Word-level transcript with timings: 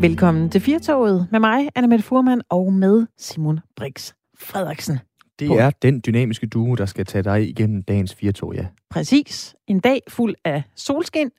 Velkommen 0.00 0.50
til 0.50 0.60
Firtoget 0.60 1.28
med 1.30 1.40
mig, 1.40 1.68
Anna 1.74 1.86
Mette 1.86 2.04
Furman, 2.04 2.42
og 2.48 2.72
med 2.72 3.06
Simon 3.18 3.60
Brix 3.76 4.12
Frederiksen. 4.38 4.98
Det 5.38 5.50
er 5.50 5.70
den 5.70 6.02
dynamiske 6.06 6.46
duo, 6.46 6.74
der 6.74 6.86
skal 6.86 7.06
tage 7.06 7.22
dig 7.22 7.48
igennem 7.48 7.82
dagens 7.82 8.14
Firtog, 8.14 8.54
ja. 8.54 8.66
Præcis. 8.90 9.54
En 9.68 9.80
dag 9.80 10.00
fuld 10.08 10.34
af 10.44 10.62
solskin, 10.76 11.30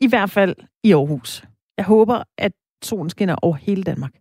i 0.00 0.08
hvert 0.08 0.30
fald 0.30 0.54
i 0.84 0.92
Aarhus. 0.92 1.44
Jeg 1.76 1.84
håber, 1.84 2.22
at 2.38 2.52
solen 2.84 3.10
skinner 3.10 3.36
over 3.42 3.56
hele 3.56 3.82
Danmark. 3.82 4.12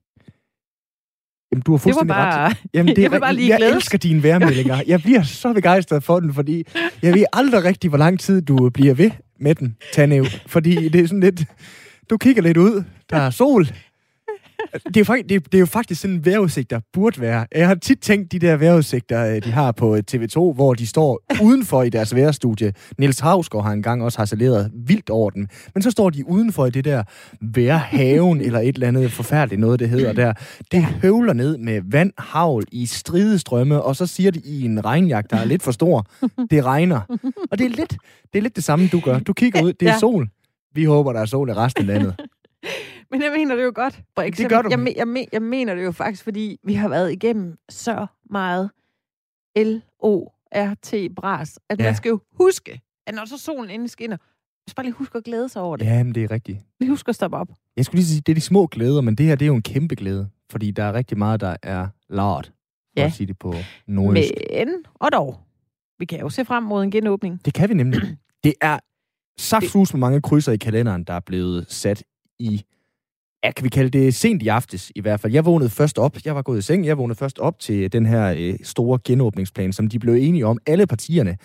Jamen, 1.52 1.62
du 1.62 1.72
har 1.72 1.78
fuldstændig 1.78 2.16
det 2.16 2.18
var 2.18 2.32
bare, 2.32 2.50
ret. 2.50 2.58
Jamen, 2.74 2.90
det 2.96 3.02
jeg 3.02 3.12
vil 3.12 3.20
bare 3.20 3.36
lige 3.36 3.50
jeg 3.50 3.58
glædes. 3.58 3.76
elsker 3.76 3.98
dine 3.98 4.24
værmeldinger. 4.24 4.82
Jeg 4.88 5.02
bliver 5.02 5.24
så 5.24 5.54
begejstret 5.54 6.04
for 6.04 6.20
den, 6.20 6.34
fordi 6.34 6.64
jeg 7.02 7.14
ved 7.14 7.26
aldrig 7.34 7.64
rigtig, 7.64 7.90
hvor 7.90 7.98
lang 7.98 8.20
tid 8.20 8.42
du 8.42 8.70
bliver 8.70 8.94
ved 8.94 9.12
med 9.40 9.56
den, 9.56 9.78
Tanev. 9.94 10.26
Fordi 10.48 10.90
det 10.90 11.02
er 11.02 11.08
sådan 11.08 11.20
lidt... 11.20 11.42
Du 12.10 12.18
kigger 12.18 12.42
lidt 12.42 12.58
ud. 12.58 12.84
Der 13.10 13.18
er 13.18 13.30
sol. 13.30 13.66
Det 14.88 14.98
er, 14.98 15.00
jo 15.00 15.04
faktisk, 15.06 15.30
det, 15.30 15.36
er, 15.36 15.40
det 15.40 15.54
er 15.54 15.60
jo 15.60 15.66
faktisk 15.66 16.02
sådan 16.02 16.16
en 16.16 16.26
vejrudsigt, 16.26 16.70
der 16.70 16.80
burde 16.94 17.22
være. 17.22 17.46
Jeg 17.56 17.68
har 17.68 17.76
tit 17.76 18.00
tænkt 18.00 18.32
de 18.32 18.40
der 18.40 18.56
vejrudsigter, 18.58 19.36
øh, 19.36 19.44
de 19.44 19.52
har 19.52 19.72
på 19.72 19.98
TV2, 20.12 20.36
hvor 20.54 20.74
de 20.74 20.88
står 20.88 21.22
udenfor 21.42 21.84
i 21.84 21.90
deres 21.90 22.16
vejrstudie. 22.16 22.74
Niels 22.98 23.20
Havsgaard 23.20 23.64
har 23.66 23.72
engang 23.72 24.04
også 24.04 24.18
harceleret 24.18 24.72
vildt 24.88 25.10
over 25.10 25.30
den. 25.30 25.48
Men 25.74 25.82
så 25.84 25.92
står 25.92 26.10
de 26.10 26.28
udenfor 26.30 26.66
i 26.66 26.70
det 26.70 26.86
der 26.86 27.04
vejrhaven, 27.42 28.42
eller 28.42 28.60
et 28.60 28.74
eller 28.76 28.88
andet 28.88 29.12
forfærdeligt 29.12 29.62
noget, 29.62 29.80
det 29.80 29.90
hedder 29.90 30.14
der. 30.14 30.34
Det 30.72 30.84
høvler 30.86 31.34
ned 31.34 31.58
med 31.58 31.82
vand, 31.92 32.12
havl 32.18 32.64
i 32.72 32.86
stridestrømme, 32.86 33.82
og 33.82 33.96
så 33.96 34.06
siger 34.06 34.32
de 34.32 34.40
i 34.46 34.64
en 34.66 34.86
regnjagt, 34.86 35.32
der 35.32 35.38
er 35.38 35.46
lidt 35.46 35.64
for 35.64 35.72
stor, 35.72 36.06
det 36.52 36.66
regner. 36.66 37.02
Og 37.52 37.60
det 37.60 37.66
er 37.66 37.70
lidt 37.70 37.98
det, 38.34 38.40
er 38.40 38.42
lidt 38.44 38.56
det 38.56 38.64
samme, 38.64 38.88
du 38.88 39.00
gør. 39.00 39.20
Du 39.20 39.34
kigger 39.34 39.62
ud, 39.64 39.74
det 39.74 39.88
er 39.88 39.92
Ja. 39.94 40.00
sol. 40.00 40.28
Vi 40.76 40.84
håber, 40.84 41.14
der 41.14 41.20
er 41.20 41.26
sol 41.26 41.50
i 41.50 41.54
resten 41.54 41.82
af 41.82 41.88
landet. 41.88 42.16
Men 43.14 43.22
jeg 43.22 43.32
mener 43.32 43.56
det 43.56 43.64
jo 43.64 43.72
godt. 43.76 44.02
Brix. 44.16 44.38
Det 44.38 44.50
gør 44.50 44.62
du. 44.62 44.70
Jeg, 44.72 44.80
jeg, 44.80 44.94
jeg, 44.98 45.08
men- 45.08 45.28
jeg 45.34 45.42
mener 45.42 45.76
det 45.76 45.84
jo 45.84 45.92
faktisk, 45.92 46.24
fordi 46.24 46.58
vi 46.64 46.74
har 46.74 46.90
været 46.90 47.12
igennem 47.12 47.58
så 47.70 48.06
meget 48.30 48.70
L-O-R-T-bras, 49.58 51.60
at 51.70 51.80
Ja. 51.80 51.84
man 51.84 51.96
skal 51.96 52.10
jo 52.10 52.20
huske, 52.38 52.82
at 53.08 53.16
når 53.16 53.26
så 53.26 53.38
solen 53.38 53.70
endelig 53.70 53.90
skinner, 53.90 54.18
så 54.68 54.76
bare 54.76 54.86
lige 54.86 54.94
huske 54.94 55.18
at 55.18 55.24
glæde 55.24 55.50
sig 55.50 55.62
over 55.62 55.78
det. 55.78 55.86
Jamen, 55.86 56.16
det 56.16 56.24
er 56.24 56.32
rigtigt. 56.32 56.60
Vi 56.80 56.88
husker 56.88 57.10
at 57.10 57.16
stoppe 57.16 57.38
op. 57.38 57.48
Jeg 57.78 57.86
skulle 57.86 58.00
lige 58.00 58.08
sige, 58.08 58.22
det 58.22 58.32
er 58.32 58.36
de 58.36 58.42
små 58.42 58.68
glæder, 58.68 59.02
men 59.02 59.16
det 59.16 59.26
her, 59.26 59.36
det 59.36 59.46
er 59.46 59.48
jo 59.48 59.56
en 59.56 59.62
kæmpe 59.62 59.96
glæde. 59.96 60.30
Fordi 60.52 60.72
der 60.72 60.84
er 60.84 60.94
rigtig 60.94 61.18
meget, 61.18 61.42
der 61.42 61.56
er 61.64 61.88
lart, 62.10 62.46
for 62.46 62.54
Ja. 62.98 63.06
at 63.06 63.14
sige 63.14 63.28
det 63.28 63.40
på 63.40 63.54
nordjysk. 63.88 64.32
Men, 64.54 64.70
og 64.94 65.12
dog, 65.12 65.40
vi 66.00 66.06
kan 66.06 66.20
jo 66.20 66.30
se 66.30 66.46
frem 66.46 66.64
mod 66.64 66.84
en 66.84 66.92
genåbning. 66.92 67.46
Det 67.46 67.54
kan 67.54 67.70
vi 67.70 67.74
nemlig. 67.74 68.02
Det 68.44 68.54
er 68.62 68.80
saftsus 69.40 69.94
med 69.94 70.00
mange 70.00 70.22
krydser 70.22 70.52
i 70.52 70.58
kalenderen, 70.58 71.04
der 71.04 71.14
er 71.14 71.20
blevet 71.20 71.66
sat 71.72 72.04
i, 72.40 72.64
ja, 73.44 73.52
kan 73.52 73.64
vi 73.64 73.70
kalde 73.70 73.90
det 73.90 74.16
sent 74.16 74.44
i 74.44 74.48
aftes 74.48 74.92
i 74.96 75.02
hvert 75.02 75.20
fald. 75.20 75.34
Jeg 75.34 75.46
vågnede 75.46 75.70
først 75.70 75.98
op, 75.98 76.18
jeg 76.26 76.36
var 76.36 76.42
gået 76.42 76.60
i 76.60 76.62
seng, 76.62 76.86
jeg 76.86 76.98
vågnede 76.98 77.18
først 77.20 77.40
op 77.40 77.60
til 77.60 77.94
den 77.94 78.06
her 78.06 78.36
øh, 78.38 78.54
store 78.64 79.00
genåbningsplan, 79.06 79.74
som 79.74 79.88
de 79.88 80.00
blev 80.00 80.14
enige 80.14 80.46
om, 80.46 80.58
alle 80.68 80.88
partierne 80.88 81.38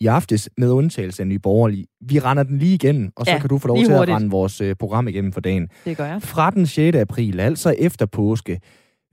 i 0.00 0.06
aftes, 0.06 0.48
med 0.58 0.70
undtagelse 0.70 1.22
af 1.22 1.26
Nye 1.26 1.38
Borgerlige. 1.38 1.86
Vi 2.08 2.18
render 2.18 2.42
den 2.42 2.58
lige 2.58 2.74
igennem, 2.74 3.10
og 3.16 3.26
så 3.26 3.32
Ja, 3.32 3.38
kan 3.38 3.48
du 3.48 3.58
få 3.58 3.68
lov 3.68 3.76
til 3.76 3.86
hurtigt. 3.96 4.10
at 4.10 4.16
rende 4.16 4.30
vores 4.30 4.60
øh, 4.60 4.76
program 4.76 5.08
igennem 5.08 5.32
for 5.32 5.40
dagen. 5.40 5.68
Det 5.84 5.96
gør 5.96 6.06
jeg. 6.06 6.22
Fra 6.22 6.50
den 6.50 6.66
6. 6.66 6.96
april, 6.96 7.40
altså 7.40 7.74
efter 7.78 8.06
påske, 8.06 8.60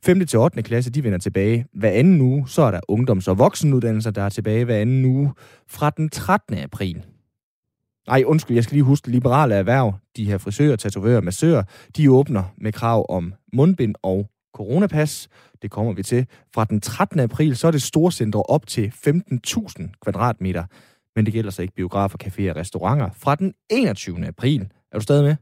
5. 0.05 0.25
til 0.27 0.39
8. 0.39 0.61
klasse, 0.63 0.91
de 0.91 1.03
vender 1.03 1.17
tilbage. 1.19 1.65
Hver 1.73 1.89
anden 1.89 2.21
uge, 2.21 2.47
så 2.49 2.61
er 2.61 2.71
der 2.71 2.79
ungdoms- 2.91 3.27
og 3.27 3.37
voksenuddannelser, 3.39 4.11
der 4.11 4.21
er 4.21 4.29
tilbage 4.29 4.65
hver 4.65 4.77
anden 4.77 5.05
uge. 5.05 5.31
Fra 5.69 5.89
den 5.89 6.09
13. 6.09 6.57
april. 6.57 7.03
Nej, 8.07 8.23
undskyld, 8.25 8.55
jeg 8.55 8.63
skal 8.63 8.75
lige 8.75 8.83
huske, 8.83 9.11
liberale 9.11 9.55
erhverv, 9.55 9.93
de 10.17 10.25
her 10.25 10.37
frisører, 10.37 10.75
tatovører, 10.75 11.21
massører, 11.21 11.63
de 11.97 12.11
åbner 12.11 12.43
med 12.57 12.71
krav 12.71 13.05
om 13.09 13.33
mundbind 13.53 13.95
og 14.03 14.29
coronapas. 14.53 15.29
Det 15.61 15.71
kommer 15.71 15.93
vi 15.93 16.03
til. 16.03 16.27
Fra 16.53 16.65
den 16.65 16.81
13. 16.81 17.19
april, 17.19 17.55
så 17.55 17.67
er 17.67 17.71
det 17.71 17.81
storcentre 17.81 18.43
op 18.43 18.67
til 18.67 18.93
15.000 19.07 19.99
kvadratmeter. 20.03 20.63
Men 21.15 21.25
det 21.25 21.33
gælder 21.33 21.51
så 21.51 21.61
ikke 21.61 21.73
biografer, 21.75 22.17
caféer 22.23 22.49
og 22.49 22.55
restauranter. 22.55 23.09
Fra 23.17 23.35
den 23.35 23.53
21. 23.69 24.27
april, 24.27 24.67
er 24.91 24.97
du 24.97 25.03
stadig 25.03 25.23
med? 25.23 25.35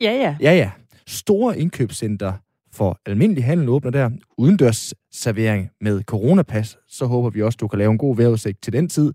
Ja, 0.00 0.12
ja. 0.12 0.36
Ja, 0.40 0.56
ja. 0.56 0.70
Store 1.06 1.58
indkøbscenter 1.58 2.32
for 2.72 3.00
almindelig 3.06 3.44
handel 3.44 3.68
åbner 3.68 3.90
der. 3.90 4.10
Udendørs 4.38 4.94
servering 5.12 5.70
med 5.80 6.02
coronapas. 6.02 6.78
Så 6.88 7.06
håber 7.06 7.30
vi 7.30 7.42
også, 7.42 7.56
du 7.60 7.68
kan 7.68 7.78
lave 7.78 7.90
en 7.90 7.98
god 7.98 8.16
vejrudsigt 8.16 8.62
til 8.62 8.72
den 8.72 8.88
tid. 8.88 9.12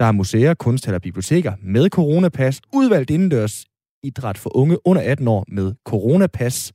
Der 0.00 0.06
er 0.06 0.12
museer, 0.12 0.54
kunsthaller 0.54 0.98
og 0.98 1.02
biblioteker 1.02 1.52
med 1.62 1.88
coronapas. 1.88 2.60
Udvalgt 2.72 3.10
indendørs 3.10 3.64
idræt 4.02 4.38
for 4.38 4.56
unge 4.56 4.86
under 4.86 5.02
18 5.02 5.28
år 5.28 5.44
med 5.48 5.72
coronapas. 5.84 6.72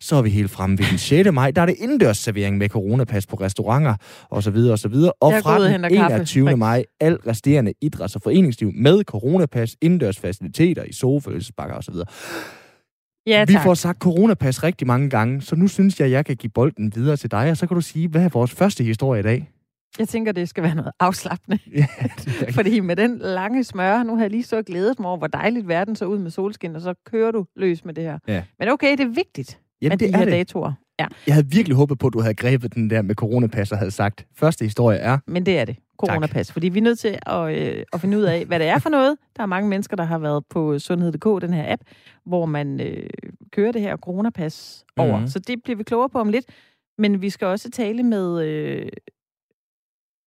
Så 0.00 0.16
er 0.16 0.22
vi 0.22 0.30
helt 0.30 0.50
fremme 0.50 0.78
ved 0.78 0.84
den 0.90 0.98
6. 0.98 1.32
maj. 1.32 1.50
Der 1.50 1.62
er 1.62 1.66
det 1.66 1.74
indendørs 1.78 2.18
servering 2.18 2.58
med 2.58 2.68
coronapas 2.68 3.26
på 3.26 3.36
restauranter 3.36 3.94
og 4.30 4.42
så 4.42 4.50
videre 4.50 4.72
og 4.72 4.78
så 4.78 4.88
videre. 4.88 5.12
Og 5.20 5.32
fra 5.42 5.62
den 5.62 5.72
henter 5.72 5.88
kaffe, 5.88 6.14
21. 6.14 6.44
Brix. 6.44 6.58
maj 6.58 6.84
al 7.00 7.14
resterende 7.14 7.72
idræts- 7.84 8.14
og 8.14 8.22
foreningsliv 8.22 8.72
med 8.74 9.04
coronapas, 9.04 9.76
indendørs 9.82 10.18
faciliteter 10.18 10.84
i 10.84 10.92
så 10.92 11.88
videre. 11.92 12.06
Ja, 13.26 13.44
Vi 13.44 13.52
tak. 13.52 13.62
får 13.62 13.74
sagt 13.74 13.98
coronapas 13.98 14.62
rigtig 14.62 14.86
mange 14.86 15.10
gange, 15.10 15.40
så 15.40 15.56
nu 15.56 15.68
synes 15.68 16.00
jeg, 16.00 16.06
at 16.06 16.12
jeg 16.12 16.26
kan 16.26 16.36
give 16.36 16.50
bolden 16.50 16.92
videre 16.94 17.16
til 17.16 17.30
dig, 17.30 17.50
og 17.50 17.56
så 17.56 17.66
kan 17.66 17.74
du 17.74 17.80
sige, 17.80 18.08
hvad 18.08 18.24
er 18.24 18.28
vores 18.28 18.50
første 18.50 18.84
historie 18.84 19.20
i 19.20 19.22
dag? 19.22 19.48
Jeg 19.98 20.08
tænker, 20.08 20.32
det 20.32 20.48
skal 20.48 20.62
være 20.64 20.74
noget 20.74 20.92
afslappende. 21.00 21.58
Ja, 21.76 21.86
det 22.18 22.54
Fordi 22.54 22.80
med 22.80 22.96
den 22.96 23.18
lange 23.18 23.64
smør, 23.64 24.02
nu 24.02 24.14
har 24.16 24.22
jeg 24.22 24.30
lige 24.30 24.42
så 24.42 24.62
glædet 24.62 24.98
mig 25.00 25.08
over, 25.08 25.18
hvor 25.18 25.26
dejligt 25.26 25.68
verden 25.68 25.96
så 25.96 26.04
ud 26.04 26.18
med 26.18 26.30
solskin, 26.30 26.76
og 26.76 26.80
så 26.82 26.94
kører 27.06 27.30
du 27.30 27.46
løs 27.56 27.84
med 27.84 27.94
det 27.94 28.04
her. 28.04 28.18
Ja. 28.28 28.42
Men 28.58 28.68
okay, 28.68 28.90
det 28.92 29.00
er 29.00 29.08
vigtigt 29.14 29.60
Jamen, 29.82 29.90
med 29.92 29.98
det 29.98 30.08
de 30.08 30.12
er 30.14 30.18
her 30.18 30.24
det. 30.24 30.32
datoer. 30.32 30.72
Ja, 31.00 31.06
Jeg 31.26 31.34
havde 31.34 31.46
virkelig 31.50 31.76
håbet 31.76 31.98
på, 31.98 32.06
at 32.06 32.12
du 32.12 32.20
havde 32.20 32.34
grebet 32.34 32.74
den 32.74 32.90
der 32.90 33.02
med 33.02 33.14
coronapas 33.14 33.72
og 33.72 33.78
havde 33.78 33.90
sagt, 33.90 34.26
første 34.36 34.64
historie 34.64 34.98
er... 34.98 35.18
men 35.26 35.46
det 35.46 35.58
er 35.58 35.64
det. 35.64 35.76
Coronapas. 35.98 36.52
Fordi 36.52 36.68
vi 36.68 36.78
er 36.78 36.82
nødt 36.82 36.98
til 36.98 37.18
at, 37.26 37.56
øh, 37.76 37.84
at 37.92 38.00
finde 38.00 38.18
ud 38.18 38.22
af, 38.22 38.44
hvad 38.46 38.58
det 38.58 38.66
er 38.66 38.78
for 38.78 38.90
noget. 38.90 39.16
Der 39.36 39.42
er 39.42 39.46
mange 39.46 39.68
mennesker, 39.68 39.96
der 39.96 40.04
har 40.04 40.18
været 40.18 40.44
på 40.50 40.78
sundhed.dk, 40.78 41.42
den 41.42 41.52
her 41.52 41.72
app, 41.72 41.82
hvor 42.26 42.46
man 42.46 42.80
øh, 42.80 43.10
kører 43.52 43.72
det 43.72 43.80
her 43.82 43.96
coronapas 43.96 44.84
over. 44.96 45.18
Mhm. 45.18 45.28
Så 45.28 45.38
det 45.38 45.62
bliver 45.64 45.76
vi 45.76 45.82
klogere 45.82 46.08
på 46.08 46.18
om 46.18 46.28
lidt. 46.28 46.44
Men 46.98 47.22
vi 47.22 47.30
skal 47.30 47.46
også 47.46 47.70
tale 47.70 48.02
med 48.02 48.44
øh, 48.46 48.88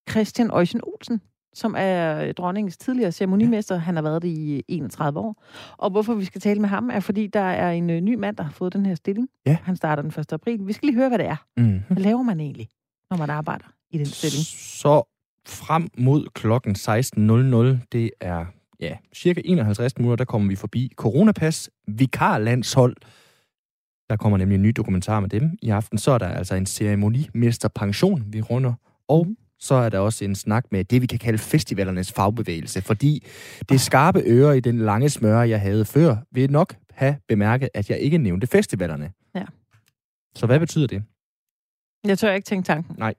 Christian 0.09 0.51
Øjsen 0.51 0.79
Olsen, 0.83 1.21
som 1.53 1.75
er 1.77 2.31
dronningens 2.31 2.77
tidligere 2.77 3.11
ceremonimester. 3.11 3.75
Han 3.77 3.95
har 3.95 4.01
været 4.03 4.21
det 4.21 4.27
i 4.27 4.63
31 4.67 5.19
år. 5.19 5.43
Og 5.77 5.89
hvorfor 5.91 6.13
vi 6.13 6.25
skal 6.25 6.41
tale 6.41 6.59
med 6.59 6.69
ham, 6.69 6.89
er 6.89 6.99
fordi 6.99 7.27
der 7.27 7.39
er 7.39 7.71
en 7.71 7.89
øh, 7.89 8.01
ny 8.01 8.15
mand, 8.15 8.35
der 8.37 8.43
har 8.43 8.51
fået 8.51 8.73
den 8.73 8.85
her 8.85 8.95
stilling. 8.95 9.27
Ja. 9.45 9.57
Han 9.63 9.75
starter 9.75 10.03
den 10.03 10.11
1. 10.19 10.33
april. 10.33 10.67
Vi 10.67 10.73
skal 10.73 10.85
lige 10.87 10.95
høre, 10.95 11.09
hvad 11.09 11.17
det 11.19 11.27
er. 11.27 11.35
Mm. 11.57 11.79
Hvad 11.89 12.03
laver 12.03 12.23
man 12.23 12.39
egentlig, 12.39 12.67
når 13.09 13.17
man 13.17 13.29
arbejder 13.29 13.65
i 13.91 13.97
den 13.97 14.05
stilling? 14.05 14.45
Så 14.45 15.03
frem 15.47 15.87
mod 15.97 16.27
klokken 16.33 16.75
16.00, 16.75 17.85
det 17.91 18.11
er 18.21 18.45
ja, 18.79 18.97
cirka 19.15 19.41
51 19.45 19.97
minutter, 19.97 20.15
der 20.15 20.25
kommer 20.25 20.49
vi 20.49 20.55
forbi 20.55 20.91
Coronapas 20.95 21.69
Vikarlandshold. 21.87 22.95
Der 24.09 24.15
kommer 24.17 24.37
nemlig 24.37 24.55
en 24.55 24.61
ny 24.61 24.73
dokumentar 24.77 25.19
med 25.19 25.29
dem 25.29 25.57
i 25.61 25.69
aften. 25.69 25.97
Så 25.97 26.11
er 26.11 26.17
der 26.17 26.27
altså 26.27 26.55
en 26.55 26.65
ceremonimester 26.65 27.69
pension, 27.75 28.23
vi 28.27 28.41
runder. 28.41 28.73
Og 29.07 29.25
Mhm. 29.27 29.37
Så 29.61 29.75
er 29.75 29.89
der 29.89 29.99
også 29.99 30.25
en 30.25 30.35
snak 30.35 30.65
med 30.71 30.83
det, 30.83 31.01
vi 31.01 31.07
kan 31.07 31.19
kalde 31.19 31.37
festivalernes 31.37 32.11
fagbevægelse. 32.11 32.81
Fordi 32.81 33.25
det 33.69 33.81
skarpe 33.81 34.21
øre 34.25 34.57
i 34.57 34.59
den 34.59 34.77
lange 34.77 35.09
smøre, 35.09 35.39
jeg 35.39 35.61
havde 35.61 35.85
før, 35.85 36.17
vil 36.31 36.51
nok 36.51 36.75
have 36.93 37.15
bemærket, 37.27 37.69
at 37.73 37.89
jeg 37.89 37.99
ikke 37.99 38.17
nævnte 38.17 38.47
festivalerne. 38.47 39.11
Ja. 39.35 39.45
Så 40.35 40.45
hvad 40.45 40.59
betyder 40.59 40.87
det? 40.87 41.03
Jeg 42.03 42.19
tør 42.19 42.33
ikke 42.33 42.45
tænke 42.45 42.65
tanken. 42.65 42.95
Nej. 42.97 43.13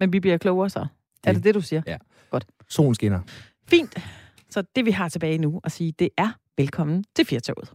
Men 0.00 0.12
vi 0.12 0.20
bliver 0.20 0.38
klogere 0.38 0.70
så. 0.70 0.86
Er 1.24 1.32
det 1.32 1.44
det, 1.44 1.54
du 1.54 1.60
siger? 1.60 1.82
Ja. 1.86 1.96
Godt. 2.30 2.46
Solen 2.68 2.94
skinner. 2.94 3.20
Fint. 3.68 3.98
Så 4.50 4.64
det, 4.76 4.84
vi 4.84 4.90
har 4.90 5.08
tilbage 5.08 5.38
nu 5.38 5.60
at 5.64 5.72
sige, 5.72 5.92
det 5.92 6.08
er 6.16 6.30
velkommen 6.56 7.04
til 7.16 7.24
Firtoget. 7.24 7.72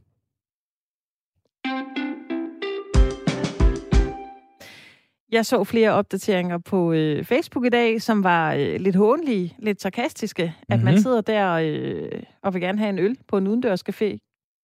Jeg 5.32 5.46
så 5.46 5.64
flere 5.64 5.92
opdateringer 5.92 6.58
på 6.58 6.92
øh, 6.94 7.24
Facebook 7.26 7.66
i 7.66 7.70
dag, 7.70 8.02
som 8.02 8.24
var 8.24 8.54
øh, 8.54 8.76
lidt 8.80 8.96
hånlige, 8.96 9.56
lidt 9.60 9.82
sarkastiske. 9.82 10.44
At 10.44 10.54
mm-hmm. 10.70 10.86
man 10.86 10.94
Mhm. 10.94 11.02
sidder 11.02 11.22
der 11.22 11.52
øh, 11.54 12.22
og 12.44 12.54
vil 12.54 12.62
gerne 12.62 12.78
have 12.80 12.90
en 12.90 13.00
øl 13.00 13.18
på 13.28 13.38
en 13.38 13.48
udendørscafé, 13.48 14.18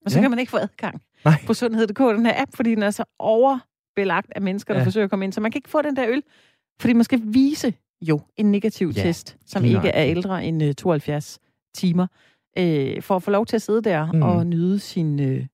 og 0.06 0.12
så 0.12 0.18
Ja. 0.18 0.22
kan 0.22 0.30
man 0.30 0.40
ikke 0.40 0.50
få 0.50 0.58
adgang 0.58 1.02
Nej. 1.26 1.34
på 1.48 1.54
sundhed.dk, 1.54 2.00
den 2.00 2.26
her 2.26 2.42
app, 2.42 2.52
fordi 2.56 2.76
den 2.76 2.84
er 2.84 2.92
så 2.92 3.04
overbelagt 3.20 4.28
af 4.36 4.42
mennesker, 4.42 4.74
der 4.74 4.80
Ja. 4.82 4.86
forsøger 4.86 5.04
at 5.04 5.10
komme 5.10 5.26
ind. 5.26 5.34
Så 5.34 5.42
man 5.42 5.52
kan 5.52 5.60
ikke 5.60 5.70
få 5.70 5.82
den 5.82 5.96
der 5.96 6.06
øl, 6.10 6.24
fordi 6.82 6.94
man 6.94 7.04
skal 7.04 7.22
vise 7.24 7.74
jo 8.02 8.20
en 8.38 8.52
negativ 8.52 8.88
Ja, 8.96 9.02
test, 9.02 9.38
som 9.46 9.62
lige 9.64 9.76
ikke 9.76 9.90
er 9.90 10.06
ældre 10.06 10.46
end 10.46 10.64
øh, 10.64 10.74
72 10.74 11.40
timer, 11.76 12.08
øh, 12.58 13.02
for 13.02 13.16
at 13.16 13.24
få 13.24 13.32
lov 13.32 13.46
til 13.46 13.56
at 13.56 13.62
sidde 13.62 13.82
der 13.82 14.12
mm. 14.12 14.22
og 14.22 14.48
nyde 14.48 14.80
sin 14.80 15.20
øh, 15.20 15.46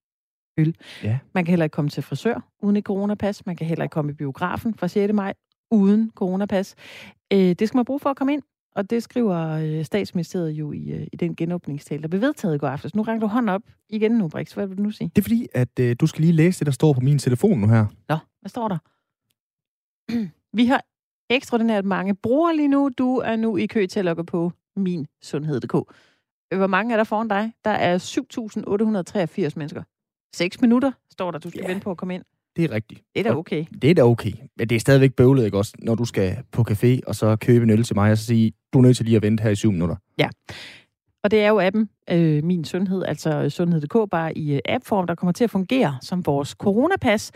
øl. 0.57 0.75
Ja. 1.03 1.19
Man 1.33 1.45
kan 1.45 1.51
heller 1.51 1.63
ikke 1.63 1.73
komme 1.73 1.89
til 1.89 2.03
frisør 2.03 2.49
uden 2.61 2.75
et 2.75 2.83
coronapas. 2.83 3.45
Man 3.45 3.55
kan 3.55 3.67
heller 3.67 3.83
ikke 3.83 3.93
komme 3.93 4.11
i 4.11 4.15
biografen 4.15 4.73
fra 4.75 4.87
6. 4.87 5.13
maj 5.13 5.33
uden 5.71 6.11
coronapas. 6.15 6.75
Øh, 7.33 7.39
det 7.39 7.67
skal 7.67 7.77
man 7.77 7.85
bruge 7.85 7.99
for 7.99 8.09
at 8.09 8.17
komme 8.17 8.33
ind. 8.33 8.41
Og 8.75 8.89
det 8.89 9.03
skriver 9.03 9.37
øh, 9.37 9.85
statsministeriet 9.85 10.51
jo 10.51 10.71
i, 10.71 10.91
øh, 10.91 11.07
i 11.13 11.15
den 11.15 11.35
genåbningstale, 11.35 12.01
der 12.01 12.07
blev 12.07 12.21
vedtaget 12.21 12.55
i 12.55 12.57
går 12.57 12.67
aftes. 12.67 12.95
Nu 12.95 13.01
rækker 13.01 13.19
du 13.19 13.27
hånd 13.27 13.49
op 13.49 13.61
igen 13.89 14.11
nu, 14.11 14.27
Brix. 14.27 14.53
Hvad 14.53 14.67
vil 14.67 14.77
du 14.77 14.83
nu 14.83 14.91
sige? 14.91 15.11
Det 15.15 15.21
er 15.21 15.23
fordi, 15.23 15.47
at 15.53 15.79
øh, 15.79 15.95
du 15.99 16.07
skal 16.07 16.21
lige 16.21 16.33
læse 16.33 16.59
det, 16.59 16.65
der 16.65 16.71
står 16.71 16.93
på 16.93 16.99
min 16.99 17.19
telefon 17.19 17.59
nu 17.59 17.67
her. 17.67 17.85
Nå, 18.09 18.17
hvad 18.41 18.49
står 18.49 18.67
der? 18.67 18.77
Vi 20.57 20.65
har 20.65 20.83
ekstraordinært 21.29 21.85
mange 21.85 22.15
brugere 22.15 22.55
lige 22.55 22.67
nu. 22.67 22.89
Du 22.97 23.17
er 23.17 23.35
nu 23.35 23.57
i 23.57 23.65
kø 23.65 23.85
til 23.85 23.99
at 23.99 24.05
logge 24.05 24.25
på 24.25 24.51
min 24.75 25.07
sundhed.dk. 25.21 25.71
Hvor 26.55 26.67
mange 26.67 26.93
er 26.93 26.97
der 26.97 27.03
foran 27.03 27.27
dig? 27.27 27.53
Der 27.63 27.71
er 27.71 27.97
7.883 29.47 29.53
mennesker. 29.55 29.83
6 30.33 30.61
minutter, 30.61 30.91
står 31.11 31.31
der, 31.31 31.39
du 31.39 31.49
skal 31.49 31.59
yeah. 31.59 31.69
vente 31.69 31.83
på 31.83 31.91
at 31.91 31.97
komme 31.97 32.15
ind. 32.15 32.23
Det 32.55 32.63
er 32.63 32.71
rigtigt. 32.71 33.01
Det 33.15 33.19
er 33.25 33.31
da 33.31 33.37
okay. 33.37 33.65
Det 33.81 33.89
er 33.89 33.93
da 33.93 34.03
okay. 34.03 34.31
Men 34.57 34.69
det 34.69 34.75
er 34.75 34.79
stadigvæk 34.79 35.13
bøvlet, 35.13 35.45
ikke 35.45 35.57
også? 35.57 35.73
Når 35.79 35.95
du 35.95 36.05
skal 36.05 36.37
på 36.51 36.65
café, 36.69 36.99
og 37.07 37.15
så 37.15 37.35
købe 37.35 37.63
en 37.63 37.69
øl 37.69 37.83
til 37.83 37.95
mig, 37.95 38.11
og 38.11 38.17
så 38.17 38.25
sige, 38.25 38.53
du 38.73 38.77
er 38.79 38.81
nødt 38.81 38.97
til 38.97 39.05
lige 39.05 39.15
at 39.15 39.21
vente 39.21 39.43
her 39.43 39.49
i 39.49 39.55
syv 39.55 39.71
minutter. 39.71 39.95
Ja. 40.17 40.29
Og 41.23 41.31
det 41.31 41.41
er 41.41 41.47
jo 41.47 41.59
appen 41.59 41.89
øh, 42.09 42.43
Min 42.43 42.65
Sundhed, 42.65 43.03
altså 43.03 43.49
sundhed.dk, 43.49 44.09
bare 44.11 44.37
i 44.37 44.53
øh, 44.53 44.59
appform, 44.65 45.07
der 45.07 45.15
kommer 45.15 45.33
til 45.33 45.43
at 45.43 45.49
fungere 45.49 45.97
som 46.01 46.25
vores 46.25 46.49
coronapas. 46.49 47.31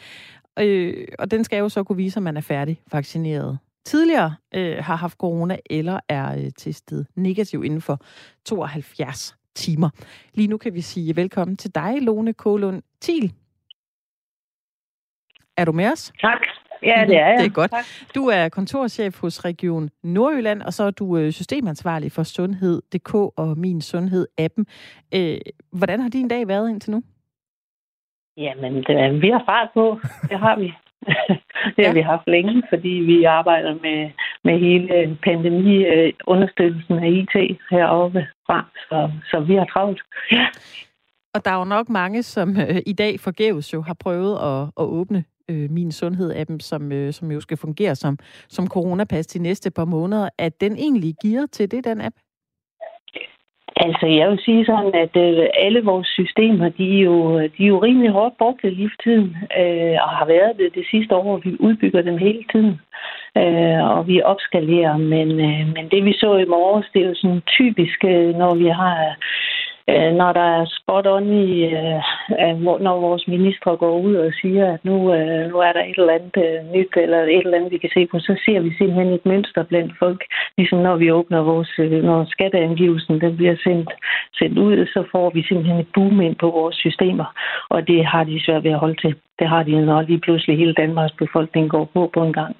Øh, 0.60 1.08
og 1.20 1.32
den 1.32 1.44
skal 1.44 1.60
jo 1.60 1.70
så 1.70 1.84
kunne 1.84 1.98
vise, 1.98 2.18
at 2.18 2.24
man 2.24 2.38
er 2.38 2.42
færdig 2.42 2.82
vaccineret 2.92 3.58
tidligere 3.88 4.36
øh, 4.56 4.78
har 4.78 4.96
haft 4.96 5.18
corona 5.18 5.58
eller 5.70 6.00
er 6.10 6.38
øh, 6.38 6.52
testet 6.58 7.08
negativ 7.16 7.64
inden 7.64 7.82
for 7.82 8.00
72 8.46 9.37
timer. 9.57 9.89
Lige 10.33 10.48
nu 10.48 10.57
kan 10.57 10.74
vi 10.74 10.81
sige 10.81 11.15
velkommen 11.15 11.57
til 11.57 11.75
dig, 11.75 12.01
Lone 12.01 12.33
Kålund 12.33 12.81
Thiel. 13.01 13.33
Er 15.57 15.65
du 15.65 15.71
med 15.71 15.92
os? 15.92 16.13
Tak. 16.21 16.42
Ja, 16.83 17.06
det 17.07 17.18
er 17.18 17.27
jeg. 17.27 17.38
Det 17.39 17.45
er 17.45 17.50
godt. 17.50 17.71
Tak. 17.71 17.86
Du 18.15 18.27
er 18.27 18.50
kontorchef 18.50 19.21
hos 19.21 19.45
Region 19.45 19.89
Nordjylland, 20.04 20.62
og 20.62 20.74
så 20.74 20.83
er 20.83 20.92
du 20.92 21.18
øh, 21.18 21.31
systemansvarlig 21.31 22.12
for 22.12 22.24
Sundhed.dk 22.24 23.13
og 23.13 23.57
Min 23.57 23.81
Sundhed-appen. 23.81 24.63
Øh, 25.15 25.38
hvordan 25.71 26.00
har 26.00 26.10
din 26.10 26.27
dag 26.27 26.48
været 26.48 26.69
indtil 26.69 26.92
nu? 26.92 27.03
Jamen, 28.38 28.74
det, 28.75 29.21
vi 29.21 29.30
har 29.30 29.44
fart 29.45 29.69
på. 29.74 30.00
Det 30.30 30.39
har 30.39 30.60
vi. 30.60 30.74
det 31.76 31.86
har 31.86 31.94
ja. 31.94 31.94
vi 31.94 32.02
haft 32.02 32.28
længe, 32.28 32.64
fordi 32.70 32.90
vi 32.90 33.24
arbejder 33.24 33.74
med, 33.74 34.10
med 34.44 34.60
hele 34.60 35.18
pandemi-understøttelsen 35.24 36.98
af 37.04 37.10
IT 37.10 37.58
heroppe 37.72 38.28
fra. 38.46 38.66
Så, 38.90 39.12
så 39.32 39.40
vi 39.40 39.56
har 39.56 39.66
travlt. 39.66 40.02
Ja. 40.32 40.48
Og 41.34 41.46
der 41.46 41.52
er 41.52 41.60
jo 41.60 41.66
nok 41.66 41.90
mange, 41.90 42.24
som 42.24 42.58
øh, 42.58 42.82
i 42.86 42.94
dag 42.94 43.20
forgæves 43.20 43.74
jo 43.74 43.82
har 43.82 43.94
prøvet 43.94 44.36
at, 44.36 44.62
at 44.80 44.86
åbne 44.86 45.24
øh, 45.50 45.72
Min 45.72 45.92
Sundhed-appen, 45.92 46.60
som, 46.60 46.92
øh, 46.92 47.14
som 47.14 47.32
jo 47.32 47.40
skal 47.42 47.58
fungere 47.58 47.96
som, 47.96 48.18
som 48.50 48.68
coronapas 48.68 49.28
de 49.28 49.40
næste 49.40 49.72
par 49.72 49.86
måneder. 49.86 50.30
at 50.38 50.62
den 50.62 50.76
egentlig 50.76 51.16
giver 51.22 51.46
til 51.46 51.72
det, 51.72 51.84
den 51.84 52.02
app? 52.02 52.16
Altså, 53.85 54.06
jeg 54.07 54.29
vil 54.29 54.39
sige 54.45 54.65
sådan, 54.65 54.95
at 54.95 55.15
øh, 55.15 55.45
alle 55.53 55.81
vores 55.83 56.07
systemer, 56.07 56.69
de 56.69 56.97
er, 56.97 57.03
jo, 57.03 57.39
de 57.39 57.63
er 57.63 57.68
jo 57.74 57.83
rimelig 57.83 58.12
hårdt 58.12 58.38
brugt 58.38 58.63
i 58.63 58.69
livstiden, 58.69 59.38
øh, 59.62 59.97
og 60.03 60.09
har 60.09 60.25
været 60.25 60.57
det 60.57 60.75
det 60.75 60.85
sidste 60.91 61.15
år. 61.15 61.38
Vi 61.38 61.57
udbygger 61.59 62.01
dem 62.01 62.18
hele 62.18 62.44
tiden, 62.51 62.79
øh, 63.38 63.79
og 63.95 64.07
vi 64.07 64.21
opskalerer. 64.21 64.97
Men, 64.97 65.29
øh, 65.31 65.63
men 65.75 65.85
det, 65.91 66.06
vi 66.06 66.13
så 66.13 66.38
i 66.38 66.45
morges, 66.45 66.88
det 66.94 67.01
er 67.01 67.07
jo 67.07 67.15
sådan 67.15 67.41
typisk, 67.57 68.03
øh, 68.03 68.35
når 68.35 68.56
vi 68.56 68.68
har 68.68 68.97
øh, 69.89 70.12
når 70.19 70.31
der 70.34 70.48
er 70.60 70.66
spot 70.78 71.07
on 71.07 71.34
i, 71.34 71.63
øh, 71.66 72.01
når 72.86 73.00
vores 73.00 73.28
ministre 73.28 73.78
går 73.78 74.00
ud 74.00 74.16
og 74.16 74.31
siger, 74.42 74.74
at 74.74 74.86
nu, 74.86 75.13
øh, 75.13 75.50
nu 75.51 75.57
er 75.57 75.72
der 75.74 75.84
et 75.84 75.98
eller 75.98 76.13
andet 76.13 76.38
øh, 76.38 76.74
nyt, 76.75 76.94
eller 76.95 77.19
et 77.24 77.38
eller 77.38 77.57
andet, 77.57 77.72
vi 77.72 77.78
kan 77.78 77.89
se 77.94 78.07
på, 78.07 78.19
så 78.19 78.34
ser 78.45 78.60
vi 78.60 78.69
simpelthen 78.78 79.13
et 79.13 79.25
mønster 79.25 79.63
blandt 79.63 79.94
folk. 80.00 80.22
Ligesom 80.57 80.80
når 80.80 80.95
vi 80.95 81.12
åbner 81.12 81.42
vores, 81.42 81.72
øh, 81.80 82.04
når 82.04 82.25
skatteangivelsen 82.30 83.22
den 83.22 83.38
bliver 83.38 83.56
sendt, 83.63 83.89
sendt 84.39 84.57
ud, 84.57 84.86
så 84.86 85.04
får 85.12 85.30
vi 85.30 85.44
simpelthen 85.44 85.80
et 85.80 85.94
boom 85.94 86.22
ind 86.22 86.36
på 86.36 86.50
vores 86.50 86.75
systemer, 86.75 87.25
og 87.69 87.88
det 87.88 88.06
har 88.06 88.24
de 88.24 88.44
svært 88.45 88.63
ved 88.63 88.72
at 88.72 88.80
holde 88.80 89.01
til. 89.01 89.16
Det 89.39 89.48
har 89.48 89.63
de, 89.63 89.86
når 89.86 90.01
lige 90.01 90.19
pludselig 90.19 90.57
hele 90.57 90.74
Danmarks 90.74 91.13
befolkning 91.13 91.69
går 91.69 91.86
på 91.94 92.10
på 92.13 92.24
en 92.24 92.34
gang. 92.34 92.56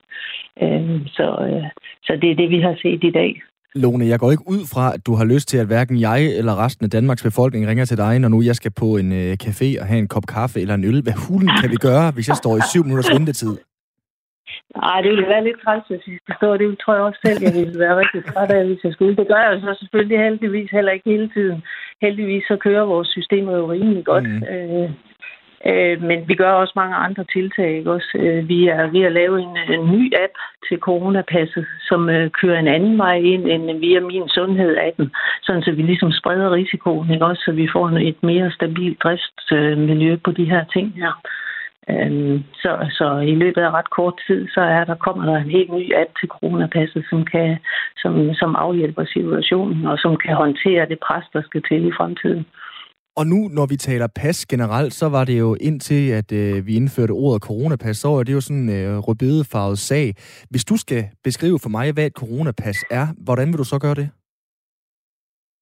Øh, 0.62 1.02
så, 1.08 1.28
øh, 1.48 1.66
så 2.04 2.16
det 2.22 2.32
er 2.32 2.36
det, 2.36 2.50
vi 2.50 2.60
har 2.62 2.76
set 2.82 3.04
i 3.04 3.12
dag. 3.12 3.42
Lone, 3.84 4.06
jeg 4.06 4.20
går 4.20 4.32
ikke 4.32 4.50
ud 4.56 4.62
fra, 4.74 4.94
at 4.96 5.02
du 5.08 5.14
har 5.20 5.26
lyst 5.26 5.48
til, 5.50 5.58
at 5.58 5.68
hverken 5.68 6.00
jeg 6.00 6.20
eller 6.40 6.64
resten 6.66 6.84
af 6.86 6.90
Danmarks 6.90 7.24
befolkning 7.24 7.68
ringer 7.68 7.86
til 7.86 7.98
dig, 7.98 8.20
når 8.20 8.30
nu 8.30 8.42
jeg 8.42 8.56
skal 8.56 8.72
på 8.72 8.98
en 9.02 9.10
øh, 9.22 9.38
café 9.44 9.68
og 9.82 9.86
have 9.90 10.00
en 10.00 10.08
kop 10.08 10.26
kaffe 10.36 10.62
eller 10.62 10.76
en 10.76 10.86
øl. 10.90 11.02
Hvad 11.04 11.18
hulen 11.28 11.52
kan 11.62 11.70
vi 11.72 11.76
gøre, 11.76 12.12
hvis 12.12 12.28
jeg 12.28 12.36
står 12.36 12.58
i 12.58 12.62
syv 12.72 12.84
minutters 12.84 13.12
ventetid? 13.16 13.54
Nej, 14.76 15.02
det 15.04 15.10
ville 15.12 15.30
være 15.34 15.44
lidt 15.44 15.60
træls, 15.64 15.86
hvis 15.88 16.08
jeg 16.08 16.18
skulle 16.20 16.38
stå. 16.42 16.50
Det 16.58 16.68
tror 16.82 16.94
jeg 16.96 17.04
også 17.04 17.22
selv, 17.26 17.40
jeg 17.48 17.54
ville 17.60 17.80
være 17.86 18.00
rigtig 18.02 18.22
træt 18.32 18.52
af, 18.58 18.66
hvis 18.66 18.84
jeg 18.84 18.94
skulle. 18.94 19.16
Det 19.22 19.28
gør 19.28 19.42
jeg 19.48 19.62
så 19.62 19.72
selvfølgelig 19.80 20.20
heldigvis 20.26 20.70
heller 20.78 20.92
ikke 20.92 21.10
hele 21.14 21.30
tiden. 21.36 21.60
Heldigvis 22.06 22.44
så 22.52 22.56
kører 22.66 22.92
vores 22.94 23.08
systemer 23.08 23.54
jo 23.58 23.72
rimelig 23.72 24.06
godt. 24.06 24.28
Mm. 24.30 24.44
Øh, 24.54 24.90
Øh, 25.66 26.02
men 26.02 26.28
vi 26.28 26.36
gør 26.36 26.52
også 26.52 26.74
mange 26.76 26.96
andre 26.96 27.24
tiltag. 27.34 27.78
Ikke? 27.78 27.92
Også, 27.92 28.12
øh, 28.16 28.50
vi 28.50 28.68
er 28.68 28.88
ved 28.88 29.04
at 29.04 29.12
lave 29.12 29.42
en, 29.42 29.58
en 29.70 29.92
ny 29.92 30.14
app 30.24 30.34
til 30.70 30.80
coronapasset, 30.80 31.66
som 31.90 32.10
øh, 32.10 32.32
kører 32.32 32.60
en 32.60 32.68
anden 32.68 32.98
vej 32.98 33.16
ind 33.16 33.48
end 33.48 33.80
via 33.80 34.00
Min 34.00 34.30
Sundhed-appen, 34.30 35.08
sådan 35.44 35.62
så 35.62 35.72
vi 35.72 35.82
ligesom 35.82 36.12
spreder 36.12 36.52
risikoen, 36.52 37.12
ikke? 37.12 37.26
Også, 37.26 37.42
så 37.46 37.52
vi 37.52 37.68
får 37.74 37.90
et 37.90 38.24
mere 38.24 38.52
stabilt 38.52 39.04
driftsmiljø 39.04 40.16
på 40.24 40.32
de 40.32 40.46
her 40.46 40.64
ting 40.74 40.94
her. 40.96 41.14
Øhm, 41.90 42.44
så, 42.54 42.72
så 42.92 43.18
i 43.18 43.36
løbet 43.36 43.62
af 43.62 43.72
ret 43.72 43.90
kort 43.90 44.14
tid, 44.28 44.48
så 44.48 44.62
er 44.62 44.84
der, 44.84 44.96
kommer 44.96 45.26
der 45.26 45.38
en 45.38 45.50
helt 45.50 45.74
ny 45.74 45.96
app 45.96 46.10
til 46.20 46.30
coronapasset, 46.30 47.06
som, 47.10 47.26
kan, 47.26 47.58
som, 47.98 48.34
som 48.34 48.56
afhjælper 48.56 49.06
situationen, 49.06 49.86
og 49.86 49.98
som 49.98 50.18
kan 50.18 50.36
håndtere 50.36 50.90
det 50.90 51.00
pres, 51.00 51.26
der 51.34 51.42
skal 51.42 51.64
til 51.70 51.88
i 51.88 51.92
fremtiden. 51.98 52.46
Og 53.18 53.28
nu, 53.28 53.48
når 53.48 53.66
vi 53.66 53.78
taler 53.78 54.08
pas 54.08 54.46
generelt, 54.46 54.94
så 54.94 55.10
var 55.10 55.26
det 55.26 55.40
jo 55.40 55.56
indtil, 55.62 56.10
at 56.10 56.32
øh, 56.32 56.68
vi 56.68 56.76
indførte 56.76 57.12
ordet 57.12 57.42
coronapas, 57.42 57.98
så 57.98 58.14
er 58.14 58.24
det 58.24 58.34
jo 58.34 58.42
sådan 58.42 58.58
en 58.58 58.70
øh, 58.70 58.98
rødbedefarvet 58.98 59.80
sag. 59.80 60.16
Hvis 60.50 60.66
du 60.66 60.78
skal 60.78 61.10
beskrive 61.24 61.60
for 61.60 61.70
mig, 61.70 61.92
hvad 61.92 62.06
et 62.06 62.14
coronapas 62.14 62.78
er, 62.92 63.08
hvordan 63.18 63.48
vil 63.48 63.58
du 63.58 63.64
så 63.64 63.80
gøre 63.80 63.96
det? 63.96 64.10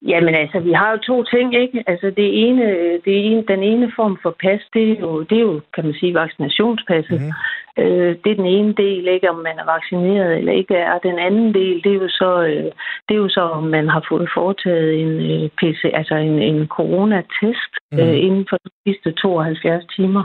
Jamen 0.02 0.34
altså, 0.34 0.58
vi 0.60 0.72
har 0.72 0.90
jo 0.90 0.98
to 0.98 1.24
ting, 1.24 1.54
ikke? 1.54 1.84
Altså 1.86 2.06
det 2.16 2.28
ene, 2.48 2.64
det 3.04 3.14
ene, 3.26 3.44
den 3.48 3.62
ene 3.62 3.92
form 3.96 4.18
for 4.22 4.36
pas, 4.42 4.60
det 4.74 4.90
er 4.90 5.00
jo, 5.00 5.22
det 5.22 5.36
er 5.38 5.46
jo 5.50 5.60
kan 5.74 5.84
man 5.84 5.94
sige, 5.94 6.14
vaccinationspasset. 6.14 7.20
Mm-hmm. 7.20 7.32
Øh, 7.78 8.16
det 8.22 8.30
er 8.30 8.40
den 8.42 8.46
ene 8.46 8.72
del, 8.72 9.08
ikke 9.08 9.30
om 9.30 9.38
man 9.48 9.58
er 9.58 9.66
vaccineret 9.74 10.38
eller 10.38 10.52
ikke 10.52 10.74
er. 10.74 10.98
Den 10.98 11.18
anden 11.18 11.54
del, 11.54 11.76
det 11.84 11.92
er 11.92 12.00
jo 12.04 12.08
så, 12.08 12.30
øh, 12.42 12.70
det 13.06 13.14
er 13.14 13.22
jo 13.24 13.28
så 13.28 13.40
om 13.40 13.64
man 13.64 13.88
har 13.88 14.06
fået 14.10 14.28
foretaget 14.34 15.00
en 15.02 15.12
øh, 15.30 15.50
PC, 15.58 15.82
altså 16.00 16.14
en, 16.14 16.42
en 16.42 16.66
coronatest 16.66 17.72
mm. 17.92 17.98
øh, 17.98 18.16
inden 18.26 18.46
for 18.50 18.56
de 18.64 18.70
sidste 18.86 19.12
72 19.12 19.84
timer. 19.96 20.24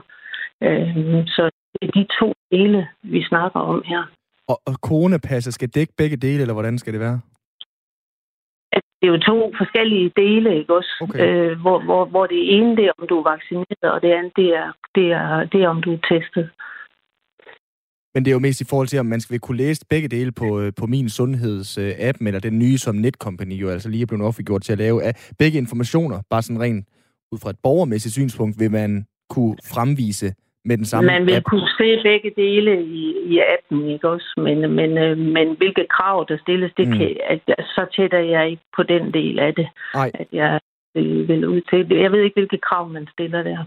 Øh, 0.63 1.27
så 1.27 1.49
det 1.73 1.87
er 1.87 1.91
de 1.99 2.05
to 2.19 2.33
dele, 2.51 2.87
vi 3.03 3.23
snakker 3.23 3.59
om 3.59 3.81
her. 3.85 4.03
Og, 4.47 4.61
og 4.65 4.73
coronapasset 4.73 5.53
skal 5.53 5.69
dække 5.69 5.93
begge 5.97 6.17
dele, 6.17 6.41
eller 6.41 6.53
hvordan 6.53 6.77
skal 6.77 6.93
det 6.93 7.01
være? 7.01 7.19
Det 9.01 9.07
er 9.07 9.13
jo 9.15 9.17
to 9.17 9.51
forskellige 9.57 10.11
dele, 10.15 10.57
ikke 10.59 10.73
også? 10.79 10.93
Okay. 11.01 11.19
Øh, 11.25 11.61
hvor, 11.61 11.77
hvor, 11.83 12.05
hvor 12.05 12.25
det 12.25 12.55
ene 12.55 12.75
det 12.77 12.85
er, 12.85 12.91
om 12.97 13.07
du 13.07 13.17
er 13.19 13.29
vaccineret, 13.33 13.87
og 13.95 14.01
det 14.01 14.11
andet 14.11 14.33
det 14.35 14.49
er, 14.61 14.67
det 14.95 15.11
er, 15.11 15.45
det 15.51 15.59
er 15.63 15.67
om 15.67 15.81
du 15.81 15.93
er 15.93 16.01
testet. 16.11 16.49
Men 18.13 18.25
det 18.25 18.31
er 18.31 18.37
jo 18.37 18.39
mest 18.47 18.61
i 18.61 18.69
forhold 18.69 18.87
til, 18.87 18.99
om 18.99 19.05
man 19.05 19.21
skal 19.21 19.39
kunne 19.39 19.57
læse 19.57 19.85
begge 19.89 20.07
dele 20.07 20.31
på, 20.31 20.59
øh, 20.61 20.73
på 20.79 20.85
min 20.85 21.09
sundheds-app, 21.09 22.17
eller 22.27 22.39
den 22.39 22.59
nye, 22.59 22.77
som 22.77 22.95
Netcompany 22.95 23.55
jo 23.61 23.69
altså 23.69 23.89
lige 23.89 24.01
er 24.01 24.05
blevet 24.05 24.25
offentliggjort 24.25 24.61
til 24.61 24.71
at 24.71 24.77
lave. 24.77 25.03
Af 25.03 25.31
begge 25.39 25.57
informationer, 25.57 26.21
bare 26.29 26.41
sådan 26.41 26.61
rent 26.61 26.87
ud 27.31 27.39
fra 27.39 27.49
et 27.49 27.59
borgermæssigt 27.63 28.13
synspunkt, 28.13 28.59
vil 28.59 28.71
man 28.71 29.05
kunne 29.29 29.57
fremvise 29.73 30.33
med 30.65 30.77
den 30.77 30.85
samme 30.85 31.07
Man 31.07 31.25
vil 31.25 31.35
app. 31.35 31.45
kunne 31.45 31.69
se 31.77 32.01
begge 32.03 32.31
dele 32.35 32.83
i, 32.83 33.03
i 33.25 33.39
appen, 33.55 33.89
ikke 33.89 34.09
også? 34.09 34.33
Men, 34.37 34.71
men, 34.71 34.97
øh, 34.97 35.17
men 35.17 35.57
hvilke 35.57 35.85
krav, 35.89 36.25
der 36.29 36.37
stilles, 36.37 36.71
det 36.77 36.87
mm. 36.87 36.97
kan, 36.97 37.17
at, 37.29 37.39
så 37.75 37.85
tætter 37.95 38.19
jeg 38.19 38.49
ikke 38.49 38.63
på 38.75 38.83
den 38.83 39.13
del 39.13 39.39
af 39.39 39.55
det. 39.55 39.67
Ej. 39.95 40.11
At 40.13 40.27
jeg 40.33 40.59
vil, 40.93 41.27
vil 41.27 41.47
ud 41.47 41.61
til 41.61 41.89
det. 41.89 42.01
Jeg 42.01 42.11
ved 42.11 42.21
ikke, 42.21 42.35
hvilke 42.35 42.57
krav 42.57 42.89
man 42.89 43.07
stiller 43.11 43.43
der. 43.43 43.65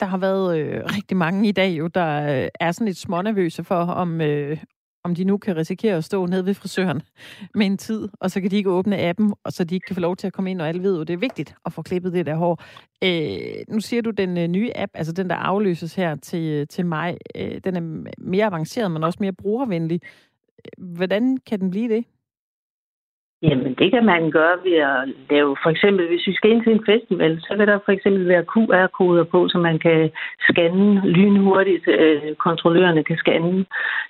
Der 0.00 0.06
har 0.06 0.18
været 0.18 0.58
øh, 0.58 0.80
rigtig 0.96 1.16
mange 1.16 1.48
i 1.48 1.52
dag, 1.52 1.78
jo, 1.78 1.86
der 1.86 2.42
øh, 2.42 2.48
er 2.60 2.72
sådan 2.72 2.86
lidt 2.86 2.98
smånervøse 2.98 3.64
for, 3.64 3.74
om, 3.74 4.20
øh, 4.20 4.56
om 5.04 5.14
de 5.14 5.24
nu 5.24 5.38
kan 5.38 5.56
risikere 5.56 5.96
at 5.96 6.04
stå 6.04 6.26
nede 6.26 6.46
ved 6.46 6.54
frisøren 6.54 7.02
med 7.54 7.66
en 7.66 7.78
tid, 7.78 8.08
og 8.20 8.30
så 8.30 8.40
kan 8.40 8.50
de 8.50 8.56
ikke 8.56 8.70
åbne 8.70 8.98
appen, 8.98 9.34
og 9.44 9.52
så 9.52 9.64
de 9.64 9.74
ikke 9.74 9.86
kan 9.86 9.96
få 9.96 10.00
lov 10.00 10.16
til 10.16 10.26
at 10.26 10.32
komme 10.32 10.50
ind, 10.50 10.60
og 10.60 10.68
alle 10.68 10.82
ved 10.82 10.96
jo, 10.96 11.02
det 11.02 11.12
er 11.12 11.18
vigtigt 11.18 11.54
at 11.66 11.72
få 11.72 11.82
klippet 11.82 12.12
det 12.12 12.26
der 12.26 12.34
hår. 12.34 12.62
Øh, 13.04 13.64
nu 13.74 13.80
siger 13.80 14.02
du, 14.02 14.10
den 14.10 14.38
øh, 14.38 14.48
nye 14.48 14.70
app, 14.74 14.92
altså 14.94 15.12
den, 15.12 15.30
der 15.30 15.36
afløses 15.36 15.94
her 15.94 16.16
til, 16.16 16.42
øh, 16.42 16.66
til 16.66 16.86
mig, 16.86 17.16
øh, 17.34 17.60
den 17.64 17.76
er 17.76 18.10
mere 18.18 18.46
avanceret, 18.46 18.90
men 18.90 19.04
også 19.04 19.18
mere 19.20 19.32
brugervenlig. 19.32 20.00
Hvordan 20.78 21.36
kan 21.36 21.60
den 21.60 21.70
blive 21.70 21.94
det? 21.94 22.04
Jamen, 23.48 23.74
det 23.74 23.90
kan 23.92 24.04
man 24.04 24.30
gøre 24.30 24.56
ved 24.64 24.76
at 24.92 25.00
lave, 25.30 25.56
for 25.62 25.70
eksempel, 25.70 26.08
hvis 26.08 26.26
vi 26.26 26.34
skal 26.34 26.50
ind 26.50 26.62
til 26.62 26.72
en 26.72 26.86
festival, 26.86 27.40
så 27.40 27.54
vil 27.56 27.66
der 27.66 27.78
for 27.84 27.92
eksempel 27.92 28.28
være 28.28 28.48
QR-koder 28.52 29.24
på, 29.24 29.48
så 29.48 29.58
man 29.58 29.78
kan 29.78 30.10
scanne 30.48 31.00
lynhurtigt, 31.16 31.88
øh, 31.88 32.34
kontrollørerne 32.34 33.04
kan 33.04 33.16
scanne. 33.16 33.64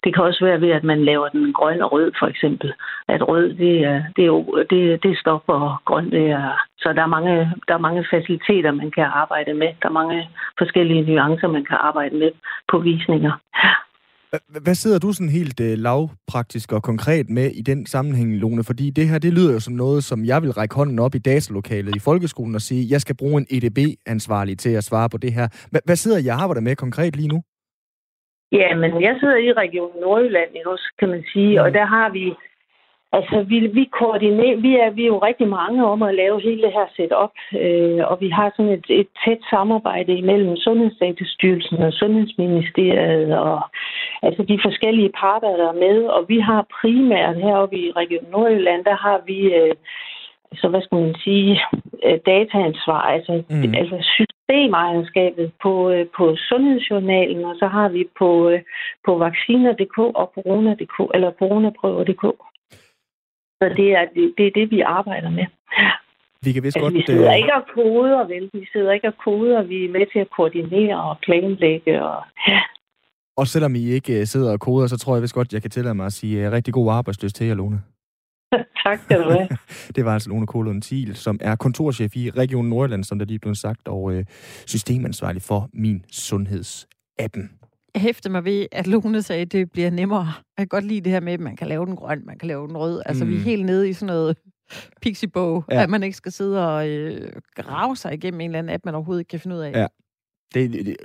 Det 0.04 0.14
kan 0.14 0.24
også 0.24 0.44
være 0.44 0.60
ved, 0.60 0.70
at 0.70 0.84
man 0.84 1.04
laver 1.04 1.28
den 1.28 1.52
grøn 1.52 1.82
og 1.82 1.92
rød, 1.92 2.12
for 2.18 2.26
eksempel. 2.26 2.72
At 3.08 3.28
rød, 3.28 3.54
det 3.54 3.84
er, 3.84 4.02
det 4.16 4.24
er, 4.26 4.64
det, 4.70 5.02
det 5.02 5.10
er 5.10 5.20
stop, 5.20 5.44
og 5.46 5.76
grøn, 5.84 6.10
det 6.10 6.30
er... 6.30 6.66
Så 6.78 6.92
der 6.92 7.02
er, 7.02 7.06
mange, 7.16 7.52
der 7.68 7.74
er 7.74 7.86
mange 7.88 8.06
faciliteter, 8.10 8.72
man 8.72 8.90
kan 8.90 9.04
arbejde 9.04 9.54
med. 9.54 9.68
Der 9.82 9.88
er 9.88 9.98
mange 10.00 10.28
forskellige 10.58 11.02
nuancer, 11.02 11.48
man 11.48 11.64
kan 11.64 11.76
arbejde 11.80 12.16
med 12.16 12.30
på 12.68 12.78
visninger. 12.78 13.32
Hvad 14.62 14.74
sidder 14.74 14.98
du 14.98 15.12
sådan 15.12 15.28
helt 15.28 15.60
uh, 15.60 15.66
lavpraktisk 15.66 16.72
og 16.72 16.82
konkret 16.82 17.30
med 17.30 17.50
i 17.50 17.62
den 17.62 17.86
sammenhæng, 17.86 18.36
Lone? 18.36 18.64
Fordi 18.64 18.90
det 18.90 19.08
her, 19.08 19.18
det 19.18 19.32
lyder 19.32 19.52
jo 19.52 19.60
som 19.60 19.74
noget, 19.74 20.04
som 20.04 20.24
jeg 20.24 20.42
vil 20.42 20.52
række 20.52 20.74
hånden 20.74 20.98
op 20.98 21.14
i 21.14 21.18
datalokalet 21.18 21.96
i 21.96 21.98
folkeskolen 21.98 22.54
og 22.54 22.60
sige, 22.60 22.86
jeg 22.90 23.00
skal 23.00 23.16
bruge 23.16 23.36
en 23.40 23.46
EDB-ansvarlig 23.50 24.58
til 24.58 24.70
at 24.70 24.84
svare 24.84 25.08
på 25.10 25.18
det 25.18 25.32
her. 25.32 25.46
H- 25.72 25.84
hvad 25.84 25.96
sidder 25.96 26.18
jeg 26.24 26.34
arbejder 26.42 26.60
med 26.60 26.76
konkret 26.76 27.16
lige 27.16 27.28
nu? 27.28 27.42
Ja, 28.52 28.68
men 28.82 28.90
jeg 29.06 29.14
sidder 29.20 29.36
i 29.36 29.52
Region 29.52 30.00
Nordjylland 30.00 30.50
også, 30.66 30.86
kan 30.98 31.08
man 31.08 31.22
sige, 31.32 31.52
mm. 31.58 31.64
og 31.64 31.68
der 31.78 31.84
har 31.84 32.08
vi 32.12 32.24
Altså, 33.16 33.36
vi, 33.50 33.58
vi 33.78 33.84
koordinerer, 33.98 34.56
vi 34.66 34.72
er, 34.82 34.90
vi 34.90 35.02
er 35.02 35.12
jo 35.14 35.18
rigtig 35.28 35.48
mange 35.48 35.86
om 35.92 36.02
at 36.02 36.14
lave 36.14 36.40
hele 36.40 36.62
det 36.62 36.72
her 36.78 36.88
setup, 36.96 37.34
øh, 37.62 38.00
og 38.10 38.16
vi 38.20 38.28
har 38.28 38.48
sådan 38.56 38.72
et, 38.78 38.86
et 39.00 39.08
tæt 39.24 39.42
samarbejde 39.50 40.12
imellem 40.22 40.56
Sundhedsdatastyrelsen 40.56 41.78
og 41.78 41.92
Sundhedsministeriet, 41.92 43.38
og 43.38 43.60
altså 44.22 44.42
de 44.42 44.58
forskellige 44.66 45.12
parter, 45.20 45.56
der 45.56 45.68
er 45.68 45.82
med, 45.86 45.98
og 46.16 46.24
vi 46.28 46.38
har 46.38 46.66
primært 46.80 47.36
heroppe 47.36 47.76
i 47.76 47.92
Region 48.00 48.30
Nordjylland, 48.32 48.84
der 48.84 48.96
har 49.06 49.20
vi, 49.26 49.38
øh, 49.60 49.74
så 50.60 50.68
hvad 50.68 50.82
skal 50.82 50.98
man 50.98 51.14
sige, 51.24 51.60
øh, 52.06 52.18
dataansvar, 52.26 53.02
altså, 53.14 53.42
mm. 53.50 53.74
altså 53.74 53.96
systemejerskabet 54.16 55.52
på, 55.62 55.90
øh, 55.90 56.06
på 56.16 56.36
Sundhedsjournalen, 56.36 57.44
og 57.44 57.54
så 57.58 57.66
har 57.66 57.88
vi 57.88 58.02
på, 58.18 58.48
øh, 58.48 58.60
på 59.06 59.18
vacciner.dk 59.18 59.98
og 59.98 60.26
corona.dk, 60.34 60.96
eller 61.14 61.30
coronaprøver.dk. 61.40 62.24
Så 63.64 63.74
det 63.76 63.88
er 63.98 64.04
det, 64.14 64.34
det, 64.38 64.46
er 64.46 64.50
det 64.60 64.70
vi 64.70 64.80
arbejder 64.80 65.30
med. 65.30 65.46
Vi 66.44 66.52
kan 66.52 66.62
vist 66.62 66.76
altså, 66.76 66.80
godt... 66.80 66.94
Vi 66.94 67.02
sidder 67.06 67.30
øh... 67.30 67.36
ikke 67.36 67.54
og 67.54 67.64
koder, 67.74 68.26
vel? 68.26 68.50
Vi 68.52 68.66
sidder 68.72 68.92
ikke 68.92 69.08
og 69.08 69.14
koder, 69.24 69.62
vi 69.62 69.84
er 69.84 69.92
med 69.96 70.06
til 70.12 70.18
at 70.18 70.30
koordinere 70.36 70.96
og 71.10 71.16
planlægge. 71.22 72.04
Og, 72.04 72.22
ja. 72.48 72.60
og 73.36 73.46
selvom 73.46 73.74
I 73.74 73.84
ikke 73.98 74.20
øh, 74.20 74.26
sidder 74.26 74.52
og 74.52 74.60
koder, 74.60 74.86
så 74.86 74.98
tror 74.98 75.14
jeg 75.14 75.22
vist 75.22 75.34
godt, 75.34 75.52
jeg 75.52 75.62
kan 75.62 75.70
tillade 75.70 75.94
mig 75.94 76.06
at 76.06 76.12
sige 76.12 76.46
uh, 76.46 76.52
rigtig 76.52 76.74
god 76.74 76.92
arbejdsløs 76.92 77.32
til 77.32 77.46
jer, 77.46 77.54
Lone. 77.54 77.82
tak 78.84 78.98
skal 78.98 79.18
du 79.18 79.30
have. 79.30 79.48
det 79.96 80.04
var 80.04 80.12
altså 80.12 80.30
Lone 80.30 80.46
Kolund 80.46 80.82
Thiel, 80.82 81.16
som 81.16 81.38
er 81.40 81.56
kontorchef 81.56 82.16
i 82.16 82.30
Region 82.30 82.66
Nordjylland, 82.66 83.04
som 83.04 83.18
der 83.18 83.26
lige 83.26 83.38
blev 83.38 83.54
sagt, 83.54 83.88
og 83.88 84.12
øh, 84.14 84.24
systemansvarlig 84.66 85.42
for 85.42 85.68
min 85.72 86.04
sundhedsappen 86.12 87.50
hæfte 87.96 88.30
mig 88.30 88.44
ved, 88.44 88.66
at 88.72 88.86
Lone 88.86 89.22
sagde, 89.22 89.42
at 89.42 89.52
det 89.52 89.72
bliver 89.72 89.90
nemmere. 89.90 90.26
Jeg 90.26 90.58
kan 90.58 90.66
godt 90.66 90.84
lide 90.84 91.00
det 91.00 91.12
her 91.12 91.20
med, 91.20 91.32
at 91.32 91.40
man 91.40 91.56
kan 91.56 91.68
lave 91.68 91.86
den 91.86 91.96
grøn, 91.96 92.22
man 92.26 92.38
kan 92.38 92.48
lave 92.48 92.68
den 92.68 92.76
rød. 92.76 93.02
Altså, 93.06 93.24
mm. 93.24 93.30
vi 93.30 93.34
er 93.34 93.38
mm. 93.38 93.44
helt 93.44 93.64
nede 93.64 93.88
i 93.88 93.92
sådan 93.92 94.06
noget 94.06 94.36
pixie-bog, 95.02 95.64
ja. 95.70 95.82
at 95.82 95.90
man 95.90 96.02
ikke 96.02 96.16
skal 96.16 96.32
sidde 96.32 96.68
og 96.68 96.88
øh, 96.88 97.32
grave 97.54 97.96
sig 97.96 98.14
igennem 98.14 98.40
en 98.40 98.50
eller 98.50 98.58
anden 98.58 98.74
app, 98.74 98.84
man 98.84 98.94
overhovedet 98.94 99.20
ikke 99.20 99.28
kan 99.28 99.40
finde 99.40 99.56
ud 99.56 99.60
af. 99.60 99.72
Ja. 99.72 99.86
Det, 100.54 100.72
det, 100.72 100.96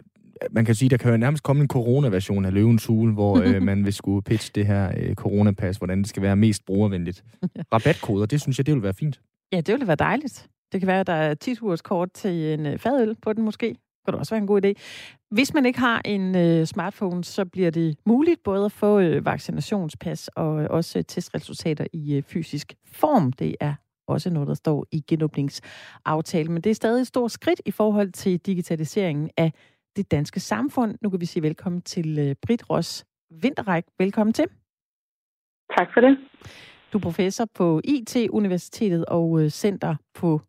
man 0.51 0.65
kan 0.65 0.75
sige, 0.75 0.89
der 0.89 0.97
kan 0.97 1.11
jo 1.11 1.17
nærmest 1.17 1.43
komme 1.43 1.61
en 1.61 1.67
corona-version 1.67 2.45
af 2.45 2.53
Løvens 2.53 2.85
Hule, 2.85 3.13
hvor 3.13 3.39
øh, 3.39 3.61
man 3.69 3.85
vil 3.85 3.93
skulle 3.93 4.23
pitche 4.23 4.51
det 4.55 4.67
her 4.67 4.91
øh, 4.97 5.15
coronapas, 5.15 5.77
hvordan 5.77 5.97
det 5.97 6.07
skal 6.09 6.23
være 6.23 6.35
mest 6.35 6.65
brugervenligt. 6.65 7.23
Rabatkoder, 7.73 8.25
det 8.25 8.41
synes 8.41 8.57
jeg, 8.57 8.65
det 8.65 8.73
vil 8.73 8.83
være 8.83 8.93
fint. 8.93 9.21
Ja, 9.51 9.57
det 9.57 9.73
ville 9.73 9.87
være 9.87 9.95
dejligt. 9.95 10.47
Det 10.71 10.81
kan 10.81 10.87
være, 10.87 10.99
at 10.99 11.07
der 11.07 11.13
er 11.13 11.33
10 11.33 11.55
kort 11.83 12.11
til 12.11 12.53
en 12.53 12.65
øh, 12.65 12.77
fadøl 12.77 13.15
på 13.21 13.33
den 13.33 13.43
måske 13.43 13.75
kan 14.05 14.13
det 14.13 14.19
også 14.19 14.35
være 14.35 14.41
en 14.41 14.47
god 14.47 14.65
idé. 14.65 14.73
Hvis 15.31 15.53
man 15.53 15.65
ikke 15.65 15.79
har 15.79 16.01
en 16.05 16.35
øh, 16.35 16.65
smartphone, 16.65 17.23
så 17.23 17.45
bliver 17.45 17.71
det 17.71 17.97
muligt 18.05 18.43
både 18.43 18.65
at 18.65 18.71
få 18.71 18.99
øh, 18.99 19.25
vaccinationspas 19.25 20.27
og 20.27 20.61
øh, 20.61 20.67
også 20.69 21.03
testresultater 21.03 21.85
i 21.93 22.15
øh, 22.15 22.23
fysisk 22.23 22.73
form. 22.85 23.33
Det 23.33 23.55
er 23.59 23.73
også 24.07 24.29
noget, 24.29 24.47
der 24.47 24.53
står 24.53 24.85
i 24.91 25.03
genåbningsaftalen. 25.07 26.53
Men 26.53 26.61
det 26.61 26.69
er 26.69 26.75
stadig 26.75 27.01
et 27.01 27.07
stort 27.07 27.31
skridt 27.31 27.61
i 27.65 27.71
forhold 27.71 28.11
til 28.11 28.39
digitaliseringen 28.39 29.29
af 29.37 29.53
det 29.95 30.11
danske 30.11 30.39
samfund. 30.39 30.95
Nu 31.01 31.09
kan 31.09 31.21
vi 31.21 31.25
sige 31.25 31.43
velkommen 31.43 31.81
til 31.81 32.19
øh, 32.19 32.35
Britt 32.47 32.69
Ross 32.69 33.05
Vinterræk. 33.41 33.83
Velkommen 33.99 34.33
til. 34.33 34.45
Tak 35.77 35.87
for 35.93 36.01
det. 36.01 36.17
Du 36.93 36.97
er 36.97 37.01
professor 37.01 37.45
på 37.55 37.81
IT-universitetet 37.83 39.05
og 39.05 39.41
øh, 39.41 39.49
center 39.49 39.95
på... 40.13 40.41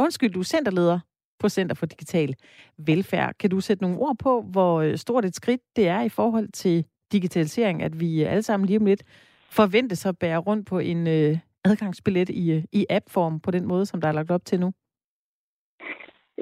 Undskyld, 0.00 0.32
du 0.32 0.40
er 0.40 0.44
centerleder 0.44 1.00
på 1.40 1.48
Center 1.48 1.74
for 1.76 1.86
Digital 1.86 2.34
Velfærd. 2.78 3.34
Kan 3.40 3.50
du 3.50 3.60
sætte 3.60 3.82
nogle 3.82 3.98
ord 3.98 4.16
på, 4.18 4.42
hvor 4.42 4.80
øh, 4.80 4.96
stort 4.96 5.24
et 5.24 5.34
skridt 5.34 5.60
det 5.76 5.88
er 5.88 6.02
i 6.02 6.08
forhold 6.08 6.48
til 6.52 6.84
digitalisering, 7.12 7.82
at 7.82 8.00
vi 8.00 8.22
øh, 8.22 8.32
alle 8.32 8.42
sammen 8.42 8.66
lige 8.66 8.78
om 8.78 8.86
lidt 8.86 9.02
forventes 9.50 10.06
at 10.06 10.18
bære 10.18 10.38
rundt 10.38 10.66
på 10.66 10.78
en 10.78 11.06
øh, 11.06 11.38
adgangsbillet 11.64 12.28
i, 12.28 12.52
øh, 12.52 12.62
i 12.72 12.86
app-form 12.90 13.40
på 13.40 13.50
den 13.50 13.66
måde, 13.66 13.86
som 13.86 14.00
der 14.00 14.08
er 14.08 14.12
lagt 14.12 14.30
op 14.30 14.44
til 14.44 14.60
nu? 14.60 14.72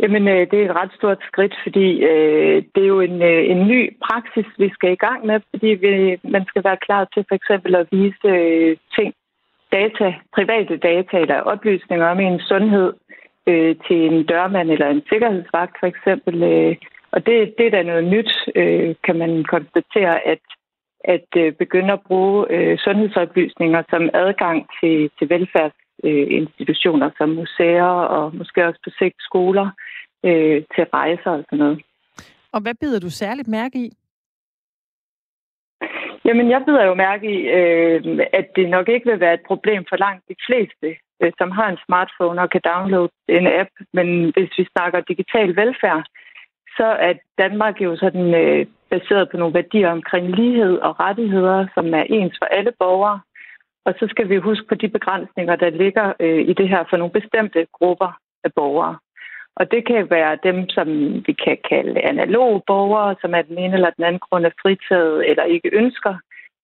Jamen, 0.03 0.29
øh, 0.29 0.51
det 0.51 0.57
er 0.61 0.71
et 0.71 0.77
ret 0.77 0.93
stort 0.99 1.19
skridt, 1.23 1.55
fordi 1.63 1.89
øh, 2.11 2.63
det 2.75 2.83
er 2.83 2.87
jo 2.87 3.01
en, 3.01 3.23
øh, 3.23 3.51
en 3.51 3.67
ny 3.69 3.97
praksis, 4.07 4.47
vi 4.59 4.69
skal 4.69 4.93
i 4.93 5.03
gang 5.07 5.27
med, 5.27 5.41
fordi 5.51 5.67
vi, 5.67 6.21
man 6.25 6.45
skal 6.47 6.65
være 6.65 6.77
klar 6.87 7.09
til 7.15 7.25
for 7.29 7.35
eksempel 7.35 7.75
at 7.75 7.89
vise 7.93 8.29
øh, 8.29 8.77
ting, 8.97 9.15
data, 9.73 10.09
private 10.37 10.77
data 10.77 11.17
eller 11.19 11.41
oplysninger 11.41 12.07
om 12.07 12.21
ens 12.21 12.43
sundhed 12.43 12.93
øh, 13.47 13.77
til 13.87 13.97
en 14.11 14.27
dørmand 14.27 14.71
eller 14.71 14.89
en 14.89 15.03
sikkerhedsvagt 15.09 15.77
for 15.81 15.87
eksempel. 15.87 16.43
Øh, 16.43 16.77
og 17.11 17.27
det, 17.27 17.55
det 17.59 17.67
er 17.67 17.71
da 17.71 17.83
noget 17.83 18.05
nyt, 18.05 18.33
øh, 18.55 18.95
kan 19.05 19.17
man 19.19 19.45
konstatere, 19.45 20.27
at, 20.27 20.45
at 21.05 21.29
øh, 21.37 21.53
begynde 21.53 21.93
at 21.93 22.03
bruge 22.07 22.47
øh, 22.51 22.79
sundhedsoplysninger 22.79 23.83
som 23.91 24.11
adgang 24.15 24.67
til, 24.81 25.11
til 25.19 25.31
velfærdsinstitutioner 25.31 27.11
som 27.19 27.29
museer 27.29 27.93
og 28.17 28.37
måske 28.37 28.67
også 28.67 28.81
på 28.85 28.91
sigt 28.99 29.19
skoler 29.19 29.69
øh, 30.25 30.63
til 30.75 30.85
rejser 30.85 31.31
og 31.31 31.45
sådan 31.45 31.59
noget. 31.59 31.83
Og 32.53 32.61
hvad 32.63 32.75
bider 32.81 33.01
du 33.01 33.11
særligt 33.11 33.49
mærke 33.49 33.79
i? 33.79 33.91
Jamen, 36.25 36.51
jeg 36.51 36.63
bider 36.67 36.85
jo 36.85 36.95
mærke 36.95 37.27
i, 37.37 37.39
øh, 37.59 38.19
at 38.33 38.47
det 38.57 38.69
nok 38.69 38.89
ikke 38.89 39.11
vil 39.11 39.21
være 39.21 39.35
et 39.35 39.47
problem 39.47 39.85
for 39.89 39.97
langt 39.97 40.25
de 40.29 40.35
fleste, 40.47 40.97
øh, 41.23 41.33
som 41.39 41.51
har 41.51 41.69
en 41.69 41.79
smartphone 41.87 42.43
og 42.43 42.51
kan 42.51 42.61
downloade 42.73 43.13
en 43.29 43.47
app. 43.61 43.71
Men 43.93 44.09
hvis 44.35 44.51
vi 44.59 44.65
snakker 44.73 45.01
digital 45.01 45.57
velfærd, 45.57 46.05
så 46.77 46.87
er 47.07 47.13
Danmark 47.39 47.81
jo 47.81 47.97
sådan 47.97 48.35
øh, 48.35 48.67
baseret 48.91 49.31
på 49.31 49.37
nogle 49.37 49.55
værdier 49.55 49.91
omkring 49.91 50.27
lighed 50.37 50.79
og 50.79 51.01
rettigheder, 51.01 51.67
som 51.75 51.95
er 51.95 52.05
ens 52.17 52.37
for 52.41 52.47
alle 52.47 52.73
borgere. 52.79 53.21
Og 53.85 53.95
så 53.99 54.07
skal 54.11 54.29
vi 54.29 54.37
huske 54.37 54.67
på 54.69 54.75
de 54.75 54.89
begrænsninger, 54.89 55.57
der 55.57 55.71
ligger 55.71 56.13
øh, 56.21 56.41
i 56.51 56.53
det 56.53 56.69
her 56.69 56.85
for 56.91 56.97
nogle 56.97 57.13
bestemte 57.13 57.67
grupper 57.73 58.19
af 58.45 58.51
borgere. 58.55 58.97
Og 59.57 59.71
det 59.71 59.87
kan 59.87 60.11
være 60.11 60.39
dem, 60.43 60.69
som 60.69 60.89
vi 61.27 61.33
kan 61.45 61.59
kalde 61.71 62.01
analoge 62.01 62.63
borgere, 62.67 63.17
som 63.21 63.35
af 63.35 63.45
den 63.45 63.59
ene 63.59 63.75
eller 63.75 63.91
den 63.91 64.05
anden 64.05 64.21
grund 64.21 64.47
er 64.47 64.59
fritaget 64.63 65.31
eller 65.31 65.45
ikke 65.45 65.71
ønsker 65.73 66.15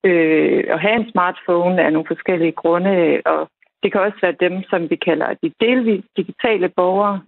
øh, 0.04 0.64
at 0.68 0.80
have 0.80 0.94
en 0.94 1.11
smartphone 1.11 1.82
af 1.82 1.92
nogle 1.92 2.06
forskellige 2.06 2.52
grunde. 2.52 3.23
Og 3.26 3.50
det 3.83 3.93
kan 3.93 4.01
også 4.01 4.19
være 4.23 4.41
dem, 4.41 4.62
som 4.71 4.91
vi 4.91 4.97
kalder 4.97 5.35
de 5.43 5.53
delvis 5.61 6.05
digitale 6.17 6.69
borgere, 6.69 7.21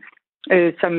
øh, 0.53 0.73
som 0.81 0.93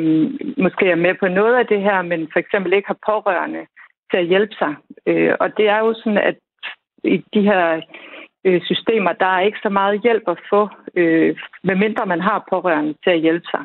måske 0.57 0.85
er 0.89 0.95
med 0.95 1.13
på 1.19 1.27
noget 1.27 1.55
af 1.55 1.67
det 1.67 1.81
her, 1.81 2.01
men 2.01 2.29
for 2.33 2.39
eksempel 2.39 2.73
ikke 2.73 2.87
har 2.87 2.99
pårørende 3.05 3.65
til 4.11 4.17
at 4.17 4.27
hjælpe 4.27 4.55
sig. 4.55 4.75
Øh, 5.05 5.33
og 5.39 5.57
det 5.57 5.67
er 5.69 5.79
jo 5.79 5.93
sådan, 5.93 6.17
at 6.17 6.35
i 7.03 7.17
de 7.33 7.41
her 7.41 7.81
øh, 8.45 8.61
systemer, 8.65 9.13
der 9.13 9.25
er 9.25 9.39
ikke 9.39 9.59
så 9.63 9.69
meget 9.69 10.01
hjælp 10.01 10.23
at 10.27 10.37
få, 10.49 10.69
øh, 10.95 11.37
medmindre 11.63 12.05
man 12.05 12.21
har 12.21 12.47
pårørende 12.49 12.93
til 13.03 13.09
at 13.09 13.19
hjælpe 13.19 13.47
sig. 13.51 13.63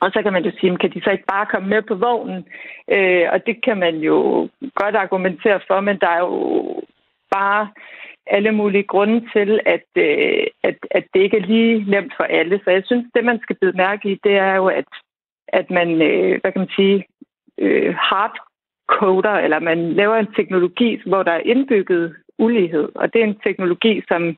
Og 0.00 0.10
så 0.12 0.22
kan 0.22 0.32
man 0.32 0.44
jo 0.44 0.52
sige, 0.60 0.78
kan 0.78 0.90
de 0.90 1.00
så 1.04 1.10
ikke 1.10 1.24
bare 1.28 1.46
komme 1.46 1.68
med 1.68 1.82
på 1.82 1.94
vognen? 1.94 2.46
Øh, 2.94 3.26
og 3.32 3.46
det 3.46 3.64
kan 3.64 3.78
man 3.78 3.96
jo 3.96 4.48
godt 4.74 4.96
argumentere 4.96 5.60
for, 5.66 5.80
men 5.80 5.98
der 6.00 6.08
er 6.08 6.18
jo 6.18 6.82
bare 7.30 7.68
alle 8.26 8.52
mulige 8.52 8.82
grunde 8.82 9.28
til, 9.32 9.60
at, 9.66 9.86
øh, 9.96 10.46
at, 10.62 10.76
at 10.90 11.04
det 11.14 11.20
ikke 11.20 11.36
er 11.36 11.46
lige 11.46 11.90
nemt 11.90 12.12
for 12.16 12.24
alle. 12.24 12.60
Så 12.64 12.70
jeg 12.70 12.82
synes, 12.86 13.04
det 13.14 13.24
man 13.24 13.40
skal 13.42 13.56
bide 13.60 13.76
mærke 13.76 14.10
i, 14.10 14.20
det 14.24 14.34
er 14.36 14.54
jo, 14.54 14.66
at, 14.66 14.88
at 15.48 15.70
man, 15.70 16.02
øh, 16.02 16.40
hvad 16.40 16.52
kan 16.52 16.60
man 16.60 16.76
sige, 16.76 17.06
øh, 17.58 17.94
hardcoder, 17.94 19.36
eller 19.44 19.60
man 19.60 19.92
laver 19.92 20.16
en 20.16 20.34
teknologi, 20.36 21.00
hvor 21.06 21.22
der 21.22 21.32
er 21.32 21.48
indbygget 21.52 22.16
ulighed. 22.38 22.88
Og 22.94 23.12
det 23.12 23.20
er 23.20 23.26
en 23.26 23.40
teknologi, 23.46 24.02
som 24.08 24.36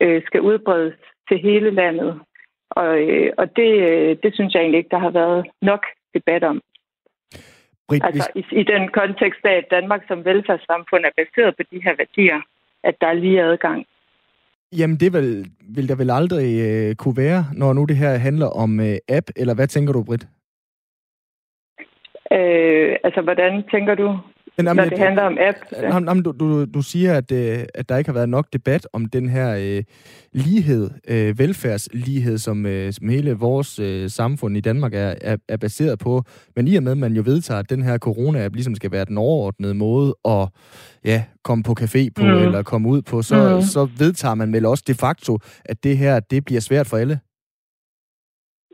øh, 0.00 0.22
skal 0.26 0.40
udbredes 0.40 0.94
til 1.28 1.38
hele 1.38 1.70
landet. 1.70 2.20
Og, 2.70 3.00
øh, 3.00 3.32
og 3.38 3.56
det, 3.56 3.70
øh, 3.88 4.16
det 4.22 4.34
synes 4.34 4.54
jeg 4.54 4.60
egentlig 4.60 4.78
ikke, 4.78 4.90
der 4.90 4.98
har 4.98 5.10
været 5.10 5.46
nok 5.62 5.86
debat 6.14 6.44
om. 6.44 6.62
Britt, 7.88 8.04
altså 8.04 8.30
hvis... 8.34 8.52
i, 8.52 8.60
i 8.60 8.62
den 8.62 8.88
kontekst 8.88 9.44
af, 9.44 9.54
at 9.54 9.70
Danmark 9.70 10.02
som 10.08 10.24
velfærdssamfund 10.24 11.04
er 11.04 11.10
baseret 11.16 11.56
på 11.56 11.62
de 11.72 11.82
her 11.82 11.94
værdier, 11.96 12.40
at 12.84 12.94
der 13.00 13.06
er 13.06 13.12
lige 13.12 13.42
adgang. 13.42 13.86
Jamen, 14.78 14.96
det 14.96 15.12
vel 15.12 15.46
vil 15.76 15.88
der 15.88 15.96
vel 15.96 16.10
aldrig 16.10 16.48
øh, 16.68 16.94
kunne 16.94 17.16
være, 17.16 17.44
når 17.56 17.72
nu 17.72 17.84
det 17.84 17.96
her 17.96 18.16
handler 18.16 18.46
om 18.46 18.80
øh, 18.80 18.96
app, 19.08 19.26
eller 19.36 19.54
hvad 19.54 19.66
tænker 19.66 19.92
du, 19.92 20.02
Britt? 20.04 20.28
Øh, 22.32 22.96
altså, 23.04 23.20
hvordan 23.20 23.64
tænker 23.70 23.94
du? 23.94 24.18
Men, 24.58 24.66
jamen, 24.66 24.76
når 24.76 24.90
det 24.90 24.98
handler 24.98 25.22
om 25.22 25.38
app. 25.40 25.56
Jamen, 25.72 26.08
jamen, 26.08 26.22
du, 26.22 26.32
du, 26.40 26.64
du 26.64 26.82
siger, 26.82 27.14
at, 27.16 27.32
øh, 27.32 27.58
at 27.74 27.88
der 27.88 27.96
ikke 27.96 28.08
har 28.08 28.14
været 28.14 28.28
nok 28.28 28.46
debat 28.52 28.88
om 28.92 29.06
den 29.06 29.28
her 29.28 29.48
øh, 29.54 29.82
lighed, 30.32 30.90
øh, 31.10 31.38
velfærdslighed, 31.38 32.38
som, 32.38 32.66
øh, 32.66 32.92
som 32.92 33.08
hele 33.08 33.32
vores 33.32 33.78
øh, 33.78 34.08
samfund 34.08 34.56
i 34.56 34.60
Danmark 34.60 34.94
er, 34.94 35.14
er, 35.20 35.36
er 35.48 35.56
baseret 35.56 35.98
på. 35.98 36.22
Men 36.56 36.68
i 36.68 36.76
og 36.76 36.82
med, 36.82 36.92
at 36.92 36.98
man 36.98 37.12
jo 37.12 37.22
vedtager, 37.24 37.60
at 37.60 37.70
den 37.70 37.82
her 37.82 37.98
corona-app 37.98 38.54
ligesom 38.54 38.74
skal 38.74 38.92
være 38.92 39.04
den 39.04 39.18
overordnede 39.18 39.74
måde 39.74 40.14
at 40.24 40.48
ja, 41.04 41.24
komme 41.44 41.64
på 41.64 41.74
café 41.80 42.02
på, 42.16 42.22
mm. 42.22 42.42
eller 42.44 42.62
komme 42.62 42.88
ud 42.88 43.02
på, 43.02 43.22
så, 43.22 43.54
mm. 43.54 43.62
så 43.62 43.88
vedtager 43.98 44.34
man 44.34 44.52
vel 44.52 44.66
også 44.66 44.84
de 44.86 44.94
facto, 44.94 45.38
at 45.64 45.84
det 45.84 45.98
her, 45.98 46.20
det 46.20 46.44
bliver 46.44 46.60
svært 46.60 46.86
for 46.86 46.96
alle. 46.96 47.18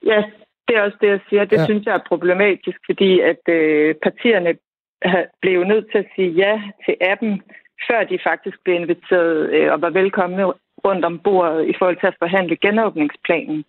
Ja, 0.07 0.23
det 0.69 0.77
er 0.77 0.83
også 0.83 0.99
det, 1.01 1.09
jeg 1.09 1.21
siger. 1.29 1.45
Det 1.45 1.59
ja. 1.59 1.65
synes 1.65 1.87
jeg 1.87 1.95
er 1.95 2.09
problematisk, 2.09 2.79
fordi 2.87 3.21
at 3.21 3.43
øh, 3.49 3.95
partierne 4.03 4.53
blev 5.43 5.65
nødt 5.65 5.87
til 5.91 5.99
at 5.99 6.11
sige 6.17 6.31
ja 6.31 6.63
til 6.85 6.97
appen, 7.01 7.43
før 7.89 8.05
de 8.05 8.19
faktisk 8.29 8.57
blev 8.65 8.75
inviteret 8.77 9.51
øh, 9.51 9.73
og 9.73 9.83
var 9.83 9.91
velkomne 9.91 10.45
rundt 10.87 11.05
om 11.05 11.19
bordet 11.19 11.69
i 11.69 11.75
forhold 11.79 11.97
til 12.01 12.07
at 12.07 12.21
forhandle 12.23 12.57
genåbningsplanen. 12.57 13.65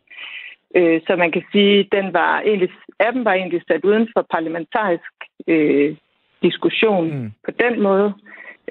Øh, 0.76 1.02
så 1.08 1.16
man 1.16 1.32
kan 1.32 1.44
sige, 1.52 1.80
at 1.80 1.88
den 1.92 2.14
var 2.14 2.42
egentlig, 2.42 2.70
appen 3.00 3.26
var 3.26 3.34
egentlig 3.34 3.62
sat 3.68 3.86
uden 3.86 4.08
for 4.14 4.26
parlamentarisk 4.32 5.14
øh, 5.48 5.96
diskussion 6.42 7.08
mm. 7.18 7.32
på 7.46 7.52
den 7.64 7.82
måde. 7.82 8.14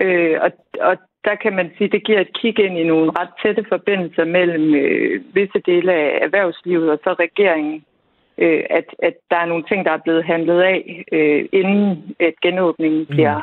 Øh, 0.00 0.38
og, 0.40 0.50
og 0.80 0.96
der 1.24 1.34
kan 1.34 1.52
man 1.56 1.70
sige, 1.76 1.86
at 1.86 1.92
det 1.92 2.04
giver 2.04 2.20
et 2.20 2.36
kig 2.40 2.58
ind 2.58 2.78
i 2.78 2.84
nogle 2.84 3.10
ret 3.20 3.32
tætte 3.42 3.64
forbindelser 3.68 4.24
mellem 4.24 4.74
øh, 4.74 5.22
visse 5.34 5.58
dele 5.66 5.92
af 5.92 6.18
erhvervslivet 6.22 6.90
og 6.90 6.98
så 7.04 7.12
regeringen 7.12 7.84
øh, 8.38 8.64
at, 8.70 8.84
at 8.98 9.14
der 9.30 9.36
er 9.36 9.46
nogle 9.46 9.64
ting, 9.68 9.84
der 9.84 9.92
er 9.92 10.04
blevet 10.04 10.24
handlet 10.24 10.60
af, 10.60 11.04
øh, 11.12 11.48
inden 11.52 12.14
at 12.20 12.34
genåbningen 12.42 13.00
mm. 13.00 13.06
bliver, 13.06 13.40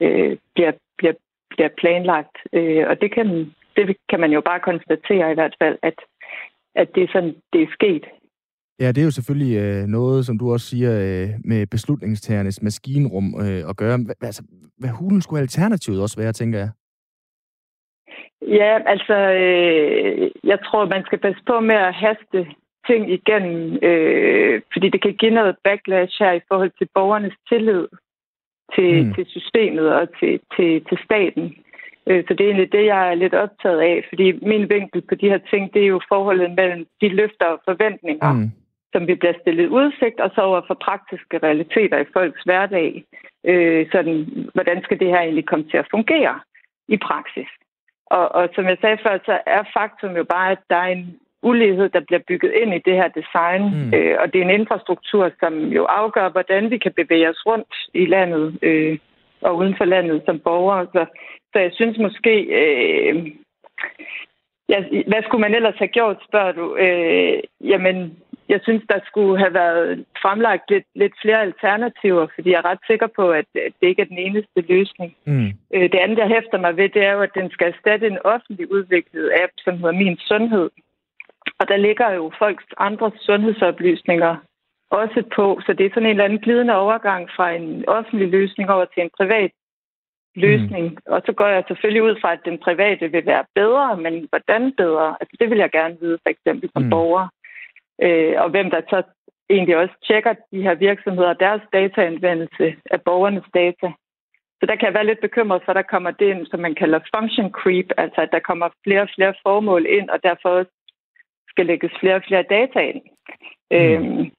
øh, 0.00 0.36
bliver, 0.54 0.72
bliver, 0.98 1.14
bliver 1.50 1.68
planlagt. 1.78 2.36
Øh, 2.52 2.84
og 2.88 3.00
det 3.00 3.14
kan, 3.14 3.54
det 3.76 3.96
kan 4.08 4.20
man 4.20 4.32
jo 4.32 4.40
bare 4.40 4.60
konstatere 4.60 5.30
i 5.30 5.34
hvert 5.34 5.56
fald, 5.62 5.78
at, 5.82 5.98
at 6.74 6.88
det 6.94 7.02
er 7.02 7.08
sådan, 7.12 7.34
det 7.52 7.62
er 7.62 7.66
sket. 7.72 8.04
Ja, 8.80 8.88
det 8.88 8.98
er 8.98 9.04
jo 9.04 9.10
selvfølgelig 9.10 9.56
øh, 9.58 9.84
noget, 9.86 10.26
som 10.26 10.38
du 10.38 10.52
også 10.52 10.66
siger, 10.66 10.92
øh, 10.92 11.28
med 11.44 11.66
beslutningstagernes 11.66 12.62
maskinrum 12.62 13.26
øh, 13.40 13.70
at 13.70 13.76
gøre. 13.76 13.98
H- 13.98 14.24
altså, 14.26 14.42
hvad 14.78 14.90
hulen 14.90 15.20
skulle 15.20 15.40
alternativet 15.40 16.02
også 16.02 16.20
være, 16.20 16.32
tænker 16.32 16.58
jeg? 16.58 16.70
Ja, 18.42 18.78
altså, 18.86 19.14
øh, 19.14 20.30
jeg 20.44 20.58
tror, 20.64 20.86
man 20.86 21.04
skal 21.04 21.18
passe 21.18 21.40
på 21.46 21.60
med 21.60 21.74
at 21.74 21.94
haste 21.94 22.46
ting 22.88 23.12
igennem, 23.12 23.78
øh, 23.82 24.62
fordi 24.72 24.88
det 24.88 25.02
kan 25.02 25.14
give 25.14 25.34
noget 25.38 25.56
backlash 25.64 26.14
her 26.22 26.32
i 26.32 26.46
forhold 26.48 26.72
til 26.78 26.88
borgernes 26.94 27.36
tillid 27.48 27.86
til, 28.74 29.06
mm. 29.06 29.14
til 29.14 29.26
systemet 29.26 29.94
og 29.94 30.08
til, 30.20 30.40
til, 30.56 30.84
til 30.88 30.98
staten. 31.04 31.54
Øh, 32.06 32.24
så 32.26 32.34
det 32.34 32.40
er 32.40 32.50
egentlig 32.50 32.72
det, 32.72 32.84
jeg 32.86 33.10
er 33.10 33.14
lidt 33.14 33.34
optaget 33.34 33.80
af, 33.80 34.04
fordi 34.08 34.26
min 34.32 34.70
vinkel 34.70 35.00
på 35.08 35.14
de 35.14 35.28
her 35.28 35.40
ting, 35.50 35.74
det 35.74 35.82
er 35.82 35.86
jo 35.86 36.00
forholdet 36.08 36.50
mellem 36.56 36.86
de 37.00 37.08
løfter 37.08 37.46
og 37.46 37.60
forventninger, 37.64 38.32
mm. 38.32 38.50
som 38.92 39.06
vi 39.06 39.14
bliver 39.14 39.34
stillet 39.40 39.68
udsigt, 39.68 40.20
og 40.20 40.30
så 40.34 40.40
over 40.40 40.62
for 40.66 40.74
praktiske 40.74 41.38
realiteter 41.38 41.98
i 41.98 42.10
folks 42.12 42.42
hverdag. 42.42 43.04
Øh, 43.44 43.86
sådan, 43.92 44.18
hvordan 44.54 44.82
skal 44.82 45.00
det 45.00 45.08
her 45.08 45.20
egentlig 45.20 45.46
komme 45.46 45.64
til 45.70 45.76
at 45.76 45.90
fungere 45.90 46.40
i 46.88 46.96
praksis? 46.96 47.50
Og, 48.06 48.34
og 48.34 48.48
som 48.54 48.64
jeg 48.64 48.78
sagde 48.80 48.98
før, 49.02 49.18
så 49.26 49.40
er 49.46 49.62
faktum 49.76 50.16
jo 50.16 50.24
bare, 50.24 50.50
at 50.50 50.62
der 50.70 50.76
er 50.76 50.86
en 50.86 51.18
ulighed, 51.42 51.88
der 51.88 52.00
bliver 52.00 52.20
bygget 52.28 52.52
ind 52.62 52.74
i 52.74 52.82
det 52.84 52.94
her 52.94 53.08
design. 53.08 53.62
Mm. 53.62 53.94
Øh, 53.94 54.16
og 54.20 54.32
det 54.32 54.38
er 54.38 54.44
en 54.44 54.60
infrastruktur, 54.60 55.30
som 55.40 55.54
jo 55.58 55.84
afgør, 55.84 56.28
hvordan 56.28 56.70
vi 56.70 56.78
kan 56.78 56.92
bevæge 56.92 57.28
os 57.28 57.46
rundt 57.46 57.74
i 57.94 58.06
landet 58.06 58.58
øh, 58.62 58.98
og 59.40 59.56
uden 59.56 59.74
for 59.76 59.84
landet 59.84 60.22
som 60.26 60.38
borgere. 60.38 60.86
Så, 60.92 61.06
så 61.52 61.58
jeg 61.58 61.70
synes 61.74 61.98
måske... 61.98 62.34
Øh, 62.42 63.32
ja, 64.68 64.78
hvad 65.06 65.22
skulle 65.22 65.40
man 65.40 65.54
ellers 65.54 65.78
have 65.78 65.88
gjort, 65.88 66.16
spørger 66.28 66.52
du? 66.52 66.76
Øh, 66.76 67.42
jamen, 67.60 68.16
jeg 68.48 68.60
synes, 68.62 68.82
der 68.88 68.98
skulle 69.06 69.38
have 69.38 69.54
været 69.54 70.04
fremlagt 70.22 70.70
lidt, 70.70 70.86
lidt 70.94 71.12
flere 71.22 71.40
alternativer, 71.40 72.26
fordi 72.34 72.50
jeg 72.50 72.58
er 72.58 72.70
ret 72.70 72.84
sikker 72.86 73.06
på, 73.16 73.30
at 73.30 73.44
det 73.54 73.88
ikke 73.88 74.02
er 74.02 74.12
den 74.14 74.18
eneste 74.18 74.60
løsning. 74.68 75.16
Mm. 75.24 75.50
Øh, 75.74 75.82
det 75.92 75.94
andet, 75.94 76.18
jeg 76.18 76.28
hæfter 76.28 76.58
mig 76.58 76.76
ved, 76.76 76.88
det 76.88 77.04
er 77.04 77.12
jo, 77.12 77.20
at 77.20 77.34
den 77.34 77.50
skal 77.50 77.68
erstatte 77.68 78.06
en 78.06 78.18
offentlig 78.24 78.72
udviklet 78.72 79.32
app, 79.42 79.52
som 79.58 79.74
hedder 79.76 79.92
Min 79.92 80.16
Sundhed, 80.16 80.70
og 81.60 81.68
der 81.68 81.76
ligger 81.76 82.10
jo 82.10 82.32
folks 82.38 82.64
andre 82.76 83.10
sundhedsoplysninger 83.20 84.36
også 84.90 85.22
på, 85.36 85.60
så 85.66 85.72
det 85.72 85.86
er 85.86 85.90
sådan 85.90 86.06
en 86.06 86.10
eller 86.10 86.24
anden 86.24 86.38
glidende 86.38 86.74
overgang 86.74 87.28
fra 87.36 87.50
en 87.50 87.88
offentlig 87.88 88.28
løsning 88.28 88.70
over 88.70 88.84
til 88.84 89.02
en 89.02 89.10
privat 89.18 89.50
løsning. 90.34 90.86
Mm. 90.90 90.98
Og 91.06 91.22
så 91.26 91.32
går 91.32 91.46
jeg 91.46 91.64
selvfølgelig 91.68 92.02
ud 92.02 92.16
fra, 92.20 92.32
at 92.32 92.44
den 92.44 92.58
private 92.58 93.08
vil 93.12 93.26
være 93.26 93.44
bedre, 93.54 93.96
men 93.96 94.26
hvordan 94.30 94.72
bedre? 94.72 95.16
Altså 95.20 95.36
det 95.40 95.50
vil 95.50 95.58
jeg 95.58 95.70
gerne 95.70 95.96
vide, 96.00 96.18
for 96.22 96.30
eksempel 96.30 96.70
som 96.72 96.82
mm. 96.82 96.90
borger. 96.90 97.26
Øh, 98.02 98.34
og 98.42 98.50
hvem 98.50 98.70
der 98.70 98.80
så 98.90 99.02
egentlig 99.50 99.76
også 99.76 99.94
tjekker 100.06 100.34
de 100.52 100.62
her 100.62 100.74
virksomheder 100.74 101.28
og 101.28 101.40
deres 101.40 101.62
dataanvendelse 101.72 102.76
af 102.90 103.02
borgernes 103.02 103.48
data. 103.54 103.92
Så 104.60 104.66
der 104.66 104.76
kan 104.76 104.86
jeg 104.86 104.94
være 104.94 105.06
lidt 105.06 105.20
bekymret 105.20 105.62
for, 105.64 105.72
at 105.72 105.76
der 105.76 105.92
kommer 105.94 106.10
det 106.10 106.26
ind, 106.30 106.46
som 106.46 106.60
man 106.60 106.74
kalder 106.74 107.00
function 107.16 107.50
creep, 107.50 107.88
altså 107.96 108.20
at 108.20 108.32
der 108.32 108.38
kommer 108.38 108.68
flere 108.84 109.02
og 109.02 109.08
flere 109.14 109.34
formål 109.42 109.86
ind, 109.86 110.10
og 110.10 110.22
derfor 110.22 110.48
også 110.48 110.70
skal 111.58 111.66
lægges 111.66 111.92
flere 112.00 112.14
og 112.14 112.22
flere 112.28 112.44
data 112.56 112.78
ind. 112.90 113.00
Mm. 113.70 113.76
Øhm, 113.76 114.30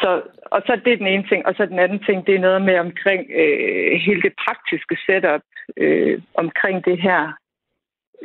så, 0.00 0.22
og 0.54 0.62
så 0.66 0.80
det 0.84 0.92
er 0.92 0.96
den 0.96 1.12
ene 1.14 1.26
ting. 1.28 1.46
Og 1.46 1.54
så 1.54 1.66
den 1.66 1.78
anden 1.78 2.02
ting, 2.06 2.26
det 2.26 2.34
er 2.34 2.46
noget 2.48 2.62
med 2.62 2.78
omkring 2.78 3.22
øh, 3.42 4.00
hele 4.06 4.22
det 4.22 4.34
praktiske 4.44 4.96
setup 5.06 5.44
øh, 5.76 6.22
omkring 6.34 6.84
det 6.84 6.98
her. 7.00 7.32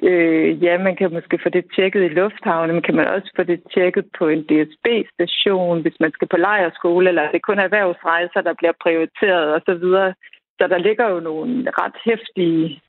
Øh, 0.04 0.64
ja, 0.64 0.78
man 0.78 0.96
kan 0.96 1.14
måske 1.14 1.40
få 1.44 1.50
det 1.50 1.66
tjekket 1.76 2.04
i 2.04 2.16
lufthavnen, 2.20 2.74
men 2.76 2.84
kan 2.84 2.96
man 2.96 3.08
også 3.08 3.30
få 3.36 3.44
det 3.44 3.60
tjekket 3.74 4.06
på 4.18 4.28
en 4.28 4.44
DSB-station, 4.50 5.82
hvis 5.82 5.98
man 6.00 6.12
skal 6.12 6.28
på 6.28 6.38
lejerskole, 6.38 7.10
eller 7.10 7.32
det 7.32 7.42
kun 7.42 7.60
er 7.60 7.64
erhvervsrejser, 7.64 8.42
der 8.42 8.54
bliver 8.54 8.74
prioriteret 8.84 9.48
osv. 9.56 9.84
Så, 9.96 10.14
så 10.60 10.68
der 10.68 10.78
ligger 10.78 11.10
jo 11.10 11.20
nogle 11.20 11.72
ret 11.82 11.98
hæftige 12.06 12.82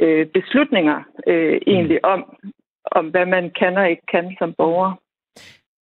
øh, 0.00 0.26
beslutninger 0.26 0.98
øh, 1.26 1.60
egentlig 1.66 2.00
mm. 2.04 2.10
om, 2.12 2.20
om, 2.92 3.08
hvad 3.08 3.26
man 3.26 3.50
kan 3.58 3.76
og 3.76 3.90
ikke 3.90 4.06
kan 4.12 4.36
som 4.38 4.54
borger. 4.58 4.92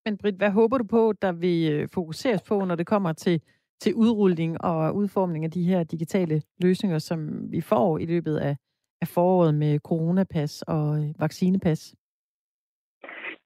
Men 0.05 0.19
Britt, 0.19 0.37
hvad 0.37 0.51
håber 0.51 0.79
du 0.79 0.85
på, 0.85 1.13
der 1.23 1.33
vil 1.33 1.73
øh, 1.73 1.89
fokuseres 1.95 2.43
på, 2.49 2.65
når 2.65 2.75
det 2.75 2.87
kommer 2.87 3.13
til, 3.13 3.41
til 3.81 3.95
udrulning 3.95 4.65
og 4.65 4.95
udformning 4.95 5.45
af 5.45 5.51
de 5.51 5.65
her 5.65 5.85
digitale 5.85 6.43
løsninger, 6.63 6.99
som 6.99 7.19
vi 7.53 7.61
får 7.61 7.99
i 7.99 8.07
løbet 8.07 8.37
af, 8.37 8.57
af 9.03 9.09
foråret 9.09 9.55
med 9.55 9.79
coronapas 9.79 10.63
og 10.63 10.99
øh, 10.99 11.21
vaccinepas? 11.21 11.95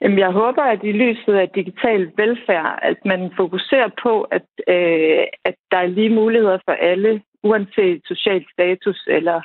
Jamen, 0.01 0.19
jeg 0.19 0.33
håber, 0.33 0.63
at 0.63 0.81
i 0.85 0.93
lyset 0.93 1.35
af 1.35 1.49
digital 1.49 2.13
velfærd, 2.17 2.79
at 2.83 2.97
man 3.05 3.33
fokuserer 3.37 3.91
på, 4.03 4.23
at, 4.23 4.47
øh, 4.69 5.25
at 5.45 5.55
der 5.71 5.79
er 5.79 5.87
lige 5.87 6.15
muligheder 6.15 6.59
for 6.65 6.73
alle, 6.73 7.23
uanset 7.43 8.03
social 8.07 8.45
status 8.53 9.07
eller 9.09 9.41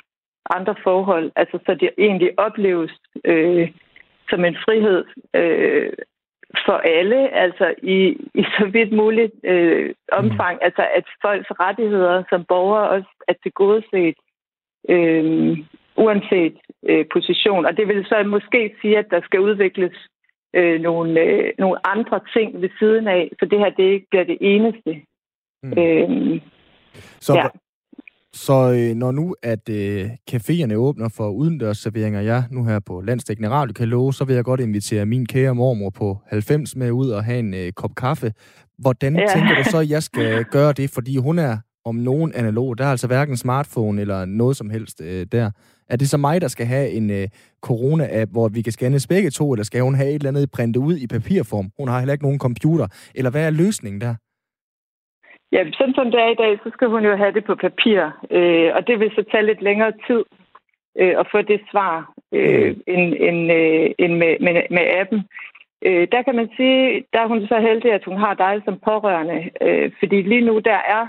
andre 0.50 0.74
forhold. 0.82 1.32
Altså, 1.36 1.58
så 1.66 1.74
det 1.74 1.90
egentlig 1.98 2.38
opleves 2.38 2.92
øh, 3.24 3.70
som 4.32 4.44
en 4.44 4.56
frihed 4.64 5.04
øh, 5.40 5.92
for 6.66 6.78
alle, 6.98 7.20
altså 7.44 7.74
i, 7.82 7.96
i 8.40 8.42
så 8.56 8.64
vidt 8.72 8.92
muligt 8.92 9.32
øh, 9.44 9.94
omfang, 10.12 10.54
mm. 10.56 10.64
altså 10.66 10.84
at 10.98 11.06
folks 11.22 11.50
rettigheder 11.64 12.22
som 12.30 12.44
borgere 12.44 12.88
også 12.88 13.12
er 13.28 13.34
tilgodeset, 13.42 14.16
øh, 14.88 15.58
uanset 15.96 16.56
øh, 16.88 17.04
position. 17.12 17.66
Og 17.66 17.76
det 17.76 17.88
vil 17.88 18.04
så 18.04 18.22
måske 18.26 18.74
sige, 18.80 18.98
at 18.98 19.10
der 19.10 19.20
skal 19.24 19.40
udvikles 19.40 19.96
øh, 20.54 20.80
nogle, 20.80 21.20
øh, 21.20 21.52
nogle 21.58 21.86
andre 21.86 22.20
ting 22.36 22.62
ved 22.62 22.70
siden 22.78 23.08
af, 23.08 23.30
så 23.38 23.46
det 23.46 23.58
her 23.58 23.70
det 23.70 23.84
ikke 23.94 24.06
bliver 24.10 24.24
det 24.24 24.38
eneste. 24.40 24.92
Mm. 25.62 25.72
Øh, 25.78 26.40
så, 27.20 27.34
ja. 27.34 27.46
Så 28.34 28.72
øh, 28.72 28.96
når 28.96 29.12
nu, 29.12 29.34
at 29.42 29.68
øh, 29.68 30.10
caféerne 30.30 30.74
åbner 30.74 31.08
for 31.08 31.30
udendørsserveringer, 31.30 32.20
jeg 32.20 32.44
nu 32.50 32.64
her 32.64 32.78
på 32.78 33.00
Landstækkende 33.00 33.48
Radio 33.48 33.72
kan 33.72 33.88
love, 33.88 34.14
så 34.14 34.24
vil 34.24 34.34
jeg 34.34 34.44
godt 34.44 34.60
invitere 34.60 35.06
min 35.06 35.26
kære 35.26 35.54
mormor 35.54 35.90
på 35.90 36.18
90 36.26 36.76
med 36.76 36.90
ud 36.90 37.10
og 37.10 37.24
have 37.24 37.38
en 37.38 37.54
øh, 37.54 37.72
kop 37.72 37.94
kaffe. 37.94 38.32
Hvordan 38.78 39.16
ja. 39.16 39.26
tænker 39.34 39.54
du 39.56 39.70
så, 39.70 39.78
at 39.78 39.90
jeg 39.96 40.02
skal 40.02 40.44
gøre 40.44 40.72
det? 40.72 40.90
Fordi 40.90 41.16
hun 41.16 41.38
er 41.38 41.58
om 41.84 41.94
nogen 41.94 42.32
analog. 42.34 42.78
Der 42.78 42.84
er 42.84 42.90
altså 42.90 43.06
hverken 43.06 43.36
smartphone 43.36 44.00
eller 44.00 44.24
noget 44.24 44.56
som 44.56 44.70
helst 44.70 45.00
øh, 45.00 45.26
der. 45.32 45.50
Er 45.88 45.96
det 45.96 46.10
så 46.10 46.16
mig, 46.16 46.40
der 46.40 46.48
skal 46.48 46.66
have 46.66 46.90
en 46.90 47.10
øh, 47.10 47.28
corona-app, 47.66 48.30
hvor 48.30 48.48
vi 48.48 48.62
kan 48.62 48.72
scanne 48.72 49.00
begge 49.08 49.30
to, 49.30 49.52
eller 49.52 49.64
skal 49.64 49.82
hun 49.82 49.94
have 49.94 50.08
et 50.08 50.14
eller 50.14 50.28
andet 50.28 50.50
printet 50.50 50.80
ud 50.80 50.96
i 50.96 51.06
papirform? 51.06 51.70
Hun 51.78 51.88
har 51.88 51.98
heller 51.98 52.12
ikke 52.12 52.24
nogen 52.24 52.38
computer. 52.38 52.86
Eller 53.14 53.30
hvad 53.30 53.46
er 53.46 53.50
løsningen 53.50 54.00
der? 54.00 54.14
Ja, 55.52 55.70
sådan 55.78 55.94
som 55.94 56.10
det 56.10 56.20
er 56.20 56.28
i 56.28 56.42
dag, 56.44 56.58
så 56.64 56.70
skal 56.72 56.88
hun 56.88 57.04
jo 57.04 57.16
have 57.16 57.32
det 57.32 57.44
på 57.44 57.54
papir, 57.54 58.10
øh, 58.30 58.70
og 58.74 58.86
det 58.86 59.00
vil 59.00 59.10
så 59.14 59.24
tage 59.30 59.46
lidt 59.46 59.62
længere 59.62 59.92
tid 60.06 60.24
øh, 61.00 61.14
at 61.20 61.26
få 61.32 61.42
det 61.42 61.60
svar. 61.70 62.12
øh, 62.32 62.70
mm. 62.70 62.82
end, 62.86 63.14
end, 63.28 63.52
øh, 63.52 63.90
end 63.98 64.14
med, 64.16 64.36
med, 64.40 64.54
med 64.70 64.84
appen. 65.00 65.20
Øh, 65.86 66.08
der 66.12 66.22
kan 66.22 66.34
man 66.34 66.48
sige, 66.56 67.04
der 67.12 67.20
er 67.20 67.26
hun 67.26 67.46
så 67.46 67.60
heldig, 67.60 67.92
at 67.92 68.04
hun 68.04 68.16
har 68.16 68.34
dig 68.34 68.62
som 68.64 68.78
pårørende, 68.84 69.50
øh, 69.62 69.92
fordi 69.98 70.22
lige 70.22 70.46
nu 70.48 70.58
der 70.58 70.80
er 70.96 71.06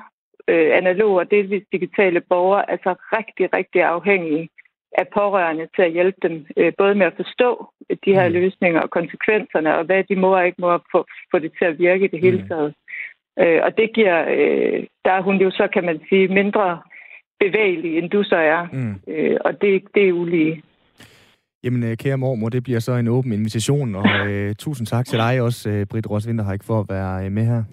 øh, 0.47 0.77
analoge 0.77 1.19
og 1.19 1.31
delvis 1.31 1.63
digitale 1.71 2.21
borgere 2.21 2.71
altså 2.71 2.95
rigtig, 3.17 3.53
rigtig 3.57 3.81
afhængige 3.83 4.49
af 4.97 5.07
pårørende 5.07 5.67
til 5.75 5.81
at 5.81 5.91
hjælpe 5.91 6.17
dem, 6.23 6.45
øh, 6.57 6.73
både 6.77 6.95
med 6.95 7.05
at 7.05 7.13
forstå 7.15 7.67
de 8.05 8.13
her 8.13 8.27
mm. 8.29 8.33
løsninger 8.33 8.81
og 8.81 8.89
konsekvenserne, 8.89 9.77
og 9.77 9.83
hvad 9.85 10.03
de 10.03 10.15
må 10.15 10.35
og 10.35 10.45
ikke 10.45 10.61
må 10.61 10.77
få, 10.91 11.05
få 11.31 11.39
det 11.39 11.51
til 11.59 11.65
at 11.65 11.79
virke 11.79 12.05
i 12.05 12.07
det 12.07 12.19
hele 12.21 12.41
mm. 12.41 12.47
taget. 12.47 12.73
Øh, 13.39 13.59
og 13.63 13.77
det 13.77 13.93
giver, 13.95 14.17
øh, 14.37 14.83
der 15.05 15.11
er 15.11 15.21
hun 15.21 15.35
jo 15.41 15.51
så, 15.51 15.67
kan 15.73 15.83
man 15.83 15.99
sige, 16.09 16.27
mindre 16.27 16.81
bevægelig, 17.39 17.97
end 17.97 18.09
du 18.09 18.23
så 18.23 18.35
er. 18.35 18.67
Mm. 18.73 18.95
Øh, 19.07 19.37
og 19.45 19.61
det, 19.61 19.83
det 19.95 20.07
er 20.07 20.13
ulige. 20.13 20.63
Jamen, 21.63 21.83
øh, 21.83 21.97
kære 21.97 22.17
mormor, 22.17 22.49
det 22.49 22.63
bliver 22.63 22.79
så 22.79 22.93
en 22.93 23.07
åben 23.07 23.33
invitation, 23.33 23.95
og 23.95 24.27
øh, 24.27 24.55
tusind 24.65 24.87
tak 24.87 25.05
til 25.05 25.17
dig 25.19 25.41
også, 25.41 25.69
øh, 25.69 25.85
Britt 25.85 26.09
Ross 26.09 26.27
Vinterhæk, 26.27 26.63
for 26.63 26.79
at 26.79 26.85
være 26.89 27.25
øh, 27.25 27.31
med 27.31 27.45
her. 27.45 27.63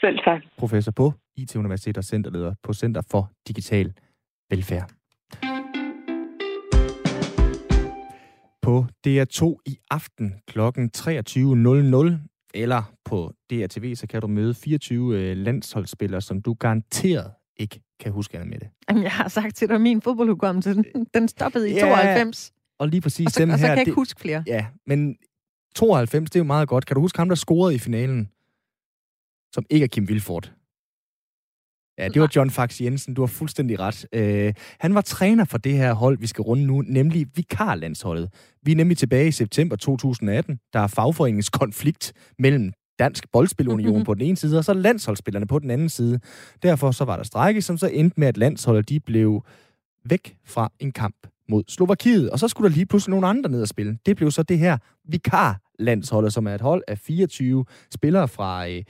Selv 0.00 0.18
tak. 0.24 0.42
Professor 0.58 0.92
på 0.92 1.12
IT 1.36 1.56
Universitet 1.56 1.98
og 1.98 2.04
centerleder 2.04 2.54
på 2.62 2.72
Center 2.72 3.02
for 3.10 3.30
Digital 3.48 3.92
Velfærd. 4.50 4.90
På 8.62 8.84
DR2 9.06 9.62
i 9.66 9.76
aften 9.90 10.34
kl. 10.48 10.58
23.00, 10.58 12.35
eller 12.56 12.82
på 13.04 13.32
DRTV, 13.50 13.94
så 13.94 14.06
kan 14.06 14.20
du 14.20 14.26
møde 14.26 14.54
24 14.54 15.18
øh, 15.18 15.36
landsholdsspillere, 15.36 16.20
som 16.20 16.42
du 16.42 16.54
garanteret 16.54 17.30
ikke 17.56 17.80
kan 18.00 18.12
huske, 18.12 18.38
Anna 18.38 18.50
med 18.50 18.58
det. 18.58 18.68
Jamen, 18.88 19.02
jeg 19.02 19.12
har 19.12 19.28
sagt 19.28 19.56
til 19.56 19.68
dig, 19.68 19.74
at 19.74 19.80
min 19.80 20.02
fodboldhukommelse, 20.02 20.74
den, 20.74 21.06
den 21.14 21.28
stoppede 21.28 21.70
i 21.70 21.74
ja, 21.74 21.80
92. 21.80 22.52
Og 22.78 22.88
lige 22.88 23.00
præcis 23.00 23.26
og 23.26 23.32
så, 23.32 23.40
dem 23.40 23.50
og 23.50 23.58
så 23.58 23.60
her... 23.60 23.66
kan 23.66 23.78
jeg 23.78 23.80
ikke 23.80 23.90
det, 23.90 23.94
huske 23.94 24.20
flere. 24.20 24.44
Ja, 24.46 24.66
men 24.86 25.16
92, 25.74 26.30
det 26.30 26.36
er 26.36 26.40
jo 26.40 26.44
meget 26.44 26.68
godt. 26.68 26.86
Kan 26.86 26.94
du 26.94 27.00
huske 27.00 27.18
ham, 27.18 27.28
der 27.28 27.36
scorede 27.36 27.74
i 27.74 27.78
finalen? 27.78 28.28
Som 29.52 29.64
ikke 29.70 29.84
er 29.84 29.88
Kim 29.88 30.08
Vilfort. 30.08 30.52
Ja, 31.98 32.08
det 32.08 32.22
var 32.22 32.28
John 32.36 32.50
Fax 32.50 32.80
Jensen. 32.80 33.14
Du 33.14 33.22
har 33.22 33.26
fuldstændig 33.26 33.76
ret. 33.80 34.06
Uh, 34.16 34.62
han 34.80 34.94
var 34.94 35.00
træner 35.00 35.44
for 35.44 35.58
det 35.58 35.72
her 35.72 35.92
hold, 35.92 36.18
vi 36.18 36.26
skal 36.26 36.42
runde 36.42 36.66
nu, 36.66 36.82
nemlig 36.86 37.26
Vikarlandsholdet. 37.34 38.30
Vi 38.62 38.72
er 38.72 38.76
nemlig 38.76 38.98
tilbage 38.98 39.28
i 39.28 39.32
september 39.32 39.76
2018. 39.76 40.58
Der 40.72 40.80
er 40.80 40.86
fagforeningskonflikt 40.86 42.12
mellem 42.38 42.72
Dansk 42.98 43.32
Boldspilunion 43.32 44.04
på 44.08 44.14
den 44.14 44.22
ene 44.22 44.36
side, 44.36 44.58
og 44.58 44.64
så 44.64 44.74
landsholdsspillerne 44.74 45.46
på 45.46 45.58
den 45.58 45.70
anden 45.70 45.88
side. 45.88 46.20
Derfor 46.62 46.90
så 46.90 47.04
var 47.04 47.16
der 47.16 47.24
strække, 47.24 47.62
som 47.62 47.78
så 47.78 47.86
endte 47.86 48.20
med, 48.20 48.28
at 48.28 48.36
landsholdet 48.36 48.88
de 48.88 49.00
blev 49.00 49.44
væk 50.04 50.36
fra 50.44 50.72
en 50.78 50.92
kamp 50.92 51.16
mod 51.48 51.64
Slovakiet. 51.68 52.30
Og 52.30 52.38
så 52.38 52.48
skulle 52.48 52.68
der 52.68 52.74
lige 52.74 52.86
pludselig 52.86 53.10
nogle 53.10 53.26
andre 53.26 53.50
ned 53.50 53.62
og 53.62 53.68
spille. 53.68 53.98
Det 54.06 54.16
blev 54.16 54.30
så 54.30 54.42
det 54.42 54.58
her 54.58 54.78
Vikar-landsholdet, 55.04 56.32
som 56.32 56.46
er 56.46 56.54
et 56.54 56.60
hold 56.60 56.82
af 56.88 56.98
24 56.98 57.64
spillere 57.94 58.28
fra 58.28 58.68
øh, 58.68 58.82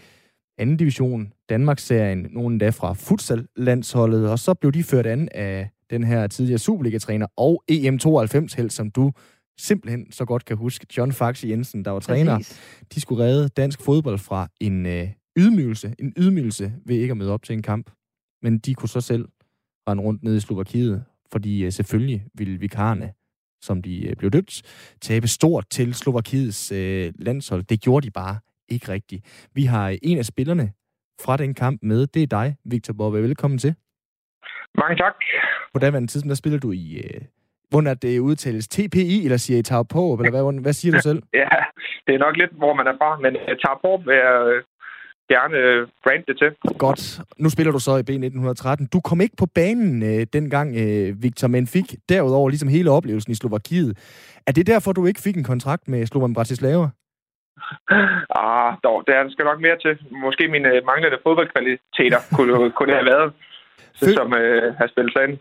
anden 0.58 0.76
division, 0.76 1.32
Danmarksserien, 1.48 2.26
nogle 2.30 2.52
endda 2.52 2.70
fra 2.70 2.92
futsal-landsholdet, 2.92 4.30
og 4.30 4.38
så 4.38 4.54
blev 4.54 4.72
de 4.72 4.82
ført 4.82 5.06
an 5.06 5.28
af 5.34 5.70
den 5.90 6.04
her 6.04 6.26
tidligere 6.26 6.58
Superliga-træner 6.58 7.26
og 7.36 7.62
EM92-held, 7.72 8.70
som 8.70 8.90
du 8.90 9.12
simpelthen 9.58 10.12
så 10.12 10.24
godt 10.24 10.44
kan 10.44 10.56
huske, 10.56 10.86
John 10.96 11.12
Faxe 11.12 11.48
Jensen, 11.48 11.84
der 11.84 11.90
var 11.90 12.00
træner. 12.00 12.54
De 12.94 13.00
skulle 13.00 13.24
redde 13.24 13.48
dansk 13.48 13.82
fodbold 13.82 14.18
fra 14.18 14.48
en 14.60 14.86
øh, 14.86 15.08
ydmygelse, 15.38 15.94
en 15.98 16.12
ydmygelse 16.16 16.72
ved 16.86 16.96
ikke 16.96 17.10
at 17.10 17.16
møde 17.16 17.32
op 17.32 17.42
til 17.42 17.52
en 17.52 17.62
kamp. 17.62 17.90
Men 18.42 18.58
de 18.58 18.74
kunne 18.74 18.88
så 18.88 19.00
selv 19.00 19.28
rende 19.88 20.02
rundt 20.02 20.22
ned 20.22 20.36
i 20.36 20.40
Slovakiet, 20.40 21.04
fordi 21.32 21.64
øh, 21.64 21.72
selvfølgelig 21.72 22.24
ville 22.34 22.58
vikarne, 22.60 23.12
som 23.62 23.82
de 23.82 24.06
øh, 24.06 24.16
blev 24.16 24.30
døbt, 24.30 24.62
tabe 25.00 25.28
stort 25.28 25.66
til 25.70 25.94
Slovakiets 25.94 26.72
øh, 26.72 27.12
landshold. 27.18 27.64
Det 27.64 27.80
gjorde 27.80 28.06
de 28.06 28.10
bare 28.10 28.38
ikke 28.68 28.92
rigtigt. 28.92 29.48
Vi 29.54 29.64
har 29.64 29.96
en 30.02 30.18
af 30.18 30.24
spillerne 30.24 30.72
fra 31.24 31.36
den 31.36 31.54
kamp 31.54 31.78
med. 31.82 32.06
Det 32.06 32.22
er 32.22 32.26
dig, 32.26 32.56
Victor 32.64 32.94
Bobbe. 32.94 33.22
Velkommen 33.22 33.58
til. 33.58 33.74
Mange 34.74 34.96
tak. 34.96 35.14
På 35.74 35.78
daværende 35.78 36.08
tidspunkt, 36.08 36.30
der 36.30 36.36
spiller 36.36 36.58
du 36.58 36.72
i... 36.72 37.00
Øh, 37.04 37.20
hvordan 37.70 37.86
er 37.86 37.94
det 37.94 38.18
udtales? 38.18 38.68
TPI, 38.68 39.24
eller 39.24 39.36
siger 39.36 39.58
I 39.58 39.62
tager 39.62 39.82
på? 39.82 40.12
Eller 40.14 40.30
hvad, 40.30 40.62
hvad 40.62 40.72
siger 40.72 40.92
du 40.92 41.00
selv? 41.00 41.22
ja, 41.42 41.48
det 42.06 42.14
er 42.14 42.18
nok 42.18 42.36
lidt, 42.36 42.52
hvor 42.52 42.74
man 42.74 42.86
er 42.86 42.96
fra, 42.98 43.18
men 43.18 43.32
jeg 43.34 43.56
tager 43.64 43.78
på 43.84 44.02
vil 44.06 44.14
jeg 44.14 44.62
gerne 45.28 45.58
brand 46.04 46.24
det 46.28 46.38
til. 46.38 46.50
Godt. 46.78 47.20
Nu 47.38 47.48
spiller 47.50 47.72
du 47.72 47.78
så 47.78 47.92
i 47.96 48.04
B1913. 48.10 48.86
Du 48.92 49.00
kom 49.00 49.20
ikke 49.20 49.36
på 49.38 49.46
banen 49.46 50.02
øh, 50.02 50.26
dengang, 50.32 50.76
øh, 50.76 51.22
Victor, 51.22 51.48
men 51.48 51.66
fik 51.66 51.94
derudover 52.08 52.48
ligesom 52.48 52.68
hele 52.68 52.90
oplevelsen 52.90 53.32
i 53.32 53.34
Slovakiet. 53.34 53.98
Er 54.46 54.52
det 54.52 54.66
derfor, 54.66 54.92
du 54.92 55.06
ikke 55.06 55.20
fik 55.20 55.36
en 55.36 55.44
kontrakt 55.44 55.88
med 55.88 56.06
Slovan 56.06 56.34
Bratislava? 56.34 56.88
Ah, 58.42 58.70
dog, 58.84 59.04
der 59.06 59.30
skal 59.30 59.44
nok 59.44 59.60
mere 59.60 59.78
til. 59.84 59.94
Måske 60.10 60.48
mine 60.48 60.68
øh, 60.68 60.82
manglende 60.86 61.18
fodboldkvaliteter 61.22 62.20
kunne, 62.36 62.70
kunne 62.70 62.88
det 62.90 62.98
have 63.00 63.12
været, 63.14 63.32
Føl... 64.00 64.14
som 64.14 64.34
øh, 64.34 64.74
har 64.78 64.86
spillet 64.86 65.12
sig 65.12 65.22
ind. 65.28 65.38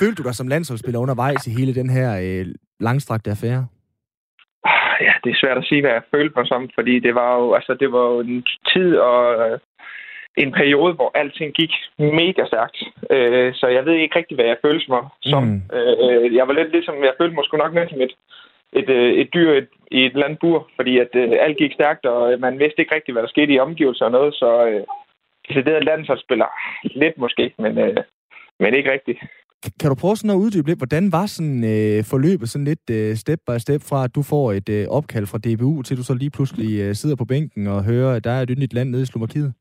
Følte 0.00 0.22
du 0.22 0.26
dig 0.28 0.34
som 0.34 0.48
landsholdsspiller 0.48 1.00
undervejs 1.00 1.46
i 1.46 1.56
hele 1.58 1.74
den 1.74 1.90
her 1.90 2.10
øh, 2.24 2.46
langstrakte 2.80 3.30
affære? 3.30 3.66
Ah, 4.64 4.96
ja, 5.06 5.12
det 5.24 5.30
er 5.30 5.40
svært 5.42 5.58
at 5.58 5.68
sige, 5.68 5.80
hvad 5.80 5.90
jeg 5.90 6.02
følte 6.14 6.34
mig 6.36 6.46
som, 6.46 6.70
fordi 6.74 6.94
det 6.98 7.14
var 7.14 7.30
jo, 7.38 7.54
altså, 7.54 7.72
det 7.80 7.92
var 7.92 8.04
jo 8.12 8.20
en 8.20 8.44
tid 8.72 8.96
og 8.96 9.50
øh, 9.50 9.58
en 10.36 10.52
periode, 10.52 10.92
hvor 10.94 11.10
alting 11.14 11.54
gik 11.54 11.72
mega 11.98 12.42
stærkt. 12.46 12.78
Øh, 13.10 13.54
så 13.54 13.66
jeg 13.66 13.86
ved 13.86 13.94
ikke 13.94 14.18
rigtig, 14.18 14.34
hvad 14.36 14.44
jeg 14.44 14.62
følte 14.64 14.86
mig 14.88 15.02
som. 15.22 15.44
Mm. 15.44 15.62
Øh, 15.76 16.34
jeg 16.34 16.48
var 16.48 16.54
lidt 16.54 16.72
ligesom, 16.72 16.94
jeg 17.08 17.14
følte 17.18 17.34
mig 17.34 17.44
sgu 17.44 17.56
nok 17.56 17.72
med 17.74 17.88
som 17.88 18.00
et, 18.00 18.14
et, 18.72 18.88
øh, 18.88 19.12
et 19.12 19.28
dyr 19.34 19.52
et, 19.52 19.68
i 19.90 20.06
et 20.06 20.14
land 20.14 20.36
bur, 20.40 20.68
fordi 20.76 20.98
at 20.98 21.12
øh, 21.14 21.32
alt 21.40 21.56
gik 21.56 21.72
stærkt, 21.72 22.06
og 22.06 22.40
man 22.40 22.58
vidste 22.58 22.80
ikke 22.80 22.94
rigtig, 22.94 23.12
hvad 23.12 23.22
der 23.22 23.28
skete 23.28 23.52
i 23.52 23.58
omgivelser 23.58 24.04
og 24.04 24.10
noget, 24.10 24.34
så 24.34 24.66
øh, 24.66 24.84
decideret 25.48 25.84
landsholdsspiller 25.84 26.50
lidt 26.84 27.18
måske, 27.18 27.54
men, 27.58 27.78
øh, 27.78 27.96
men 28.60 28.74
ikke 28.74 28.92
rigtigt. 28.92 29.18
Kan 29.80 29.90
du 29.90 29.96
prøve 30.00 30.16
sådan 30.16 30.36
at 30.36 30.42
uddybe 30.44 30.68
lidt, 30.68 30.82
hvordan 30.82 31.12
var 31.12 31.26
sådan 31.26 31.60
øh, 31.74 31.98
forløbet 32.10 32.48
sådan 32.48 32.70
lidt 32.72 32.86
øh, 32.96 33.14
step 33.22 33.40
by 33.48 33.56
step 33.58 33.82
fra, 33.90 34.04
at 34.04 34.14
du 34.14 34.22
får 34.32 34.46
et 34.58 34.68
øh, 34.76 34.84
opkald 34.98 35.26
fra 35.26 35.42
DBU, 35.44 35.82
til 35.82 35.96
du 35.96 36.04
så 36.04 36.14
lige 36.14 36.34
pludselig 36.36 36.70
øh, 36.82 36.94
sidder 36.94 37.16
på 37.16 37.24
bænken 37.32 37.66
og 37.66 37.84
hører, 37.90 38.16
at 38.16 38.24
der 38.24 38.30
er 38.30 38.42
et 38.42 38.58
nyt 38.58 38.74
land 38.74 38.90
nede 38.90 39.02
i 39.02 39.12
Slovakiet? 39.12 39.52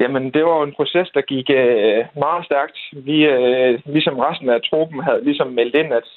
Jamen, 0.00 0.24
det 0.34 0.42
var 0.44 0.54
jo 0.58 0.62
en 0.62 0.76
proces, 0.78 1.08
der 1.16 1.22
gik 1.32 1.46
øh, 1.60 2.00
meget 2.24 2.44
stærkt. 2.48 2.78
Vi, 3.06 3.16
øh, 3.34 3.80
ligesom 3.86 4.16
resten 4.18 4.48
af 4.48 4.60
truppen, 4.70 5.02
havde 5.02 5.24
ligesom 5.24 5.48
meldt 5.58 5.74
ind, 5.74 5.92
at 6.00 6.08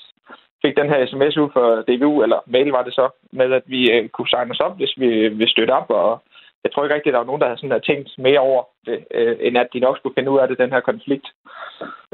fik 0.65 0.77
den 0.77 0.89
her 0.89 1.05
sms 1.05 1.37
ud 1.37 1.49
for 1.53 1.67
DBU, 1.87 2.23
eller 2.23 2.39
mail 2.45 2.69
var 2.77 2.83
det 2.83 2.93
så, 2.93 3.09
med 3.31 3.53
at 3.53 3.63
vi 3.65 3.91
øh, 3.91 4.09
kunne 4.09 4.29
signe 4.29 4.51
os 4.51 4.59
op, 4.59 4.75
hvis 4.77 4.93
vi 4.97 5.07
øh, 5.07 5.39
vil 5.39 5.49
støtte 5.49 5.71
op. 5.71 5.89
Og 5.89 6.21
jeg 6.63 6.71
tror 6.71 6.83
ikke 6.83 6.95
rigtigt, 6.95 7.11
at 7.11 7.13
der 7.13 7.23
var 7.23 7.31
nogen, 7.31 7.41
der 7.41 7.47
havde 7.47 7.59
sådan 7.59 7.75
øh, 7.75 7.81
tænkt 7.81 8.09
mere 8.17 8.39
over 8.39 8.63
det, 8.85 9.05
øh, 9.11 9.35
end 9.39 9.57
at 9.57 9.67
de 9.73 9.79
nok 9.79 9.97
skulle 9.97 10.15
finde 10.17 10.31
ud 10.31 10.39
af 10.39 10.47
det, 10.47 10.57
den 10.57 10.71
her 10.71 10.79
konflikt. 10.79 11.27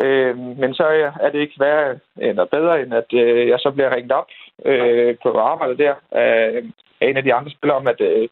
Øh, 0.03 0.37
men 0.37 0.73
så 0.73 0.85
øh, 0.89 1.11
er 1.25 1.29
det 1.29 1.39
ikke 1.39 1.59
værre 1.59 1.99
eller 2.17 2.45
bedre, 2.45 2.81
end 2.81 2.93
at 2.93 3.09
øh, 3.13 3.47
jeg 3.47 3.59
så 3.59 3.71
bliver 3.71 3.95
ringet 3.95 4.11
op 4.11 4.29
øh, 4.65 5.15
på 5.23 5.29
arbejdet 5.39 5.77
der 5.77 5.93
af, 6.11 6.63
af 7.01 7.07
en 7.07 7.17
af 7.17 7.23
de 7.23 7.33
andre 7.33 7.51
spillere 7.51 7.77
om, 7.77 7.87
at 7.87 8.01
øh, 8.01 8.27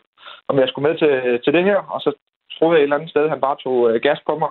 om 0.47 0.59
jeg 0.59 0.67
skulle 0.67 0.87
med 0.89 0.97
til, 0.97 1.41
til 1.43 1.53
det 1.53 1.63
her. 1.63 1.79
Og 1.93 2.01
så 2.01 2.11
troede 2.53 2.73
jeg 2.73 2.79
et 2.79 2.83
eller 2.83 2.95
andet 2.95 3.09
sted, 3.09 3.23
at 3.23 3.29
han 3.29 3.41
bare 3.41 3.57
tog 3.63 3.91
øh, 3.91 4.01
gas 4.01 4.19
på 4.25 4.37
mig 4.37 4.49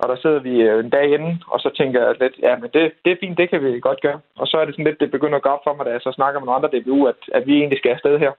og 0.00 0.08
der 0.08 0.16
sidder 0.16 0.40
vi 0.48 0.54
øh, 0.68 0.84
en 0.84 0.90
dag 0.90 1.06
inden, 1.16 1.42
og 1.46 1.60
så 1.60 1.70
tænker 1.78 1.98
jeg 2.04 2.14
lidt, 2.20 2.36
ja, 2.42 2.56
men 2.56 2.70
det, 2.74 2.92
det 3.04 3.10
er 3.12 3.20
fint, 3.20 3.38
det 3.38 3.50
kan 3.50 3.60
vi 3.64 3.80
godt 3.80 4.00
gøre. 4.00 4.20
Og 4.40 4.46
så 4.46 4.56
er 4.58 4.64
det 4.64 4.74
sådan 4.74 4.88
lidt, 4.88 5.00
det 5.00 5.10
begynder 5.10 5.36
at 5.36 5.42
gå 5.42 5.48
op 5.48 5.64
for 5.64 5.74
mig, 5.74 5.86
da 5.86 5.90
jeg 5.90 6.00
så 6.00 6.12
snakker 6.12 6.40
med 6.40 6.46
nogle 6.46 6.58
andre 6.58 6.72
DBU, 6.74 7.06
at, 7.12 7.20
at 7.34 7.46
vi 7.46 7.54
egentlig 7.56 7.78
skal 7.78 7.90
afsted 7.90 8.18
her. 8.18 8.32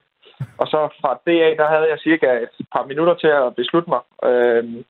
Og 0.60 0.66
så 0.72 0.88
fra 1.00 1.18
det 1.26 1.42
af, 1.42 1.56
der 1.56 1.66
havde 1.68 1.88
jeg 1.92 1.98
cirka 1.98 2.28
et 2.46 2.66
par 2.74 2.84
minutter 2.90 3.14
til 3.14 3.26
at 3.26 3.56
beslutte 3.56 3.90
mig. 3.90 4.00
Øhm, 4.30 4.84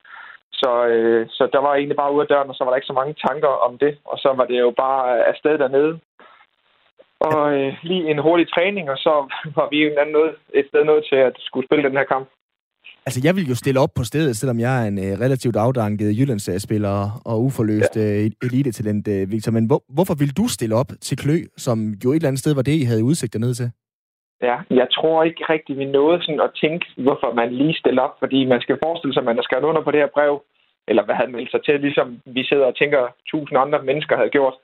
så, 0.53 0.87
øh, 0.87 1.27
så 1.31 1.49
der 1.53 1.59
var 1.59 1.75
egentlig 1.75 1.97
bare 1.97 2.13
ude 2.13 2.23
af 2.23 2.29
døren, 2.29 2.51
og 2.51 2.55
så 2.55 2.65
var 2.65 2.71
der 2.71 2.77
ikke 2.77 2.93
så 2.93 2.99
mange 3.01 3.15
tanker 3.27 3.53
om 3.67 3.79
det. 3.79 3.99
Og 4.05 4.19
så 4.19 4.33
var 4.39 4.45
det 4.45 4.59
jo 4.61 4.71
bare 4.71 5.27
afsted 5.27 5.59
dernede. 5.59 6.01
Og 7.21 7.53
øh, 7.57 7.75
lige 7.83 8.11
en 8.11 8.19
hurtig 8.19 8.49
træning, 8.55 8.91
og 8.91 8.99
så 8.99 9.13
var 9.59 9.69
vi 9.71 9.87
en 9.87 9.99
anden 9.99 10.13
noget, 10.13 10.35
et 10.55 10.67
sted 10.69 10.85
nået 10.85 11.05
til 11.11 11.17
at 11.17 11.35
skulle 11.39 11.67
spille 11.67 11.85
den 11.89 11.97
her 11.97 12.05
kamp. 12.05 12.29
Altså, 13.07 13.21
jeg 13.25 13.37
vil 13.37 13.47
jo 13.53 13.57
stille 13.63 13.81
op 13.85 13.93
på 13.99 14.05
stedet, 14.11 14.37
selvom 14.37 14.59
jeg 14.61 14.73
er 14.83 14.87
en 14.93 14.99
uh, 14.99 15.21
relativt 15.25 15.57
afdanket 15.57 16.19
Jyllandsspiller 16.19 16.97
og 17.31 17.37
uforløst 17.47 17.97
ja. 17.97 18.03
uh, 18.03 18.47
elitetalent, 18.47 19.09
uh, 19.09 19.33
Victor. 19.33 19.53
Men 19.53 19.67
hvor, 19.67 19.81
hvorfor 19.97 20.15
vil 20.21 20.37
du 20.41 20.45
stille 20.49 20.75
op 20.81 20.91
til 21.07 21.17
Klø, 21.23 21.39
som 21.57 21.77
jo 22.05 22.09
et 22.11 22.17
eller 22.17 22.29
andet 22.29 22.43
sted 22.45 22.55
var 22.55 22.63
det, 22.63 22.77
I 22.83 22.85
havde 22.91 23.09
udsigt 23.11 23.33
dernede 23.33 23.55
til? 23.55 23.69
Ja, 24.49 24.57
jeg 24.81 24.89
tror 24.97 25.25
ikke 25.29 25.45
rigtig, 25.55 25.79
vi 25.79 25.85
nåede 25.85 26.23
sådan 26.23 26.47
at 26.47 26.55
tænke, 26.63 26.87
hvorfor 27.05 27.35
man 27.41 27.49
lige 27.61 27.75
stiller 27.83 28.03
op. 28.03 28.15
Fordi 28.23 28.45
man 28.45 28.61
skal 28.61 28.79
forestille 28.85 29.15
sig, 29.15 29.21
at 29.21 29.31
man 29.31 29.39
har 29.39 29.47
skrevet 29.49 29.65
under 29.71 29.83
på 29.85 29.91
det 29.91 30.01
her 30.01 30.15
brev, 30.17 30.35
eller 30.89 31.03
hvad 31.05 31.15
havde 31.15 31.35
meldt 31.35 31.51
sig 31.51 31.63
til, 31.65 31.81
ligesom 31.81 32.09
vi 32.37 32.43
sidder 32.45 32.67
og 32.67 32.77
tænker, 32.77 33.03
tusind 33.31 33.59
andre 33.59 33.83
mennesker 33.89 34.17
havde 34.17 34.37
gjort 34.39 34.57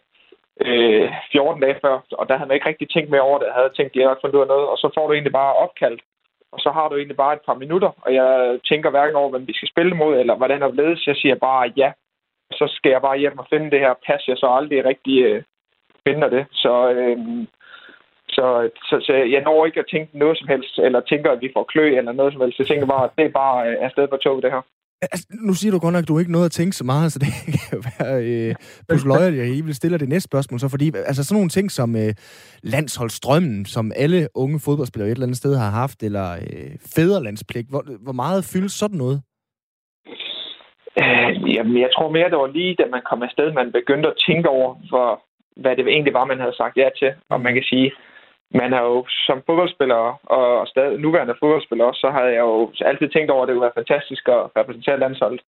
øh, 0.67 1.09
14 1.33 1.63
dage 1.63 1.79
før. 1.85 1.97
Og 2.19 2.25
der 2.29 2.37
havde 2.37 2.49
man 2.49 2.57
ikke 2.57 2.69
rigtig 2.69 2.89
tænkt 2.91 3.11
mere 3.11 3.27
over 3.29 3.39
det. 3.39 3.47
Jeg 3.47 3.59
havde 3.61 3.75
tænkt, 3.77 3.91
at 3.91 3.95
de 3.95 4.07
havde 4.07 4.23
fundet 4.23 4.37
ud 4.37 4.47
af 4.47 4.53
noget. 4.55 4.67
Og 4.73 4.77
så 4.83 4.87
får 4.95 5.07
du 5.07 5.13
egentlig 5.13 5.37
bare 5.41 5.59
opkaldt 5.65 6.01
og 6.53 6.59
så 6.61 6.71
har 6.71 6.89
du 6.89 6.97
egentlig 6.97 7.17
bare 7.17 7.35
et 7.35 7.47
par 7.47 7.55
minutter, 7.55 7.91
og 8.05 8.15
jeg 8.15 8.59
tænker 8.69 8.91
hverken 8.91 9.17
over, 9.17 9.31
hvem 9.31 9.47
vi 9.47 9.53
skal 9.53 9.69
spille 9.69 9.95
mod, 9.95 10.19
eller 10.19 10.35
hvordan 10.37 10.63
er 10.63 10.69
ledes. 10.69 11.07
Jeg 11.07 11.17
siger 11.17 11.35
bare 11.35 11.73
ja. 11.77 11.93
Så 12.53 12.67
skal 12.77 12.91
jeg 12.91 13.03
bare 13.03 13.19
hjem 13.19 13.39
og 13.39 13.47
finde 13.51 13.71
det 13.71 13.81
her 13.81 13.95
pas, 14.07 14.29
jeg 14.29 14.37
så 14.37 14.47
aldrig 14.47 14.85
rigtig 14.85 15.25
øh, 15.25 15.43
finder 16.07 16.29
det. 16.29 16.47
Så, 16.53 16.91
øh, 16.91 17.19
så, 18.29 18.71
så, 18.89 19.01
så 19.07 19.13
jeg 19.13 19.43
når 19.43 19.67
ikke 19.67 19.81
at 19.81 19.91
tænke 19.91 20.19
noget 20.19 20.39
som 20.39 20.49
helst, 20.49 20.79
eller 20.79 21.01
tænker, 21.01 21.31
at 21.31 21.41
vi 21.41 21.51
får 21.57 21.65
klø 21.65 21.97
eller 21.97 22.13
noget 22.13 22.33
som 22.33 22.43
helst. 22.43 22.59
Jeg 22.59 22.67
tænker 22.67 22.87
bare, 22.87 23.05
at 23.05 23.17
det 23.19 23.25
er 23.27 23.39
bare 23.45 23.69
øh, 23.69 23.77
afsted 23.81 24.09
på 24.09 24.17
toget, 24.17 24.43
det 24.43 24.53
her. 24.53 24.63
Altså, 25.03 25.27
nu 25.47 25.53
siger 25.55 25.73
du 25.73 25.79
godt 25.79 25.93
nok, 25.93 26.03
at 26.03 26.09
du 26.09 26.19
ikke 26.19 26.33
nåede 26.33 26.45
at 26.45 26.57
tænke 26.61 26.77
så 26.77 26.85
meget, 26.85 27.07
så 27.13 27.19
det 27.19 27.31
kan 27.71 27.79
være 27.89 28.25
øh, 28.25 28.55
pusløjer, 28.89 29.31
jeg 29.31 29.65
vil 29.67 29.75
stille 29.75 29.99
det 29.99 30.09
næste 30.09 30.29
spørgsmål. 30.31 30.61
Så 30.61 30.69
fordi, 30.69 30.87
altså 31.11 31.25
sådan 31.25 31.37
nogle 31.39 31.49
ting 31.57 31.71
som 31.71 31.97
øh, 31.97 32.13
landsholdsstrømmen, 32.63 33.65
som 33.65 33.93
alle 33.97 34.29
unge 34.35 34.61
fodboldspillere 34.65 35.09
et 35.09 35.15
eller 35.15 35.27
andet 35.27 35.43
sted 35.43 35.57
har 35.57 35.71
haft, 35.71 36.03
eller 36.03 36.29
øh, 36.33 36.71
fæderlandspligt, 36.97 37.69
hvor, 37.71 37.83
hvor 38.05 38.13
meget 38.13 38.51
fyldes 38.53 38.73
sådan 38.73 38.99
noget? 38.99 39.19
Øh, 41.03 41.55
jamen, 41.55 41.77
jeg 41.85 41.91
tror 41.95 42.11
mere, 42.11 42.31
det 42.31 42.39
var 42.39 42.57
lige, 42.59 42.75
da 42.75 42.85
man 42.91 43.03
kom 43.11 43.23
afsted, 43.23 43.53
man 43.53 43.73
begyndte 43.73 44.09
at 44.09 44.21
tænke 44.27 44.49
over, 44.49 44.75
for, 44.91 45.07
hvad 45.63 45.77
det 45.77 45.89
egentlig 45.89 46.15
var, 46.15 46.25
man 46.25 46.41
havde 46.41 46.57
sagt 46.57 46.77
ja 46.77 46.89
til. 46.99 47.11
Og 47.31 47.41
man 47.41 47.55
kan 47.55 47.63
sige, 47.63 47.93
man 48.51 48.73
har 48.73 48.83
jo 48.83 49.07
som 49.27 49.43
fodboldspiller, 49.47 50.21
og 50.25 50.67
stadig 50.67 50.99
nuværende 50.99 51.35
fodboldspiller 51.41 51.85
også, 51.85 52.01
så 52.01 52.11
havde 52.11 52.33
jeg 52.33 52.41
jo 52.41 52.73
altid 52.81 53.09
tænkt 53.09 53.31
over, 53.31 53.43
at 53.43 53.47
det 53.47 53.55
ville 53.55 53.69
være 53.69 53.81
fantastisk 53.83 54.29
at 54.29 54.51
repræsentere 54.57 54.99
landsholdet. 54.99 55.41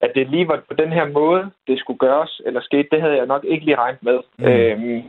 At 0.00 0.10
det 0.14 0.30
lige 0.30 0.48
var 0.48 0.62
på 0.68 0.74
den 0.74 0.92
her 0.92 1.06
måde, 1.08 1.50
det 1.66 1.78
skulle 1.78 1.98
gøres, 1.98 2.40
eller 2.46 2.60
skete, 2.60 2.88
det 2.92 3.00
havde 3.00 3.16
jeg 3.16 3.26
nok 3.26 3.44
ikke 3.44 3.64
lige 3.64 3.76
regnet 3.76 4.02
med. 4.02 4.18
Mm. 4.38 4.44
Øhm, 4.44 5.02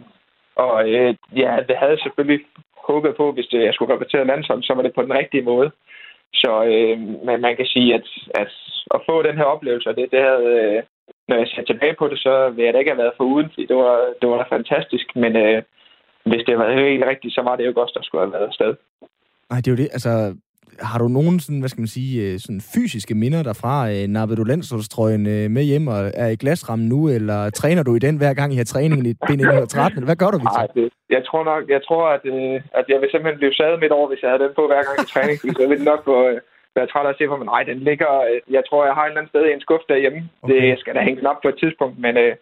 og 0.55 0.89
øh, 0.89 1.15
ja, 1.35 1.51
det 1.67 1.75
havde 1.77 1.91
jeg 1.91 1.99
selvfølgelig 2.03 2.45
håbet 2.87 3.15
på, 3.15 3.31
hvis 3.31 3.47
det, 3.47 3.63
jeg 3.63 3.73
skulle 3.73 3.93
repræsentere 3.93 4.27
landsholdet, 4.27 4.65
så 4.65 4.73
var 4.73 4.81
det 4.81 4.93
på 4.95 5.01
den 5.01 5.13
rigtige 5.13 5.43
måde. 5.43 5.71
Så 6.33 6.63
øh, 6.63 6.99
men 6.99 7.41
man 7.41 7.55
kan 7.55 7.65
sige, 7.65 7.93
at, 7.95 8.07
at 8.35 8.51
at 8.95 9.01
få 9.05 9.23
den 9.23 9.37
her 9.37 9.43
oplevelse, 9.43 9.89
det, 9.89 10.11
det 10.11 10.21
havde, 10.29 10.47
øh, 10.63 10.83
når 11.27 11.35
jeg 11.37 11.47
ser 11.47 11.63
tilbage 11.63 11.95
på 11.99 12.07
det, 12.07 12.19
så 12.19 12.49
vil 12.49 12.65
jeg 12.65 12.73
da 12.73 12.79
ikke 12.79 12.91
have 12.91 13.03
været 13.03 13.17
for 13.17 13.23
uden, 13.23 13.49
fordi 13.49 13.65
det 13.65 13.75
var, 13.75 14.13
det 14.21 14.29
var 14.29 14.37
da 14.37 14.55
fantastisk. 14.55 15.15
Men 15.15 15.35
øh, 15.35 15.61
hvis 16.31 16.43
det 16.45 16.51
havde 16.53 16.59
været 16.59 16.91
helt 16.91 17.05
rigtigt, 17.11 17.33
så 17.33 17.41
var 17.41 17.55
det 17.55 17.65
jo 17.65 17.73
godt, 17.75 17.91
der 17.93 18.03
skulle 18.03 18.23
have 18.25 18.33
været 18.33 18.47
afsted. 18.51 18.71
Nej, 19.49 19.57
det 19.61 19.67
er 19.67 19.71
jo 19.71 19.81
det. 19.83 19.89
Altså, 19.97 20.11
har 20.81 20.99
du 20.99 21.07
nogen 21.07 21.39
sådan, 21.39 21.59
hvad 21.59 21.69
skal 21.69 21.81
man 21.81 21.95
sige, 21.97 22.13
øh, 22.25 22.39
sådan 22.39 22.61
fysiske 22.73 23.15
minder 23.15 23.43
derfra? 23.43 23.75
Øh, 23.91 24.07
nappede 24.07 24.37
du 24.39 24.43
landsholdstrøjen 24.43 25.23
øh, 25.35 25.45
med 25.55 25.63
hjem 25.63 25.87
og 25.87 26.01
er 26.23 26.27
i 26.27 26.35
glasrammen 26.35 26.87
nu, 26.89 27.09
eller 27.09 27.49
træner 27.49 27.83
du 27.83 27.95
i 27.95 27.99
den 27.99 28.17
hver 28.17 28.33
gang, 28.33 28.53
I 28.53 28.57
har 28.57 28.69
træningen 28.73 29.05
i 29.05 29.13
B1913? 29.25 30.05
Hvad 30.09 30.17
gør 30.21 30.31
du, 30.33 30.37
Victor? 30.37 30.63
Nej, 30.63 30.67
det, 30.75 30.89
jeg 31.09 31.21
tror 31.27 31.43
nok, 31.43 31.63
jeg 31.69 31.81
tror, 31.87 32.03
at, 32.15 32.23
at 32.79 32.85
jeg 32.91 32.97
vil 33.01 33.09
simpelthen 33.11 33.39
blive 33.41 33.53
sadet 33.53 33.79
midt 33.79 33.91
over, 33.91 34.07
hvis 34.07 34.21
jeg 34.21 34.29
havde 34.31 34.43
den 34.43 34.53
på 34.59 34.63
hver 34.67 34.83
gang 34.87 34.97
i 35.05 35.11
træning, 35.13 35.37
så 35.39 35.61
jeg 35.63 35.69
ville 35.69 35.89
nok 35.91 36.01
gå, 36.05 36.17
være 36.75 36.87
træt 36.91 37.05
af 37.05 37.09
at 37.13 37.17
se 37.17 37.27
på, 37.27 37.35
men 37.37 37.49
nej, 37.53 37.63
den 37.71 37.79
ligger, 37.89 38.11
jeg 38.57 38.63
tror, 38.67 38.81
jeg 38.89 38.95
har 38.97 39.03
en 39.05 39.11
eller 39.11 39.21
anden 39.21 39.33
sted 39.33 39.43
i 39.45 39.53
en 39.53 39.65
skuffe 39.65 39.87
derhjemme. 39.91 40.19
Okay. 40.41 40.53
Det 40.53 40.79
skal 40.81 40.95
da 40.95 41.01
hænge 41.07 41.29
op 41.31 41.41
på 41.41 41.49
et 41.53 41.57
tidspunkt, 41.63 41.95
men 42.05 42.13
øh, 42.23 42.33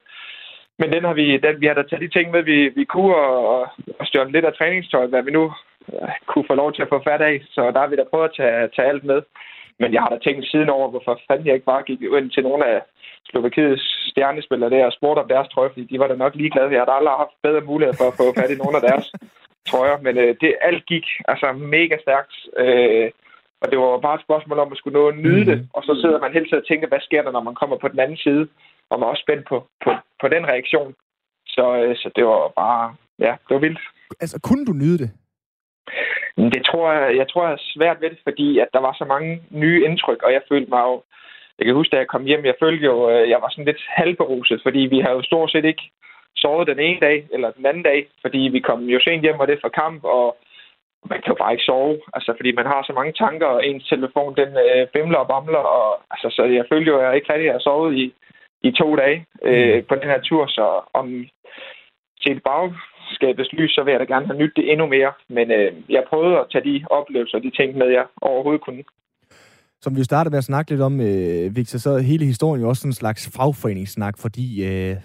men 0.79 0.91
den 0.93 1.03
har 1.03 1.13
vi, 1.13 1.37
den, 1.37 1.61
vi 1.61 1.67
har 1.67 1.73
da 1.73 1.83
taget 1.83 2.05
de 2.05 2.15
ting 2.17 2.31
med, 2.31 2.41
vi, 2.43 2.69
vi 2.79 2.83
kunne, 2.83 3.15
og, 3.15 3.61
og 3.99 4.05
stjålet 4.07 4.31
lidt 4.33 4.45
af 4.45 4.53
træningstøj, 4.53 5.05
hvad 5.07 5.23
vi 5.23 5.31
nu 5.31 5.43
uh, 5.87 6.09
kunne 6.25 6.47
få 6.47 6.55
lov 6.55 6.73
til 6.73 6.81
at 6.81 6.91
få 6.93 7.01
fat 7.03 7.21
af. 7.21 7.35
Så 7.49 7.61
der 7.73 7.79
har 7.79 7.87
vi 7.87 7.95
da 7.95 8.03
prøvet 8.09 8.29
at 8.29 8.35
tage, 8.37 8.69
tage 8.75 8.87
alt 8.87 9.03
med. 9.03 9.21
Men 9.79 9.93
jeg 9.93 10.01
har 10.01 10.09
da 10.09 10.17
tænkt 10.17 10.51
siden 10.51 10.69
over, 10.69 10.89
hvorfor 10.89 11.19
fanden 11.27 11.47
jeg 11.47 11.53
ikke 11.53 11.71
bare 11.73 11.83
gik 11.83 12.01
ind 12.01 12.31
til 12.31 12.43
nogle 12.43 12.65
af 12.65 12.81
Slovakiets 13.29 14.11
stjernespillere 14.11 14.69
der 14.69 14.85
og 14.85 14.93
spurgte 14.93 15.19
om 15.19 15.27
deres 15.27 15.47
trøje, 15.47 15.69
fordi 15.69 15.85
de 15.91 15.99
var 15.99 16.07
da 16.07 16.15
nok 16.15 16.35
ligeglade. 16.35 16.71
Jeg 16.71 16.81
har 16.81 16.89
da 16.89 16.91
aldrig 16.91 17.15
haft 17.23 17.43
bedre 17.43 17.61
mulighed 17.71 17.93
for 17.97 18.07
at 18.07 18.17
få 18.19 18.25
fat 18.39 18.51
i 18.51 18.61
nogle 18.63 18.77
af 18.79 18.83
deres 18.89 19.05
trøjer. 19.69 19.97
Men 20.05 20.17
uh, 20.17 20.31
det 20.41 20.51
alt 20.61 20.85
gik 20.85 21.05
altså 21.27 21.47
mega 21.51 21.95
stærkt. 22.05 22.33
Uh, 22.63 23.07
og 23.61 23.67
det 23.71 23.77
var 23.79 24.05
bare 24.07 24.15
et 24.15 24.27
spørgsmål 24.27 24.59
om 24.59 24.71
at 24.71 24.77
skulle 24.77 24.99
nå 24.99 25.07
at 25.07 25.17
nyde 25.17 25.43
mm. 25.43 25.49
det. 25.49 25.69
Og 25.73 25.83
så 25.83 25.93
sidder 26.01 26.19
man 26.19 26.33
hele 26.33 26.45
tiden 26.45 26.63
og 26.63 26.67
tænker, 26.67 26.87
hvad 26.87 26.99
sker 27.07 27.21
der, 27.23 27.31
når 27.31 27.43
man 27.49 27.55
kommer 27.55 27.77
på 27.77 27.87
den 27.87 27.99
anden 27.99 28.17
side? 28.17 28.47
og 28.89 28.99
var 29.01 29.07
også 29.07 29.23
spændt 29.25 29.45
på, 29.47 29.57
på, 29.83 29.91
på 30.21 30.27
den 30.27 30.43
reaktion. 30.45 30.93
Så, 31.47 31.65
øh, 31.81 31.95
så 31.95 32.09
det 32.15 32.25
var 32.25 32.51
bare, 32.55 32.95
ja, 33.19 33.31
det 33.47 33.53
var 33.55 33.59
vildt. 33.59 33.79
Altså, 34.19 34.39
kunne 34.43 34.65
du 34.65 34.73
nyde 34.73 34.97
det? 34.97 35.11
Det 36.37 36.65
tror 36.65 36.91
jeg, 36.91 37.17
jeg 37.17 37.27
tror, 37.29 37.43
jeg 37.45 37.53
er 37.53 37.69
svært 37.75 38.01
ved 38.01 38.09
det, 38.09 38.19
fordi 38.23 38.59
at 38.59 38.69
der 38.73 38.79
var 38.79 38.93
så 38.97 39.05
mange 39.05 39.41
nye 39.49 39.85
indtryk, 39.85 40.21
og 40.23 40.33
jeg 40.33 40.41
følte 40.49 40.69
mig 40.69 40.83
jo, 40.89 41.01
jeg 41.57 41.65
kan 41.65 41.75
huske, 41.75 41.91
da 41.91 41.97
jeg 41.97 42.07
kom 42.07 42.23
hjem, 42.23 42.45
jeg 42.45 42.55
følte 42.63 42.85
jo, 42.85 43.09
øh, 43.11 43.29
jeg 43.29 43.39
var 43.41 43.49
sådan 43.49 43.65
lidt 43.65 43.83
halvberuset, 43.87 44.59
fordi 44.63 44.79
vi 44.79 44.99
havde 44.99 45.17
jo 45.19 45.23
stort 45.23 45.51
set 45.51 45.65
ikke 45.65 45.85
sovet 46.35 46.67
den 46.67 46.79
ene 46.79 46.99
dag 46.99 47.27
eller 47.33 47.51
den 47.51 47.65
anden 47.65 47.83
dag, 47.83 48.07
fordi 48.21 48.37
vi 48.37 48.59
kom 48.59 48.81
jo 48.83 48.99
sent 48.99 49.21
hjem, 49.21 49.39
og 49.39 49.47
det 49.47 49.59
for 49.61 49.69
kamp, 49.69 50.03
og 50.03 50.37
man 51.09 51.21
kan 51.21 51.31
jo 51.33 51.37
bare 51.43 51.53
ikke 51.53 51.69
sove, 51.69 51.99
altså 52.13 52.33
fordi 52.37 52.51
man 52.51 52.65
har 52.65 52.81
så 52.83 52.93
mange 52.93 53.13
tanker, 53.13 53.47
og 53.47 53.65
ens 53.67 53.87
telefon, 53.87 54.35
den 54.35 54.51
øh, 54.65 54.87
bimler 54.93 55.17
og 55.17 55.27
bamler, 55.27 55.63
og 55.77 56.01
altså, 56.11 56.27
så 56.35 56.43
jeg 56.43 56.65
følte 56.71 56.91
jo, 56.91 56.97
at 56.99 57.05
jeg 57.05 57.15
ikke 57.15 57.33
rigtig 57.33 57.51
har 57.51 57.59
sovet 57.59 57.93
i, 58.03 58.13
i 58.63 58.71
to 58.71 58.95
dage 58.95 59.25
øh, 59.43 59.75
mm. 59.75 59.85
på 59.89 59.95
den 59.95 60.03
her 60.03 60.21
tur, 60.21 60.47
så 60.47 60.67
om 60.93 61.25
til 62.21 62.41
bagskabets 62.49 63.53
lys, 63.53 63.71
så 63.71 63.83
vil 63.83 63.91
jeg 63.91 63.99
da 63.99 64.05
gerne 64.05 64.25
have 64.25 64.39
nyt 64.39 64.55
det 64.55 64.71
endnu 64.71 64.85
mere. 64.85 65.11
Men 65.29 65.51
øh, 65.51 65.71
jeg 65.89 66.03
prøvede 66.09 66.39
at 66.39 66.45
tage 66.51 66.63
de 66.69 66.85
oplevelser, 66.89 67.39
de 67.39 67.51
ting 67.51 67.77
med, 67.77 67.87
jeg 67.87 68.05
overhovedet 68.21 68.61
kunne. 68.61 68.83
Som 69.81 69.95
vi 69.95 70.03
startede 70.03 70.33
med 70.33 70.37
at 70.37 70.43
snakke 70.51 70.71
lidt 70.71 70.81
om, 70.81 71.01
øh, 71.01 71.55
Victor, 71.55 71.79
så 71.79 71.89
er 71.89 71.99
hele 71.99 72.25
historien 72.25 72.61
jo 72.61 72.69
også 72.69 72.81
sådan 72.81 72.89
en 72.89 73.03
slags 73.03 73.37
fagforeningssnak, 73.37 74.15
fordi, 74.17 74.47
øh, 74.65 74.95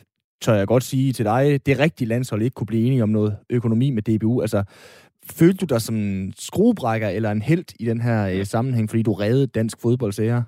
tør 0.43 0.55
jeg 0.55 0.67
godt 0.67 0.83
sige 0.83 1.13
til 1.13 1.25
dig, 1.25 1.67
det 1.67 1.79
rigtige 1.79 2.09
landshold 2.09 2.43
ikke 2.43 2.55
kunne 2.55 2.67
blive 2.67 2.87
enige 2.87 3.03
om 3.03 3.09
noget 3.09 3.37
økonomi 3.51 3.91
med 3.91 4.03
DBU. 4.03 4.41
Altså, 4.41 4.65
følte 5.39 5.67
du 5.67 5.75
dig 5.75 5.83
som 5.83 5.97
en 5.97 6.35
skruebrækker 6.37 7.09
eller 7.09 7.31
en 7.31 7.43
held 7.43 7.65
i 7.81 7.85
den 7.85 8.01
her 8.01 8.29
øh, 8.29 8.47
sammenhæng, 8.47 8.91
fordi 8.91 9.03
du 9.03 9.13
reddede 9.13 9.47
dansk 9.47 9.81
fodboldsære? 9.83 10.45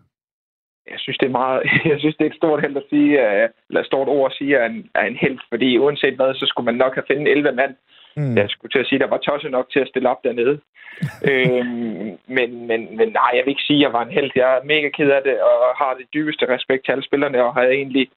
Jeg 0.91 0.99
synes, 0.99 1.19
det 1.19 1.27
er 1.27 1.39
meget, 1.41 1.63
jeg 1.93 1.99
synes, 1.99 2.17
det 2.17 2.25
er 2.27 2.31
et 2.31 2.41
stort 2.43 2.61
held 2.61 2.77
at 2.77 2.89
sige, 2.91 3.11
øh, 3.27 3.49
eller 3.69 3.81
et 3.81 3.87
stort 3.87 4.09
ord 4.09 4.31
at 4.31 4.37
sige, 4.39 4.57
er 4.57 4.67
en, 4.67 4.91
er 4.95 5.05
en 5.07 5.17
held, 5.17 5.39
fordi 5.49 5.79
uanset 5.79 6.15
hvad, 6.15 6.35
så 6.35 6.47
skulle 6.47 6.65
man 6.65 6.75
nok 6.75 6.95
have 6.95 7.09
fundet 7.11 7.33
11 7.33 7.53
mand. 7.53 7.75
Mm. 8.17 8.37
Jeg 8.37 8.51
skulle 8.51 8.73
til 8.73 8.79
at 8.79 8.87
sige, 8.87 8.99
der 8.99 9.07
var 9.07 9.19
tosset 9.19 9.51
nok 9.51 9.67
til 9.71 9.81
at 9.81 9.89
stille 9.89 10.09
op 10.09 10.25
dernede. 10.25 10.61
øhm, 11.31 12.19
men, 12.37 12.49
men, 12.69 12.81
men 12.99 13.09
nej, 13.21 13.31
jeg 13.37 13.43
vil 13.45 13.55
ikke 13.55 13.69
sige, 13.69 13.81
at 13.81 13.83
jeg 13.83 13.93
var 13.93 14.03
en 14.05 14.17
held. 14.17 14.31
Jeg 14.35 14.57
er 14.57 14.65
mega 14.65 14.89
ked 14.89 15.11
af 15.11 15.23
det, 15.25 15.37
og 15.43 15.59
har 15.81 15.95
det 15.99 16.07
dybeste 16.15 16.55
respekt 16.55 16.85
til 16.85 16.93
alle 16.93 17.05
spillerne, 17.05 17.45
og 17.45 17.55
har 17.55 17.63
egentlig 17.63 18.09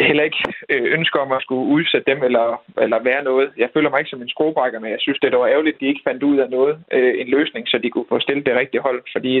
heller 0.00 0.24
ikke 0.24 0.42
øh, 0.68 0.92
ønsker 0.96 1.20
om 1.20 1.32
at 1.32 1.42
skulle 1.42 1.66
udsætte 1.74 2.10
dem 2.12 2.22
eller, 2.22 2.62
eller 2.82 2.98
være 3.02 3.22
noget. 3.24 3.50
Jeg 3.56 3.68
føler 3.74 3.90
mig 3.90 3.98
ikke 3.98 4.10
som 4.10 4.22
en 4.22 4.28
skruebrækker, 4.28 4.80
men 4.80 4.90
jeg 4.90 5.00
synes, 5.00 5.18
det 5.18 5.32
var 5.32 5.46
ærgerligt, 5.46 5.74
at 5.74 5.80
de 5.80 5.86
ikke 5.86 6.06
fandt 6.08 6.22
ud 6.22 6.38
af 6.38 6.50
noget, 6.50 6.78
øh, 6.92 7.14
en 7.20 7.28
løsning, 7.28 7.68
så 7.68 7.78
de 7.78 7.90
kunne 7.90 8.08
få 8.08 8.20
stillet 8.20 8.46
det 8.46 8.56
rigtige 8.56 8.80
hold. 8.80 9.02
Fordi 9.12 9.34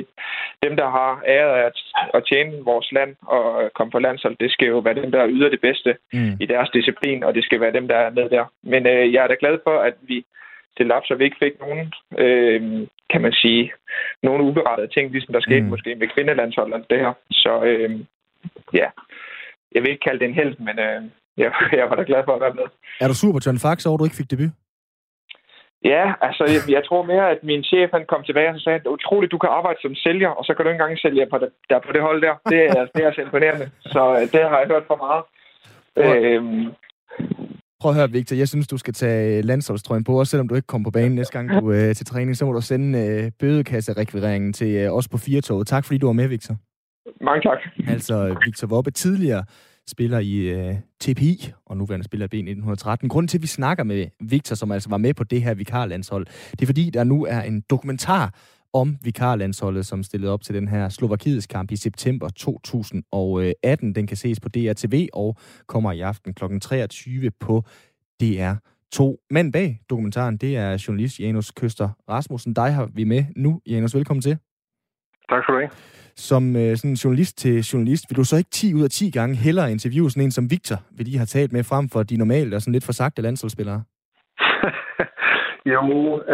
dem, 0.62 0.76
der 0.76 0.88
har 0.90 1.22
æret 1.26 1.54
at, 1.68 1.78
at 2.14 2.24
tjene 2.30 2.64
vores 2.64 2.92
land 2.92 3.16
og 3.26 3.70
komme 3.74 3.90
på 3.90 3.98
landshold, 3.98 4.36
det 4.40 4.52
skal 4.52 4.68
jo 4.68 4.78
være 4.78 4.94
dem, 4.94 5.12
der 5.12 5.28
yder 5.28 5.48
det 5.48 5.60
bedste 5.60 5.96
mm. 6.12 6.32
i 6.40 6.46
deres 6.46 6.70
disciplin, 6.70 7.24
og 7.24 7.34
det 7.34 7.44
skal 7.44 7.60
være 7.60 7.72
dem, 7.72 7.88
der 7.88 7.96
er 7.96 8.10
med 8.10 8.28
der. 8.28 8.44
Men 8.62 8.86
øh, 8.86 9.12
jeg 9.12 9.24
er 9.24 9.28
da 9.28 9.36
glad 9.40 9.58
for, 9.64 9.78
at 9.78 9.94
vi 10.02 10.24
stillede 10.74 10.96
op, 10.96 11.06
så 11.06 11.14
vi 11.14 11.24
ikke 11.24 11.42
fik 11.44 11.60
nogen, 11.60 11.92
øh, 12.18 12.86
kan 13.10 13.22
man 13.22 13.32
sige, 13.32 13.72
nogen 14.22 14.42
uberettede 14.42 14.88
ting, 14.88 15.10
ligesom 15.12 15.32
der 15.32 15.40
skete 15.40 15.60
mm. 15.60 15.68
måske 15.68 15.94
med 15.94 16.08
kvindelandsholdet 16.08 16.90
det 16.90 16.98
her. 16.98 17.12
Så 17.30 17.62
øh, 17.64 17.90
ja, 18.74 18.88
jeg 19.74 19.82
vil 19.82 19.90
ikke 19.90 20.04
kalde 20.06 20.20
det 20.20 20.28
en 20.28 20.38
held, 20.40 20.54
men 20.66 20.78
øh, 20.86 20.98
jeg, 21.42 21.50
jeg 21.80 21.86
var 21.90 21.96
da 21.96 22.04
glad 22.10 22.22
for 22.24 22.34
at 22.34 22.40
være 22.40 22.54
med. 22.60 22.66
Er 23.00 23.08
du 23.08 23.14
super, 23.14 23.40
John 23.46 23.58
Fax, 23.58 23.86
over 23.86 23.96
du 23.98 24.04
ikke 24.04 24.20
fik 24.20 24.30
debut? 24.30 24.52
Ja, 25.84 26.04
altså 26.26 26.44
jeg, 26.54 26.62
jeg 26.76 26.82
tror 26.88 27.02
mere, 27.12 27.30
at 27.30 27.40
min 27.50 27.62
chef 27.70 27.90
han 27.96 28.04
kom 28.12 28.22
tilbage 28.24 28.50
og 28.50 28.60
sagde, 28.60 28.78
at 28.80 28.86
utroligt, 28.86 29.32
du 29.32 29.38
kan 29.38 29.50
arbejde 29.58 29.78
som 29.82 29.94
sælger, 29.94 30.30
og 30.38 30.44
så 30.44 30.50
kan 30.54 30.64
du 30.64 30.68
ikke 30.68 30.82
engang 30.82 30.98
sælge 30.98 31.26
på 31.32 31.38
det, 31.38 31.50
der 31.70 31.78
på 31.86 31.92
det 31.92 32.02
hold 32.02 32.20
der. 32.26 32.34
Det 32.52 32.60
er, 32.76 32.82
det 32.94 33.00
er 33.02 33.06
altså 33.10 33.22
imponerende. 33.22 33.70
Så 33.94 34.02
øh, 34.18 34.24
det 34.32 34.40
har 34.50 34.58
jeg 34.58 34.68
hørt 34.72 34.86
for 34.90 34.98
meget. 35.06 35.22
Øhm, 36.02 36.66
Prøv 37.80 37.90
at 37.90 37.96
høre, 37.96 38.10
Victor. 38.10 38.36
Jeg 38.36 38.48
synes, 38.48 38.66
du 38.66 38.78
skal 38.78 38.94
tage 38.94 39.42
landsholdstrøjen 39.42 40.04
på, 40.04 40.18
også 40.18 40.30
selvom 40.30 40.48
du 40.48 40.54
ikke 40.54 40.66
kommer 40.66 40.84
på 40.84 40.90
banen 40.90 41.14
næste 41.14 41.32
gang 41.32 41.60
du 41.60 41.72
øh, 41.72 41.94
til 41.94 42.06
træning. 42.06 42.36
Så 42.36 42.46
må 42.46 42.52
du 42.52 42.60
sende 42.60 42.98
øh, 42.98 43.30
bødekasserekvireringen 43.40 44.52
til 44.52 44.76
øh, 44.76 44.92
os 44.92 45.08
på 45.08 45.18
Firtoget. 45.18 45.66
Tak 45.66 45.84
fordi 45.84 45.98
du 45.98 46.06
var 46.06 46.12
med, 46.12 46.28
Victor. 46.28 46.54
Mange 47.20 47.42
tak. 47.42 47.58
Altså 47.88 48.36
Victor 48.44 48.66
Voppe, 48.66 48.90
tidligere 48.90 49.44
spiller 49.86 50.18
i 50.18 50.54
uh, 50.54 50.68
øh, 50.68 50.74
TPI, 51.00 51.52
og 51.66 51.76
nuværende 51.76 52.04
spiller 52.04 52.26
i 52.32 52.42
B1913. 52.42 53.08
Grunden 53.08 53.28
til, 53.28 53.38
at 53.38 53.42
vi 53.42 53.46
snakker 53.46 53.84
med 53.84 54.06
Victor, 54.20 54.54
som 54.54 54.72
altså 54.72 54.88
var 54.90 54.96
med 54.96 55.14
på 55.14 55.24
det 55.24 55.42
her 55.42 55.54
vikarlandshold, 55.54 56.26
det 56.50 56.62
er 56.62 56.66
fordi, 56.66 56.90
der 56.90 57.04
nu 57.04 57.24
er 57.24 57.40
en 57.40 57.60
dokumentar 57.70 58.34
om 58.72 58.96
vikarlandsholdet, 59.02 59.86
som 59.86 60.02
stillede 60.02 60.32
op 60.32 60.42
til 60.42 60.54
den 60.54 60.68
her 60.68 60.88
Slovakiets 60.88 61.46
kamp 61.46 61.70
i 61.70 61.76
september 61.76 62.28
2018. 62.28 63.94
Den 63.94 64.06
kan 64.06 64.16
ses 64.16 64.40
på 64.40 64.48
DRTV 64.48 65.08
og 65.12 65.36
kommer 65.66 65.92
i 65.92 66.00
aften 66.00 66.34
kl. 66.34 66.44
23 66.60 67.30
på 67.40 67.64
DR2. 68.22 69.26
Men 69.30 69.52
bag 69.52 69.80
dokumentaren, 69.90 70.36
det 70.36 70.56
er 70.56 70.84
journalist 70.88 71.20
Janus 71.20 71.50
Køster 71.50 71.88
Rasmussen. 72.08 72.54
Dig 72.54 72.74
har 72.74 72.88
vi 72.94 73.04
med 73.04 73.24
nu. 73.36 73.60
Janus, 73.66 73.94
velkommen 73.94 74.22
til. 74.22 74.38
Tak 75.30 75.42
skal 75.42 75.54
du 75.54 75.60
have. 75.60 75.70
Som 76.28 76.56
øh, 76.56 76.76
sådan 76.76 77.00
journalist 77.04 77.38
til 77.38 77.56
journalist, 77.70 78.04
vil 78.08 78.16
du 78.16 78.24
så 78.24 78.36
ikke 78.36 78.50
10 78.50 78.74
ud 78.74 78.82
af 78.82 78.90
10 78.90 79.10
gange 79.18 79.34
hellere 79.36 79.70
interviewe 79.70 80.10
sådan 80.10 80.26
en 80.26 80.36
som 80.38 80.50
Victor, 80.50 80.78
vil 80.96 81.06
de 81.06 81.18
har 81.18 81.24
talt 81.24 81.52
med 81.52 81.64
frem 81.70 81.88
for 81.92 82.02
de 82.02 82.16
normale 82.22 82.56
og 82.56 82.60
sådan 82.60 82.76
lidt 82.76 82.88
forsagte 82.90 83.22
landsholdsspillere? 83.22 83.80
jo, 85.72 85.82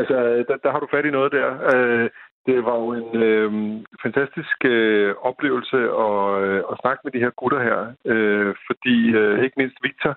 altså, 0.01 0.17
der, 0.49 0.57
der 0.65 0.71
har 0.73 0.81
du 0.81 0.89
fat 0.91 1.07
i 1.07 1.11
noget 1.11 1.33
der. 1.33 1.49
Øh, 1.75 2.11
det 2.47 2.65
var 2.65 2.77
jo 2.83 2.89
en 3.01 3.23
øh, 3.29 3.51
fantastisk 4.03 4.59
øh, 4.65 5.15
oplevelse 5.31 5.79
at, 6.07 6.19
øh, 6.45 6.63
at 6.71 6.79
snakke 6.83 7.01
med 7.05 7.13
de 7.13 7.25
her 7.25 7.31
gutter 7.41 7.61
her, 7.69 7.79
øh, 8.13 8.55
fordi 8.67 8.97
øh, 9.21 9.45
ikke 9.45 9.59
mindst 9.61 9.79
Victor 9.83 10.15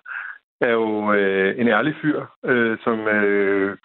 er 0.61 0.71
jo 0.71 1.13
øh, 1.13 1.59
en 1.61 1.67
ærlig 1.67 1.95
fyr, 2.01 2.19
øh, 2.45 2.77
som 2.83 3.07
øh, 3.07 3.77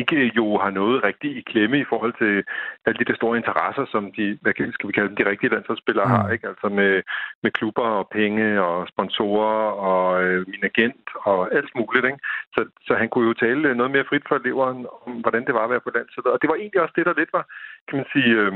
ikke 0.00 0.32
jo 0.36 0.58
har 0.58 0.70
noget 0.70 1.04
rigtigt 1.04 1.36
i 1.36 1.40
klemme 1.52 1.78
i 1.80 1.88
forhold 1.88 2.14
til 2.22 2.44
alle 2.86 2.98
de 2.98 3.04
der 3.04 3.14
store 3.14 3.36
interesser, 3.36 3.84
som 3.92 4.12
de, 4.16 4.38
hvad 4.42 4.52
skal 4.72 4.88
vi 4.88 4.92
kalde 4.92 5.08
dem, 5.08 5.16
de 5.16 5.30
rigtige 5.30 5.50
landsholdsspillere 5.54 6.06
mm. 6.06 6.12
har, 6.14 6.30
ikke? 6.30 6.48
Altså 6.48 6.68
med, 6.68 7.02
med 7.42 7.50
klubber 7.50 7.88
og 8.00 8.08
penge 8.12 8.62
og 8.62 8.88
sponsorer 8.88 9.70
og 9.90 10.24
øh, 10.24 10.48
min 10.48 10.64
agent 10.70 11.06
og 11.24 11.54
alt 11.56 11.72
muligt, 11.74 12.04
ikke? 12.04 12.18
Så, 12.54 12.60
så 12.86 12.92
han 12.94 13.08
kunne 13.08 13.28
jo 13.28 13.34
tale 13.34 13.74
noget 13.74 13.92
mere 13.92 14.08
frit 14.08 14.28
for 14.28 14.40
leveren 14.44 14.86
om, 15.06 15.12
hvordan 15.12 15.44
det 15.46 15.54
var 15.54 15.64
at 15.64 15.70
være 15.70 15.86
på 15.86 15.92
landsholdet. 15.94 16.32
Og 16.32 16.38
det 16.42 16.48
var 16.50 16.56
egentlig 16.56 16.80
også 16.82 16.94
det, 16.96 17.06
der 17.06 17.14
lidt 17.20 17.32
var, 17.32 17.44
kan 17.88 17.96
man 17.98 18.06
sige, 18.12 18.32
øh, 18.42 18.52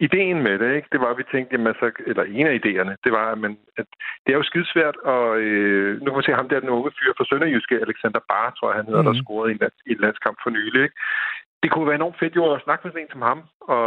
ideen 0.00 0.42
med 0.42 0.58
det, 0.58 0.76
ikke? 0.76 0.88
det 0.92 1.00
var, 1.00 1.10
at 1.10 1.18
vi 1.18 1.24
tænkte, 1.32 1.52
jamen, 1.52 1.66
altså, 1.66 1.86
eller 2.06 2.24
en 2.24 2.46
af 2.46 2.58
idéerne, 2.60 2.94
det 3.04 3.12
var, 3.12 3.26
at, 3.32 3.38
man, 3.38 3.58
at 3.80 3.86
det 4.24 4.30
er 4.32 4.38
jo 4.38 4.50
skidesvært, 4.50 4.96
og 4.96 5.38
øh, 5.38 6.00
nu 6.00 6.04
kan 6.04 6.18
man 6.18 6.28
se 6.28 6.40
ham 6.40 6.48
der, 6.48 6.60
den 6.60 6.76
unge 6.76 6.90
fyr 6.98 7.12
fra 7.16 7.24
Sønderjyske, 7.28 7.82
Alexander 7.86 8.20
Bar, 8.30 8.50
tror 8.50 8.68
jeg, 8.68 8.76
han 8.76 8.86
hedder, 8.86 9.02
mm. 9.02 9.08
der 9.08 9.22
scorede 9.22 9.52
i 9.52 9.54
en, 9.54 9.60
i 9.88 9.92
en 9.92 10.00
landskamp 10.04 10.36
for 10.42 10.50
nylig. 10.50 10.82
Ikke? 10.82 10.96
Det 11.62 11.70
kunne 11.70 11.86
være 11.90 12.00
enormt 12.02 12.18
fedt 12.20 12.36
jo 12.36 12.44
at 12.52 12.64
snakke 12.64 12.82
med 12.82 12.92
sådan 12.92 13.04
en 13.04 13.14
som 13.14 13.28
ham, 13.30 13.40
og 13.74 13.84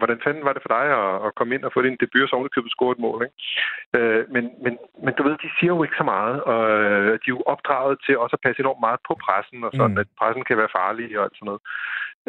hvordan 0.00 0.20
fanden 0.24 0.44
var 0.44 0.52
det 0.52 0.62
for 0.64 0.72
dig 0.76 0.86
at, 1.02 1.14
at 1.26 1.34
komme 1.38 1.54
ind 1.54 1.64
og 1.64 1.72
få 1.72 1.82
din 1.82 2.00
debut, 2.02 2.24
og 2.24 2.28
så 2.28 2.36
ovenikøbet 2.36 2.70
score 2.70 2.92
et 2.92 3.04
mål. 3.06 3.18
Ikke? 3.26 3.36
Øh, 3.96 4.22
men, 4.34 4.44
men, 4.64 4.72
men 5.04 5.12
du 5.14 5.22
ved, 5.22 5.34
de 5.44 5.50
siger 5.58 5.72
jo 5.74 5.82
ikke 5.82 6.00
så 6.00 6.06
meget, 6.14 6.36
og 6.52 6.62
øh, 6.80 7.12
de 7.22 7.28
er 7.28 7.36
jo 7.36 7.42
opdraget 7.52 7.96
til 8.04 8.18
også 8.18 8.34
at 8.36 8.44
passe 8.44 8.60
enormt 8.60 8.84
meget 8.86 9.00
på 9.08 9.12
pressen, 9.24 9.60
og 9.66 9.72
sådan, 9.78 9.96
mm. 9.96 10.02
at 10.02 10.08
pressen 10.18 10.44
kan 10.44 10.56
være 10.60 10.74
farlig 10.78 11.18
og 11.18 11.24
alt 11.24 11.36
sådan 11.36 11.50
noget. 11.50 11.62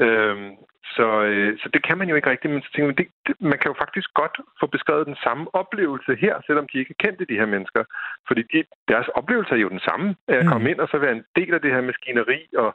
Øhm, 0.06 0.50
så, 0.96 1.08
øh, 1.30 1.58
så 1.62 1.70
det 1.74 1.82
kan 1.88 1.98
man 1.98 2.10
jo 2.10 2.16
ikke 2.16 2.30
rigtigt, 2.30 2.54
men 2.54 2.62
så 2.62 2.70
tænker 2.72 2.88
man, 2.88 2.96
det, 3.02 3.08
det, 3.28 3.36
man 3.40 3.58
kan 3.60 3.72
jo 3.72 3.76
faktisk 3.84 4.10
godt 4.14 4.36
få 4.60 4.66
beskrevet 4.68 5.08
den 5.08 5.18
samme 5.24 5.46
oplevelse 5.62 6.16
her, 6.16 6.36
selvom 6.46 6.68
de 6.74 6.80
ikke 6.80 6.96
kendte 7.04 7.26
de 7.26 7.40
her 7.42 7.46
mennesker. 7.46 7.84
Fordi 8.28 8.42
de, 8.54 8.64
deres 8.88 9.08
oplevelse 9.08 9.54
er 9.54 9.64
jo 9.66 9.70
den 9.70 9.86
samme, 9.90 10.16
at 10.28 10.48
komme 10.48 10.64
mm. 10.64 10.72
ind 10.72 10.80
og 10.80 10.88
så 10.92 10.98
være 10.98 11.12
en 11.12 11.26
del 11.36 11.54
af 11.54 11.62
det 11.62 11.72
her 11.72 11.82
maskineri, 11.82 12.40
og, 12.58 12.72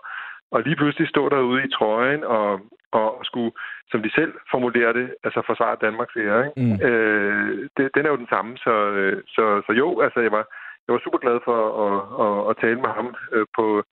og 0.50 0.62
lige 0.62 0.76
pludselig 0.76 1.08
stå 1.08 1.28
derude 1.28 1.64
i 1.64 1.72
trøjen 1.76 2.24
og, 2.24 2.60
og 2.92 3.20
skulle, 3.24 3.52
som 3.90 4.02
de 4.02 4.10
selv 4.14 4.32
formulerer 4.50 4.92
det, 4.92 5.14
altså 5.24 5.42
forsvare 5.46 5.82
Danmarks 5.86 6.16
ære. 6.16 6.46
Ikke? 6.46 6.60
Mm. 6.60 6.86
Øh, 6.86 7.68
det, 7.76 7.90
den 7.94 8.06
er 8.06 8.10
jo 8.10 8.22
den 8.22 8.32
samme, 8.34 8.56
så, 8.56 8.74
øh, 8.98 9.22
så, 9.26 9.62
så 9.66 9.72
jo, 9.72 10.00
altså 10.00 10.20
jeg 10.20 10.32
var, 10.32 10.44
jeg 10.84 10.92
var 10.92 11.00
super 11.04 11.18
glad 11.18 11.38
for 11.44 11.58
at, 11.86 11.98
at, 12.24 12.50
at 12.50 12.56
tale 12.62 12.80
med 12.84 12.92
ham 12.98 13.14
øh, 13.32 13.46
på 13.56 13.84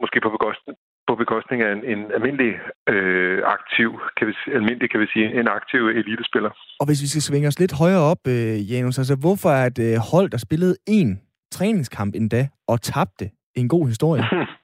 måske 0.00 0.20
på 0.20 0.30
på 0.30 0.38
bekostning 1.30 1.62
af 1.62 1.72
en, 1.76 1.82
en 1.92 2.00
almindelig 2.16 2.52
øh, 2.92 3.38
aktiv, 3.56 3.88
kan 4.16 4.26
vi, 4.28 4.34
almindelig, 4.58 4.90
kan 4.90 5.00
vi 5.00 5.06
sige, 5.14 5.26
en 5.40 5.48
aktiv 5.58 5.80
elitespiller. 6.00 6.52
Og 6.80 6.86
hvis 6.86 7.02
vi 7.02 7.08
skal 7.12 7.22
svinge 7.22 7.48
os 7.48 7.58
lidt 7.58 7.74
højere 7.82 8.02
op, 8.12 8.22
øh, 8.34 8.70
Janus, 8.70 8.98
altså 8.98 9.16
hvorfor 9.24 9.50
er 9.58 9.66
et 9.66 9.78
øh, 9.88 9.96
hold, 10.12 10.28
der 10.30 10.38
spillede 10.38 10.76
en 10.88 11.20
træningskamp 11.56 12.14
endda 12.14 12.48
og 12.68 12.82
tabte, 12.82 13.26
en 13.56 13.68
god 13.68 13.86
historie? 13.86 14.22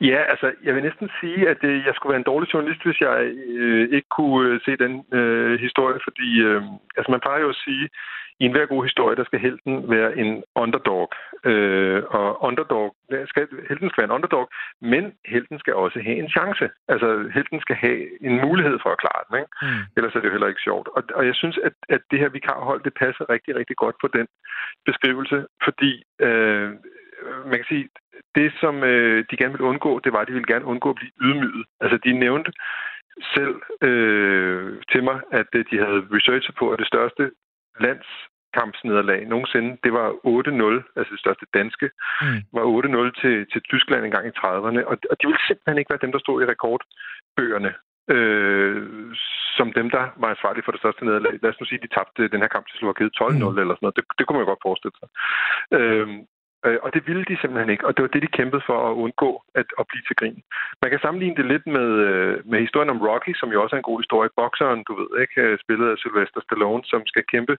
Ja, 0.00 0.20
altså, 0.32 0.52
jeg 0.64 0.74
vil 0.74 0.82
næsten 0.82 1.10
sige, 1.20 1.48
at 1.48 1.64
øh, 1.64 1.86
jeg 1.86 1.94
skulle 1.94 2.10
være 2.10 2.22
en 2.22 2.30
dårlig 2.32 2.54
journalist, 2.54 2.84
hvis 2.84 3.00
jeg 3.00 3.16
øh, 3.46 3.88
ikke 3.96 4.08
kunne 4.08 4.48
øh, 4.48 4.60
se 4.64 4.76
den 4.76 5.04
øh, 5.18 5.60
historie, 5.60 6.00
fordi 6.06 6.28
øh, 6.42 6.62
altså, 6.96 7.10
man 7.10 7.20
plejer 7.20 7.40
jo 7.40 7.48
at 7.48 7.62
sige, 7.64 7.88
i 8.40 8.44
enhver 8.44 8.66
god 8.66 8.82
historie, 8.84 9.16
der 9.16 9.24
skal 9.24 9.40
helten 9.40 9.90
være 9.90 10.16
en 10.16 10.44
underdog. 10.54 11.12
Øh, 11.44 12.02
og 12.18 12.42
underdog, 12.42 12.96
skal, 13.26 13.48
helten 13.68 13.88
skal 13.90 14.00
være 14.02 14.10
en 14.10 14.18
underdog, 14.18 14.48
men 14.80 15.04
helten 15.26 15.58
skal 15.58 15.74
også 15.74 15.98
have 16.06 16.16
en 16.16 16.30
chance. 16.36 16.70
Altså, 16.88 17.30
helten 17.34 17.60
skal 17.60 17.76
have 17.76 18.00
en 18.28 18.40
mulighed 18.46 18.78
for 18.82 18.90
at 18.90 19.02
klare 19.04 19.22
den, 19.28 19.34
ikke? 19.40 19.52
Mm. 19.62 19.82
Ellers 19.96 20.14
er 20.14 20.20
det 20.20 20.28
jo 20.28 20.36
heller 20.36 20.52
ikke 20.52 20.66
sjovt. 20.68 20.88
Og, 20.96 21.02
og 21.14 21.26
jeg 21.26 21.34
synes, 21.34 21.58
at, 21.68 21.72
at 21.88 22.02
det 22.10 22.18
her 22.18 22.28
vikarhold, 22.28 22.80
det 22.84 22.94
passer 23.02 23.30
rigtig, 23.34 23.56
rigtig 23.56 23.76
godt 23.76 23.96
på 24.00 24.08
den 24.08 24.26
beskrivelse, 24.88 25.46
fordi 25.64 25.92
øh, 26.26 26.70
man 27.44 27.58
kan 27.58 27.64
sige, 27.68 27.88
det 28.34 28.52
som 28.60 28.84
øh, 28.84 29.24
de 29.30 29.36
gerne 29.36 29.52
ville 29.52 29.70
undgå, 29.72 29.98
det 30.04 30.12
var, 30.12 30.20
at 30.20 30.28
de 30.28 30.32
ville 30.32 30.52
gerne 30.52 30.64
undgå 30.64 30.90
at 30.90 30.96
blive 30.96 31.12
ydmyget. 31.22 31.64
Altså, 31.80 31.96
de 32.04 32.12
nævnte 32.12 32.52
selv 33.34 33.54
øh, 33.88 34.82
til 34.92 35.04
mig, 35.04 35.20
at 35.32 35.46
øh, 35.54 35.64
de 35.70 35.78
havde 35.78 36.06
researchet 36.16 36.54
på, 36.58 36.70
at 36.70 36.78
det 36.78 36.86
største 36.86 37.30
landskampsnederlag 37.80 39.20
nogensinde, 39.26 39.70
det 39.84 39.92
var 39.92 40.08
8-0, 40.10 40.92
altså 40.96 41.12
det 41.12 41.20
største 41.24 41.46
danske, 41.54 41.90
mm. 42.22 42.40
var 42.56 42.64
8-0 43.10 43.20
til, 43.20 43.46
til 43.52 43.60
Tyskland 43.62 44.04
engang 44.04 44.26
i 44.26 44.38
30'erne, 44.38 44.80
og, 44.90 44.96
og 45.10 45.14
de 45.18 45.26
ville 45.26 45.46
simpelthen 45.48 45.78
ikke 45.78 45.92
være 45.92 46.04
dem, 46.04 46.12
der 46.12 46.18
stod 46.18 46.42
i 46.42 46.50
rekordbøgerne, 46.52 47.72
øh, 48.14 48.82
som 49.56 49.72
dem, 49.78 49.90
der 49.96 50.04
var 50.22 50.28
ansvarlige 50.30 50.64
for 50.64 50.72
det 50.72 50.80
største 50.80 51.04
nederlag. 51.04 51.34
Lad 51.42 51.50
os 51.50 51.60
nu 51.60 51.66
sige, 51.66 51.80
at 51.80 51.86
de 51.86 51.94
tabte 51.94 52.32
den 52.34 52.40
her 52.44 52.52
kamp 52.54 52.66
til 52.66 52.78
Slovakiet 52.78 53.12
12-0 53.20 53.24
mm. 53.26 53.58
eller 53.62 53.74
sådan 53.74 53.84
noget. 53.86 53.96
Det, 53.96 54.04
det 54.18 54.24
kunne 54.24 54.36
man 54.36 54.44
jo 54.44 54.50
godt 54.52 54.66
forestille 54.68 54.96
sig. 55.00 55.08
Øh, 55.78 56.08
Øh, 56.66 56.78
og 56.84 56.94
det 56.94 57.02
ville 57.08 57.24
de 57.30 57.36
simpelthen 57.40 57.70
ikke, 57.70 57.86
og 57.86 57.92
det 57.94 58.02
var 58.02 58.12
det, 58.12 58.22
de 58.22 58.36
kæmpede 58.38 58.62
for 58.68 58.78
at 58.88 58.94
undgå 59.04 59.30
at, 59.60 59.68
at 59.80 59.84
blive 59.90 60.04
til 60.06 60.16
grin. 60.20 60.42
Man 60.82 60.90
kan 60.90 61.00
sammenligne 61.02 61.36
det 61.40 61.46
lidt 61.52 61.66
med, 61.76 61.88
øh, 62.08 62.34
med 62.50 62.58
historien 62.66 62.90
om 62.94 63.02
Rocky, 63.08 63.32
som 63.40 63.52
jo 63.52 63.62
også 63.62 63.76
er 63.76 63.80
en 63.80 63.90
god 63.90 64.00
historie. 64.02 64.36
Bokseren, 64.40 64.84
du 64.88 64.92
ved, 65.00 65.10
ikke, 65.22 65.40
øh, 65.44 65.58
spillet 65.64 65.88
af 65.90 65.98
Sylvester 65.98 66.40
Stallone, 66.42 66.84
som 66.92 67.02
skal 67.06 67.24
kæmpe 67.32 67.54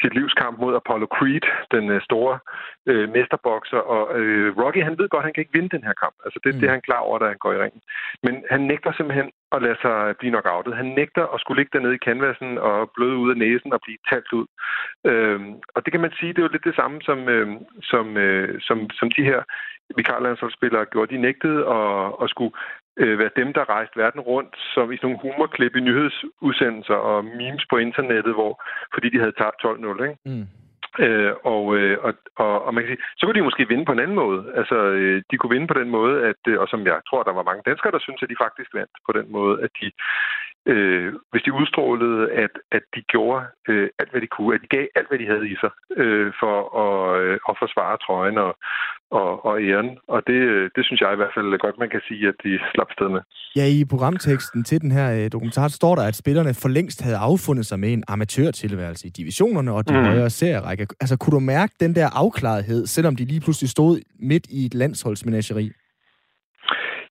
sit 0.00 0.14
livskamp 0.14 0.58
mod 0.58 0.74
Apollo 0.80 1.06
Creed, 1.16 1.46
den 1.74 2.00
store 2.00 2.38
øh, 2.90 3.06
mesterbokser. 3.16 3.80
Og 3.94 4.02
øh, 4.20 4.56
Rocky, 4.60 4.82
han 4.88 4.98
ved 4.98 5.08
godt, 5.08 5.22
at 5.22 5.28
han 5.28 5.34
kan 5.34 5.42
ikke 5.42 5.56
vinde 5.58 5.74
den 5.76 5.84
her 5.88 5.94
kamp. 6.02 6.16
Altså 6.24 6.38
det, 6.44 6.54
mm. 6.54 6.60
det 6.60 6.66
er 6.66 6.76
han 6.76 6.88
klar 6.88 7.02
over, 7.08 7.18
da 7.18 7.26
han 7.32 7.42
går 7.44 7.52
i 7.52 7.62
ringen. 7.64 7.82
Men 8.22 8.34
han 8.50 8.60
nægter 8.60 8.92
simpelthen 8.92 9.30
at 9.54 9.62
lade 9.62 9.78
sig 9.84 10.16
blive 10.18 10.32
knockoutet. 10.32 10.76
Han 10.76 10.88
nægter 11.00 11.24
at 11.34 11.40
skulle 11.40 11.58
ligge 11.60 11.74
dernede 11.74 11.94
i 11.94 12.04
canvasen 12.06 12.58
og 12.58 12.90
bløde 12.94 13.16
ud 13.22 13.30
af 13.30 13.36
næsen 13.36 13.72
og 13.72 13.80
blive 13.84 13.98
talt 14.10 14.32
ud. 14.32 14.46
Øhm, 15.10 15.52
og 15.74 15.84
det 15.84 15.90
kan 15.92 16.04
man 16.04 16.12
sige, 16.18 16.32
det 16.32 16.38
er 16.38 16.46
jo 16.46 16.54
lidt 16.54 16.70
det 16.70 16.76
samme, 16.80 16.96
som, 17.08 17.18
øh, 17.28 17.48
som, 17.82 18.16
øh, 18.16 18.60
som, 18.60 18.90
som 18.98 19.10
de 19.16 19.24
her 19.30 19.40
vikarlandsholdsspillere 19.96 20.86
gjorde. 20.92 21.14
De 21.14 21.20
nægtede 21.26 21.60
at, 21.76 22.12
at 22.22 22.30
skulle 22.30 22.54
øh, 22.96 23.18
være 23.18 23.36
dem, 23.36 23.52
der 23.52 23.70
rejste 23.70 24.00
verden 24.00 24.20
rundt, 24.20 24.54
som 24.74 24.92
i 24.92 24.96
sådan 24.96 25.06
nogle 25.06 25.22
humorklip 25.22 25.76
i 25.76 25.80
nyhedsudsendelser 25.80 26.94
og 26.94 27.24
memes 27.24 27.64
på 27.70 27.76
internettet, 27.76 28.34
hvor, 28.34 28.62
fordi 28.94 29.08
de 29.10 29.18
havde 29.18 29.38
tabt 29.38 29.64
12-0. 29.64 30.02
Ikke? 30.02 30.16
Mm. 30.24 30.46
Øh, 30.98 31.32
og, 31.44 31.76
øh, 31.76 31.98
og, 32.06 32.12
og, 32.36 32.64
og 32.66 32.74
man 32.74 32.82
kan 32.82 32.90
sige, 32.90 33.04
så 33.16 33.22
kunne 33.26 33.38
de 33.38 33.48
måske 33.48 33.68
vinde 33.68 33.84
på 33.84 33.92
en 33.92 34.04
anden 34.04 34.20
måde. 34.24 34.40
Altså, 34.60 34.76
øh, 34.98 35.22
de 35.30 35.36
kunne 35.36 35.54
vinde 35.54 35.70
på 35.70 35.78
den 35.80 35.90
måde, 35.90 36.16
at, 36.30 36.40
øh, 36.48 36.60
og 36.60 36.68
som 36.68 36.86
jeg 36.86 37.00
tror, 37.08 37.22
der 37.22 37.32
var 37.32 37.48
mange 37.50 37.62
danskere, 37.66 37.92
der 37.92 38.02
synes, 38.02 38.22
at 38.22 38.30
de 38.30 38.42
faktisk 38.44 38.70
vandt 38.74 38.94
på 39.06 39.12
den 39.18 39.26
måde, 39.36 39.62
at 39.64 39.70
de, 39.80 39.90
øh, 40.66 41.12
hvis 41.30 41.42
de 41.42 41.52
udstrålede, 41.60 42.30
at, 42.44 42.54
at 42.72 42.82
de 42.94 43.02
gjorde 43.12 43.46
øh, 43.68 43.88
alt, 43.98 44.10
hvad 44.10 44.20
de 44.20 44.26
kunne, 44.26 44.54
at 44.54 44.62
de 44.62 44.66
gav 44.76 44.86
alt, 44.96 45.08
hvad 45.08 45.18
de 45.18 45.26
havde 45.32 45.46
i 45.52 45.56
sig 45.62 45.72
øh, 46.02 46.32
for 46.40 46.56
at, 46.84 47.22
øh, 47.22 47.38
at 47.48 47.54
forsvare 47.62 47.96
trøjen 48.04 48.38
og, 48.38 48.52
og, 49.10 49.44
og 49.48 49.54
æren. 49.62 49.90
Og 50.08 50.20
det, 50.26 50.40
øh, 50.52 50.70
det 50.76 50.82
synes 50.86 51.00
jeg 51.00 51.12
i 51.12 51.20
hvert 51.20 51.34
fald 51.36 51.58
godt, 51.58 51.78
man 51.78 51.90
kan 51.94 52.02
sige, 52.08 52.28
at 52.28 52.34
de 52.44 52.52
slap 52.74 52.90
sted 52.96 53.08
med. 53.08 53.20
Ja, 53.56 53.64
i 53.78 53.84
programteksten 53.84 54.64
til 54.64 54.80
den 54.80 54.90
her 54.90 55.08
øh, 55.18 55.32
dokumentar 55.32 55.68
står 55.68 55.94
der, 55.94 56.04
at 56.10 56.16
spillerne 56.22 56.54
for 56.54 56.68
længst 56.68 57.02
havde 57.02 57.16
affundet 57.16 57.66
sig 57.66 57.78
med 57.80 57.92
en 57.92 58.04
amatørtilværelse 58.08 59.06
i 59.06 59.10
divisionerne 59.10 59.72
og 59.72 59.88
de 59.88 59.92
mm. 59.92 60.04
højere 60.04 60.30
serierækker. 60.30 60.86
Altså, 61.00 61.16
kunne 61.16 61.34
du 61.34 61.40
mærke 61.40 61.74
den 61.80 61.94
der 61.94 62.08
afklarethed, 62.22 62.86
selvom 62.86 63.16
de 63.16 63.24
lige 63.24 63.40
pludselig 63.40 63.70
stod 63.70 64.00
midt 64.18 64.46
i 64.50 64.66
et 64.66 64.74
landsholdsmenageri? 64.74 65.72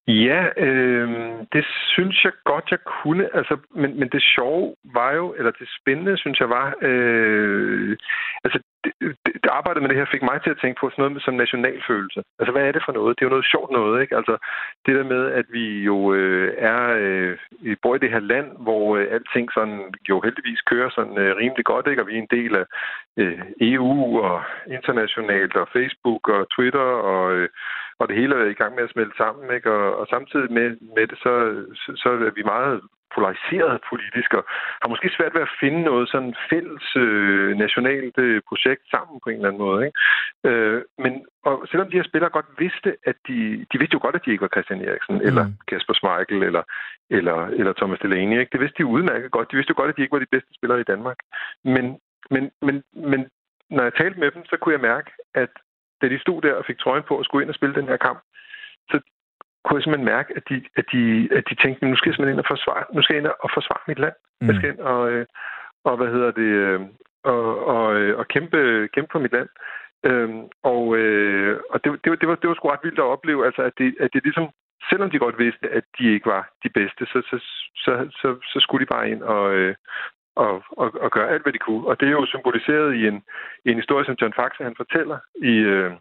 Ja, 0.07 0.47
øh, 0.57 1.09
det 1.53 1.65
synes 1.93 2.23
jeg 2.23 2.31
godt, 2.45 2.71
jeg 2.71 2.79
kunne. 2.79 3.35
Altså, 3.35 3.57
men, 3.75 3.99
men 3.99 4.09
det 4.09 4.23
sjove 4.23 4.75
var 4.83 5.11
jo, 5.11 5.33
eller 5.37 5.51
det 5.51 5.67
spændende, 5.81 6.17
synes 6.17 6.39
jeg 6.39 6.49
var, 6.49 6.73
øh, 6.81 7.97
altså 8.43 8.59
det, 8.83 8.93
det, 9.25 9.33
arbejdet 9.49 9.81
med 9.81 9.89
det 9.89 9.97
her 9.97 10.05
fik 10.11 10.23
mig 10.23 10.41
til 10.41 10.49
at 10.49 10.59
tænke 10.61 10.79
på 10.79 10.89
sådan 10.89 11.01
noget 11.03 11.23
som 11.23 11.33
nationalfølelse. 11.33 12.23
Altså, 12.39 12.51
hvad 12.51 12.63
er 12.67 12.71
det 12.71 12.83
for 12.85 12.93
noget? 12.93 13.15
Det 13.15 13.21
er 13.21 13.29
jo 13.29 13.35
noget 13.35 13.51
sjovt 13.53 13.71
noget, 13.71 14.01
ikke? 14.01 14.15
Altså, 14.15 14.37
det 14.85 14.95
der 14.95 15.03
med, 15.03 15.23
at 15.39 15.45
vi 15.49 15.65
jo 15.89 16.13
øh, 16.13 16.53
er, 16.57 16.81
øh, 16.99 17.37
vi 17.61 17.75
bor 17.75 17.95
i 17.95 18.03
det 18.03 18.11
her 18.11 18.19
land, 18.19 18.47
hvor 18.59 18.97
øh, 18.97 19.07
alting 19.11 19.51
sådan 19.53 19.93
jo 20.09 20.21
heldigvis 20.21 20.61
kører 20.61 20.89
sådan 20.89 21.17
øh, 21.17 21.35
rimelig 21.37 21.65
godt, 21.65 21.87
ikke? 21.87 22.01
Og 22.01 22.07
vi 22.07 22.13
er 22.13 22.21
en 22.21 22.37
del 22.37 22.55
af 22.55 22.65
øh, 23.17 23.41
EU 23.61 24.19
og 24.19 24.43
internationalt 24.67 25.55
og 25.55 25.67
Facebook 25.73 26.29
og 26.29 26.47
Twitter 26.55 26.87
og 27.11 27.33
øh, 27.35 27.49
og 28.01 28.07
det 28.07 28.15
hele 28.15 28.35
er 28.35 28.49
i 28.49 28.59
gang 28.61 28.75
med 28.75 28.83
at 28.83 28.93
smelte 28.93 29.17
sammen, 29.17 29.55
ikke? 29.55 29.71
Og, 29.71 29.87
og 29.99 30.05
samtidig 30.07 30.51
med, 30.57 30.67
med 30.95 31.05
det, 31.07 31.17
så, 31.25 31.33
så, 31.81 31.89
så 32.03 32.09
er 32.09 32.35
vi 32.39 32.43
meget 32.55 32.81
polariseret 33.15 33.75
politisk, 33.89 34.33
og 34.33 34.43
har 34.81 34.89
måske 34.89 35.09
svært 35.17 35.33
ved 35.35 35.41
at 35.41 35.55
finde 35.59 35.81
noget 35.81 36.09
sådan 36.09 36.35
fælles 36.49 36.85
øh, 36.95 37.57
nationalt 37.63 38.17
øh, 38.17 38.41
projekt 38.49 38.83
sammen 38.93 39.15
på 39.23 39.29
en 39.29 39.35
eller 39.35 39.49
anden 39.49 39.65
måde. 39.67 39.79
Ikke? 39.85 39.97
Øh, 40.49 40.81
men 41.03 41.13
og 41.47 41.55
selvom 41.69 41.89
de 41.89 41.97
her 41.99 42.09
spillere 42.09 42.35
godt 42.37 42.49
vidste, 42.63 42.89
at 43.09 43.17
de, 43.27 43.37
de 43.71 43.77
vidste 43.79 43.95
jo 43.95 44.03
godt, 44.05 44.15
at 44.15 44.25
de 44.25 44.31
ikke 44.31 44.45
var 44.47 44.55
Christian 44.55 44.85
Eriksen, 44.87 45.15
mm. 45.15 45.27
eller 45.27 45.45
Kasper 45.69 45.93
Schmeichel, 45.93 46.43
eller, 46.49 46.63
eller, 47.17 47.37
eller 47.59 47.73
Thomas 47.73 47.99
Delaney. 47.99 48.39
Ikke? 48.39 48.53
Det 48.53 48.61
vidste 48.61 48.77
de 48.77 48.93
udmærket 48.95 49.31
godt. 49.31 49.51
De 49.51 49.57
vidste 49.57 49.73
jo 49.73 49.79
godt, 49.81 49.89
at 49.89 49.97
de 49.97 50.01
ikke 50.01 50.15
var 50.17 50.25
de 50.25 50.33
bedste 50.35 50.51
spillere 50.57 50.81
i 50.81 50.89
Danmark. 50.91 51.17
Men, 51.75 51.85
men, 52.33 52.43
men, 52.67 52.83
men 53.11 53.21
når 53.75 53.83
jeg 53.83 53.93
talte 53.93 54.19
med 54.19 54.31
dem, 54.31 54.45
så 54.45 54.55
kunne 54.57 54.73
jeg 54.73 54.87
mærke, 54.91 55.11
at 55.43 55.53
da 56.01 56.05
de 56.09 56.19
stod 56.19 56.41
der 56.41 56.53
og 56.53 56.65
fik 56.65 56.79
trøjen 56.79 57.03
på 57.07 57.17
og 57.17 57.25
skulle 57.25 57.43
ind 57.43 57.49
og 57.49 57.55
spille 57.55 57.75
den 57.75 57.87
her 57.87 57.97
kamp, 57.97 58.19
så 58.89 58.99
kunne 59.63 59.77
jeg 59.77 59.83
simpelthen 59.83 60.13
mærke, 60.15 60.29
at 60.37 60.43
de, 60.49 60.57
at 60.79 60.85
de, 60.93 61.01
at 61.37 61.43
de 61.49 61.55
tænkte, 61.55 61.85
nu 61.85 61.95
skal 61.95 62.09
jeg 62.09 62.15
simpelthen 62.15 62.37
ind 62.37 62.45
og 62.45 62.51
forsvare, 62.53 62.83
nu 62.93 63.01
skal 63.01 63.13
jeg 63.13 63.21
ind 63.23 63.31
og 63.45 63.49
forsvare 63.53 63.83
mit 63.87 63.99
land. 63.99 64.17
Mm. 64.41 64.47
Jeg 64.47 64.55
skal 64.55 64.69
ind 64.69 64.79
og, 64.79 65.11
øh, 65.11 65.25
og 65.83 65.97
hvad 65.97 66.09
hedder 66.15 66.31
det, 66.31 66.51
øh, 66.65 66.79
og, 67.23 67.65
og, 67.75 67.95
øh, 67.95 68.17
og 68.19 68.27
kæmpe, 68.27 68.89
kæmpe 68.93 69.11
for 69.11 69.19
mit 69.19 69.31
land. 69.31 69.49
Øhm, 70.09 70.43
og 70.63 70.97
øh, 70.97 71.59
og 71.69 71.83
det, 71.83 71.89
det, 72.03 72.09
var, 72.11 72.17
det, 72.21 72.27
var, 72.29 72.35
det 72.35 72.47
var 72.49 72.55
sgu 72.55 72.67
ret 72.67 72.83
vildt 72.83 72.99
at 72.99 73.11
opleve, 73.15 73.45
altså, 73.45 73.61
at, 73.61 73.73
det, 73.77 73.95
at 73.99 74.09
det 74.13 74.23
ligesom, 74.23 74.49
selvom 74.89 75.09
de 75.11 75.19
godt 75.19 75.37
vidste, 75.39 75.69
at 75.69 75.83
de 75.97 76.13
ikke 76.13 76.25
var 76.25 76.43
de 76.63 76.69
bedste, 76.69 77.05
så, 77.05 77.19
så, 77.29 77.37
så, 77.83 77.91
så, 78.21 78.27
så 78.51 78.57
skulle 78.59 78.85
de 78.85 78.93
bare 78.95 79.09
ind 79.09 79.23
og, 79.23 79.53
øh, 79.53 79.75
og, 80.35 80.63
og, 80.71 80.87
og 81.01 81.11
gøre 81.11 81.29
alt, 81.29 81.43
hvad 81.43 81.53
de 81.53 81.65
kunne. 81.67 81.87
Og 81.87 81.99
det 81.99 82.07
er 82.07 82.11
jo 82.11 82.25
symboliseret 82.25 82.95
i 82.95 83.07
en, 83.07 83.23
i 83.65 83.71
en 83.71 83.77
historie, 83.77 84.05
som 84.05 84.17
John 84.21 84.33
Faxe 84.33 84.63
han 84.63 84.75
fortæller 84.77 85.17
i, 85.35 85.53
øh, 85.73 85.91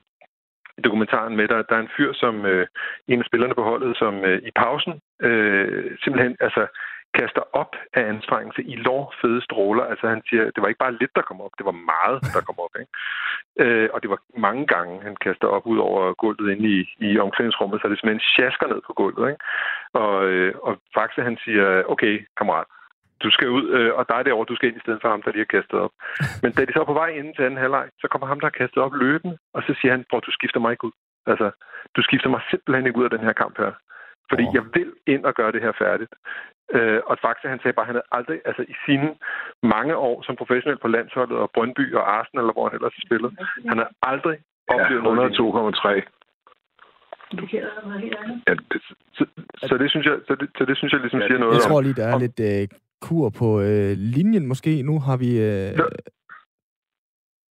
i 0.78 0.80
dokumentaren 0.80 1.36
med, 1.36 1.48
der, 1.48 1.62
der 1.62 1.76
er 1.76 1.80
en 1.80 1.94
fyr, 1.96 2.12
som 2.12 2.46
øh, 2.46 2.66
en 3.08 3.18
af 3.18 3.26
spillerne 3.26 3.54
på 3.54 3.62
holdet, 3.62 3.96
som 3.96 4.14
øh, 4.24 4.38
i 4.48 4.50
pausen 4.56 5.00
øh, 5.20 5.96
simpelthen 6.02 6.36
altså, 6.40 6.66
kaster 7.14 7.42
op 7.52 7.72
af 7.94 8.02
anstrengelse 8.12 8.62
i 8.62 8.76
lårfede 8.76 9.42
stråler. 9.42 9.84
Altså 9.84 10.08
han 10.08 10.22
siger, 10.28 10.44
det 10.44 10.60
var 10.62 10.68
ikke 10.68 10.84
bare 10.84 10.98
lidt, 11.00 11.16
der 11.16 11.22
kom 11.22 11.40
op, 11.40 11.50
det 11.58 11.66
var 11.66 11.76
meget, 11.92 12.18
der 12.34 12.40
kom 12.48 12.58
op. 12.58 12.74
Ikke? 12.80 12.92
Øh, 13.62 13.88
og 13.92 14.02
det 14.02 14.10
var 14.10 14.20
mange 14.36 14.66
gange, 14.66 15.02
han 15.02 15.16
kaster 15.16 15.48
op 15.48 15.66
ud 15.66 15.78
over 15.78 16.14
gulvet 16.14 16.52
inde 16.52 16.68
i, 16.76 16.80
i 17.08 17.18
omklædningsrummet, 17.18 17.80
så 17.80 17.88
det 17.88 17.98
simpelthen 17.98 18.28
sjasker 18.34 18.66
ned 18.66 18.80
på 18.86 18.92
gulvet. 18.92 19.30
Ikke? 19.30 19.42
Og, 19.92 20.24
øh, 20.24 20.54
og 20.62 20.72
Faxe 20.94 21.22
han 21.22 21.38
siger, 21.44 21.82
okay, 21.92 22.14
kammerat, 22.38 22.66
du 23.24 23.30
skal 23.30 23.48
ud, 23.48 23.64
øh, 23.76 23.92
og 23.98 24.04
dig 24.12 24.20
derovre, 24.24 24.50
du 24.50 24.56
skal 24.56 24.68
ind 24.68 24.80
i 24.80 24.84
stedet 24.84 25.00
for 25.02 25.08
ham, 25.08 25.22
der 25.22 25.30
lige 25.30 25.46
har 25.46 25.56
kastet 25.58 25.78
op. 25.84 25.92
Men 26.42 26.52
da 26.52 26.60
de 26.64 26.72
så 26.72 26.80
er 26.80 26.90
på 26.92 27.00
vej 27.02 27.10
ind 27.18 27.34
til 27.34 27.42
anden 27.42 27.62
halvleg, 27.64 27.86
så 28.00 28.06
kommer 28.08 28.26
ham, 28.26 28.40
der 28.40 28.46
har 28.50 28.60
kastet 28.62 28.80
op 28.86 28.94
løbende, 29.04 29.36
og 29.54 29.62
så 29.66 29.72
siger 29.80 29.92
han, 29.94 30.04
bror, 30.10 30.20
du 30.20 30.32
skifter 30.38 30.60
mig 30.60 30.72
ikke 30.72 30.86
ud. 30.88 30.96
Altså, 31.26 31.50
du 31.96 32.00
skifter 32.02 32.30
mig 32.34 32.40
simpelthen 32.50 32.86
ikke 32.86 32.98
ud 33.00 33.08
af 33.08 33.14
den 33.16 33.26
her 33.28 33.32
kamp 33.42 33.54
her. 33.58 33.72
Fordi 34.30 34.44
oh. 34.48 34.54
jeg 34.56 34.64
vil 34.74 34.92
ind 35.06 35.24
og 35.28 35.34
gøre 35.34 35.52
det 35.52 35.62
her 35.66 35.72
færdigt. 35.82 36.12
Øh, 36.76 37.00
og 37.10 37.14
faktisk, 37.24 37.48
han 37.54 37.60
sagde 37.60 37.76
bare, 37.76 37.86
at 37.86 37.90
han 37.90 37.98
havde 37.98 38.12
aldrig, 38.18 38.38
altså 38.48 38.62
i 38.72 38.74
sine 38.86 39.08
mange 39.74 39.94
år 39.96 40.16
som 40.26 40.36
professionel 40.36 40.78
på 40.78 40.88
landsholdet 40.88 41.36
og 41.44 41.50
Brøndby 41.54 41.94
og 41.94 42.04
Arsenal, 42.16 42.42
eller 42.42 42.56
hvor 42.56 42.68
han 42.68 42.76
ellers 42.78 43.02
spillet, 43.06 43.30
han 43.70 43.78
har 43.82 43.90
aldrig 44.02 44.38
oplevet 44.74 45.02
ja, 45.04 45.90
102,3. 45.90 46.02
Ja, 48.48 48.54
det, 48.72 48.80
så, 49.18 49.24
så, 49.68 49.74
det 49.78 49.90
synes 49.90 50.06
jeg, 50.06 50.16
så 50.28 50.34
det, 50.40 50.48
så 50.58 50.64
det 50.64 50.76
synes 50.76 50.92
jeg 50.92 51.00
ligesom 51.00 51.20
ja, 51.20 51.26
siger 51.26 51.38
noget 51.38 51.54
Jeg 51.54 51.62
tror 51.70 51.80
lige, 51.80 51.94
der 52.00 52.06
er 52.08 52.14
om, 52.14 52.20
lidt 52.20 52.40
øh, 52.40 52.68
kur 53.06 53.26
på 53.40 53.48
øh, 53.60 53.92
linjen 54.14 54.46
måske. 54.46 54.82
Nu 54.82 54.94
har 55.06 55.16
vi... 55.16 55.30
Øh, 55.48 55.70
ja. 55.80 55.86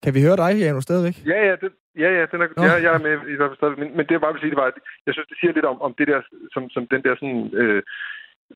Kan 0.04 0.14
vi 0.16 0.22
høre 0.26 0.42
dig, 0.44 0.52
Janus, 0.60 0.84
stadigvæk? 0.84 1.18
Ja, 1.32 1.40
ja, 1.50 1.56
det, 1.62 1.72
ja, 2.04 2.10
ja, 2.18 2.24
den 2.32 2.40
er, 2.42 2.48
ja, 2.68 2.74
jeg 2.86 2.92
er 2.98 3.04
med 3.08 3.16
i 3.34 3.38
hvert 3.40 3.58
fald. 3.60 3.76
Men, 3.82 3.88
men 3.96 4.04
det 4.06 4.12
jeg 4.12 4.22
bare 4.22 4.34
vil 4.34 4.42
sige, 4.42 4.54
det 4.54 4.62
var, 4.64 4.70
at 4.74 4.80
jeg 5.06 5.14
synes, 5.14 5.28
det 5.32 5.38
siger 5.40 5.54
lidt 5.54 5.70
om, 5.72 5.78
om 5.88 5.92
det 5.98 6.08
der, 6.12 6.22
som, 6.54 6.64
som 6.70 6.84
den 6.94 7.02
der 7.06 7.14
sådan... 7.20 7.42
Øh, 7.62 7.84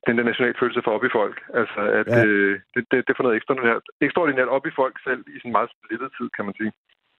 den 0.06 0.18
der 0.18 0.24
national 0.24 0.54
følelse 0.60 0.80
for 0.84 0.92
op 0.96 1.04
i 1.04 1.14
folk. 1.18 1.36
Altså, 1.60 1.80
at 2.00 2.08
ja. 2.08 2.24
øh, 2.24 2.52
det, 2.74 2.82
det, 2.90 2.98
det 3.06 3.12
får 3.14 3.24
noget 3.24 3.36
ekstraordinært, 3.36 3.84
ekstraordinært 4.06 4.48
op 4.56 4.66
i 4.66 4.76
folk 4.80 4.96
selv 5.06 5.22
i 5.34 5.36
sådan 5.38 5.56
meget 5.58 5.70
splittet 5.74 6.10
tid, 6.18 6.28
kan 6.36 6.44
man 6.44 6.54
sige. 6.60 6.72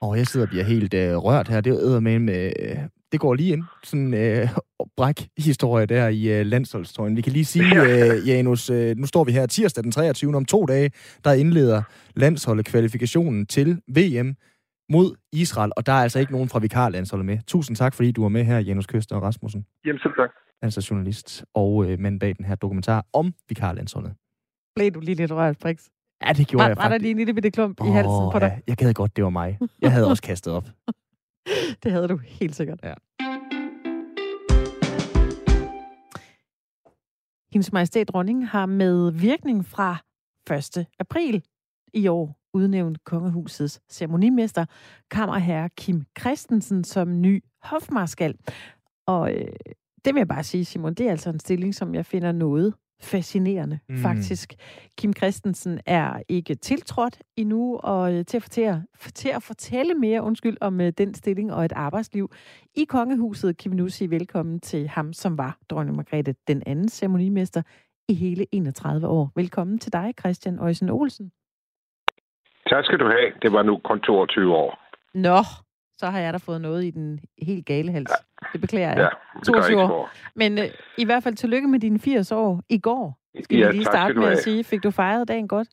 Og 0.06 0.12
jeg 0.20 0.26
sidder 0.28 0.46
og 0.48 0.52
bliver 0.54 0.72
helt 0.74 0.94
øh, 1.02 1.12
rørt 1.26 1.48
her. 1.52 1.62
Det 1.62 1.72
er 1.72 2.00
med, 2.10 2.20
med 2.30 2.44
øh, 2.66 2.82
det 3.12 3.20
går 3.20 3.34
lige 3.34 3.54
ind. 3.54 3.64
Sådan 3.84 4.08
en 4.08 4.14
øh, 4.14 4.50
bræk-historie 4.98 5.86
der 5.86 6.08
i 6.08 6.40
øh, 6.40 6.46
landsholdstrøjen. 6.46 7.16
Vi 7.16 7.22
kan 7.22 7.34
lige 7.34 7.46
sige, 7.46 7.82
øh, 7.86 8.28
Janus, 8.28 8.70
øh, 8.70 8.98
nu 8.98 9.06
står 9.06 9.24
vi 9.24 9.32
her 9.32 9.46
tirsdag 9.46 9.84
den 9.84 9.92
23. 9.92 10.36
om 10.36 10.46
to 10.46 10.66
dage, 10.66 10.92
der 11.24 11.34
indleder 11.34 11.82
landsholdet 12.16 12.66
kvalifikationen 12.66 13.46
til 13.46 13.82
VM 13.88 14.36
mod 14.90 15.16
Israel, 15.34 15.72
og 15.78 15.86
der 15.86 15.92
er 15.92 16.04
altså 16.04 16.20
ikke 16.20 16.32
nogen 16.32 16.50
fra 16.50 16.60
vikarlandsholdet 16.60 17.26
med. 17.26 17.38
Tusind 17.48 17.78
tak, 17.78 17.94
fordi 17.94 18.12
du 18.12 18.22
var 18.22 18.30
med 18.30 18.44
her, 18.44 18.60
Janus 18.60 18.86
Køster 18.86 19.16
og 19.16 19.22
Rasmussen. 19.22 19.66
Jamen 19.86 20.00
selv 20.00 20.14
tak. 20.20 20.30
Altså 20.62 20.88
journalist 20.92 21.46
og 21.54 21.86
øh, 21.86 22.00
mand 22.00 22.20
bag 22.20 22.38
den 22.38 22.46
her 22.46 22.56
dokumentar 22.56 23.06
om 23.14 23.34
vikarlandsholdet. 23.50 24.14
Blev 24.76 24.92
du 24.92 25.00
lige 25.00 25.16
lidt 25.16 25.32
rørt, 25.32 25.58
Brix? 25.60 25.84
Ja, 26.24 26.34
det 26.34 26.48
gjorde 26.48 26.64
var, 26.64 26.68
jeg 26.68 26.78
faktisk. 26.78 26.84
Var 26.86 26.90
der 26.90 26.98
lige 26.98 27.12
en 27.12 27.18
lille 27.18 27.34
bitte 27.34 27.52
klump 27.52 27.82
oh, 27.82 27.88
i 27.88 27.92
halsen 27.92 28.32
på 28.32 28.40
dig? 28.40 28.52
Ja, 28.56 28.62
jeg 28.68 28.78
gad 28.78 28.94
godt, 28.94 29.16
det 29.16 29.24
var 29.24 29.30
mig. 29.30 29.58
Jeg 29.82 29.92
havde 29.92 30.08
også 30.08 30.24
kastet 30.24 30.54
op. 30.54 30.64
det 31.84 31.92
havde 31.92 32.08
du 32.08 32.18
helt 32.18 32.56
sikkert. 32.56 32.80
Ja. 32.84 32.94
Hendes 37.54 37.74
Majestæt 37.74 38.08
Dronning 38.08 38.48
har 38.48 38.66
med 38.66 39.12
virkning 39.12 39.66
fra 39.66 39.98
1. 40.78 40.86
april 41.00 41.44
i 41.94 42.08
år 42.08 42.40
udnævnt 42.54 43.04
kongehusets 43.04 43.82
ceremonimester, 43.90 44.66
kammerherre 45.12 45.70
Kim 45.70 46.06
Christensen, 46.20 46.84
som 46.84 47.22
ny 47.22 47.44
hofmarskal. 47.62 48.36
Og 49.06 49.34
øh, 49.34 49.48
det 50.06 50.14
vil 50.14 50.20
jeg 50.20 50.28
bare 50.28 50.44
sige, 50.44 50.66
Simon, 50.66 50.94
det 50.94 51.08
er 51.08 51.12
altså 51.12 51.30
en 51.30 51.40
stilling, 51.40 51.76
som 51.76 51.96
jeg 51.96 52.06
finder 52.06 52.32
noget 52.32 52.74
fascinerende, 53.02 53.80
mm. 53.90 53.98
faktisk. 53.98 54.54
Kim 54.98 55.14
Christensen 55.14 55.80
er 55.86 56.22
ikke 56.30 56.56
tiltrådt 56.56 57.18
endnu, 57.38 57.78
og 57.78 58.14
øh, 58.14 58.26
til 58.26 58.38
at 58.38 58.44
fortælle, 58.44 58.86
til 59.00 59.30
at 59.30 59.44
fortælle 59.44 59.94
mere 59.94 60.22
undskyld 60.22 60.58
om 60.62 60.80
uh, 60.80 60.88
den 60.88 61.14
stilling 61.14 61.54
og 61.54 61.66
et 61.66 61.72
arbejdsliv 61.72 62.32
i 62.76 62.84
kongehuset, 62.84 63.58
kan 63.58 63.72
vi 63.72 63.76
nu 63.76 63.90
sige 63.90 64.12
velkommen 64.12 64.60
til 64.60 64.88
ham, 64.88 65.14
som 65.14 65.38
var 65.38 65.58
dronning 65.70 65.96
Margrethe 65.96 66.36
den 66.48 66.64
anden 66.66 66.90
ceremonimester 66.90 67.62
i 68.10 68.14
hele 68.14 68.46
31 68.52 69.08
år. 69.08 69.32
Velkommen 69.36 69.80
til 69.80 69.94
dig, 69.94 70.14
Christian 70.20 70.60
Øjsen 70.60 70.90
Olsen. 70.90 71.32
Tak 72.70 72.86
skal 72.86 73.00
du 73.00 73.06
have. 73.06 73.32
Det 73.42 73.52
var 73.52 73.64
nu 73.64 73.78
kun 73.78 74.02
22 74.02 74.56
år. 74.56 74.80
Nå, 75.14 75.40
så 75.98 76.06
har 76.06 76.20
jeg 76.20 76.34
da 76.34 76.38
fået 76.38 76.62
noget 76.62 76.84
i 76.86 76.90
den 76.90 77.20
helt 77.42 77.66
gale 77.66 77.92
hals. 77.92 78.12
Ja. 78.12 78.48
Det 78.54 78.62
beklager 78.62 78.90
jeg. 78.90 78.98
Ja, 78.98 79.40
det 79.40 79.48
22 79.48 79.82
år. 79.82 80.10
Men 80.36 80.58
øh, 80.58 80.66
i 80.98 81.06
hvert 81.06 81.24
fald 81.24 81.36
tillykke 81.36 81.68
med 81.68 81.80
dine 81.80 82.00
80 82.00 82.32
år 82.32 82.62
i 82.70 82.80
går. 82.80 83.20
Skal 83.44 83.58
ja, 83.58 83.68
vi 83.68 83.74
lige 83.74 83.86
starte 83.86 84.14
med 84.14 84.28
at 84.28 84.38
sige. 84.38 84.64
Fik 84.64 84.84
du 84.84 84.92
fejret 84.92 85.28
dagen 85.28 85.48
godt? 85.48 85.68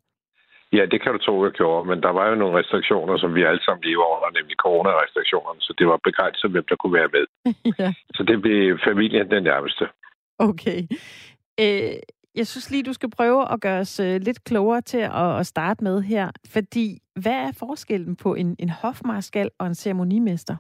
Ja, 0.73 0.87
det 0.93 1.03
kan 1.03 1.13
du 1.13 1.19
tro, 1.19 1.45
jeg 1.45 1.53
gjorde. 1.53 1.89
Men 1.89 2.03
der 2.03 2.13
var 2.19 2.29
jo 2.29 2.35
nogle 2.35 2.59
restriktioner, 2.59 3.17
som 3.19 3.35
vi 3.35 3.43
alle 3.43 3.65
sammen 3.65 3.85
lever 3.85 4.07
under, 4.17 4.31
nemlig 4.39 4.57
coronarestriktionerne. 4.57 5.61
Så 5.61 5.75
det 5.79 5.87
var 5.87 5.99
begrænset, 6.05 6.51
hvem 6.51 6.65
der 6.69 6.77
kunne 6.77 6.97
være 7.01 7.11
med. 7.17 7.25
ja. 7.81 7.93
Så 8.15 8.23
det 8.23 8.43
blev 8.43 8.79
familien 8.89 9.31
den 9.31 9.43
nærmeste. 9.43 9.85
Okay. 10.39 10.81
Øh, 11.61 11.97
jeg 12.35 12.47
synes 12.47 12.71
lige, 12.71 12.83
du 12.83 12.93
skal 12.93 13.11
prøve 13.11 13.53
at 13.53 13.61
gøre 13.61 13.81
os 13.81 14.01
øh, 14.01 14.21
lidt 14.21 14.45
klogere 14.45 14.81
til 14.81 14.99
at, 14.99 15.39
at 15.41 15.47
starte 15.47 15.85
med 15.85 16.03
her. 16.03 16.31
Fordi, 16.53 16.99
hvad 17.23 17.39
er 17.47 17.53
forskellen 17.59 18.17
på 18.17 18.35
en, 18.35 18.57
en 18.59 18.71
hofmarskal 18.71 19.51
og 19.59 19.67
en 19.67 19.75
ceremonimester? 19.75 20.57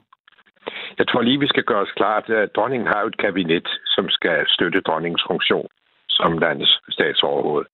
Jeg 0.98 1.08
tror 1.08 1.22
lige, 1.22 1.40
vi 1.40 1.46
skal 1.46 1.64
gøre 1.64 1.82
os 1.82 1.92
klart, 1.96 2.30
at 2.30 2.56
dronningen 2.56 2.88
har 2.88 3.02
et 3.02 3.18
kabinet, 3.18 3.68
som 3.86 4.08
skal 4.08 4.44
støtte 4.48 4.80
dronningens 4.80 5.24
funktion 5.30 5.68
som 6.08 6.38
landets 6.38 6.80
statsoverhoved. 6.88 7.66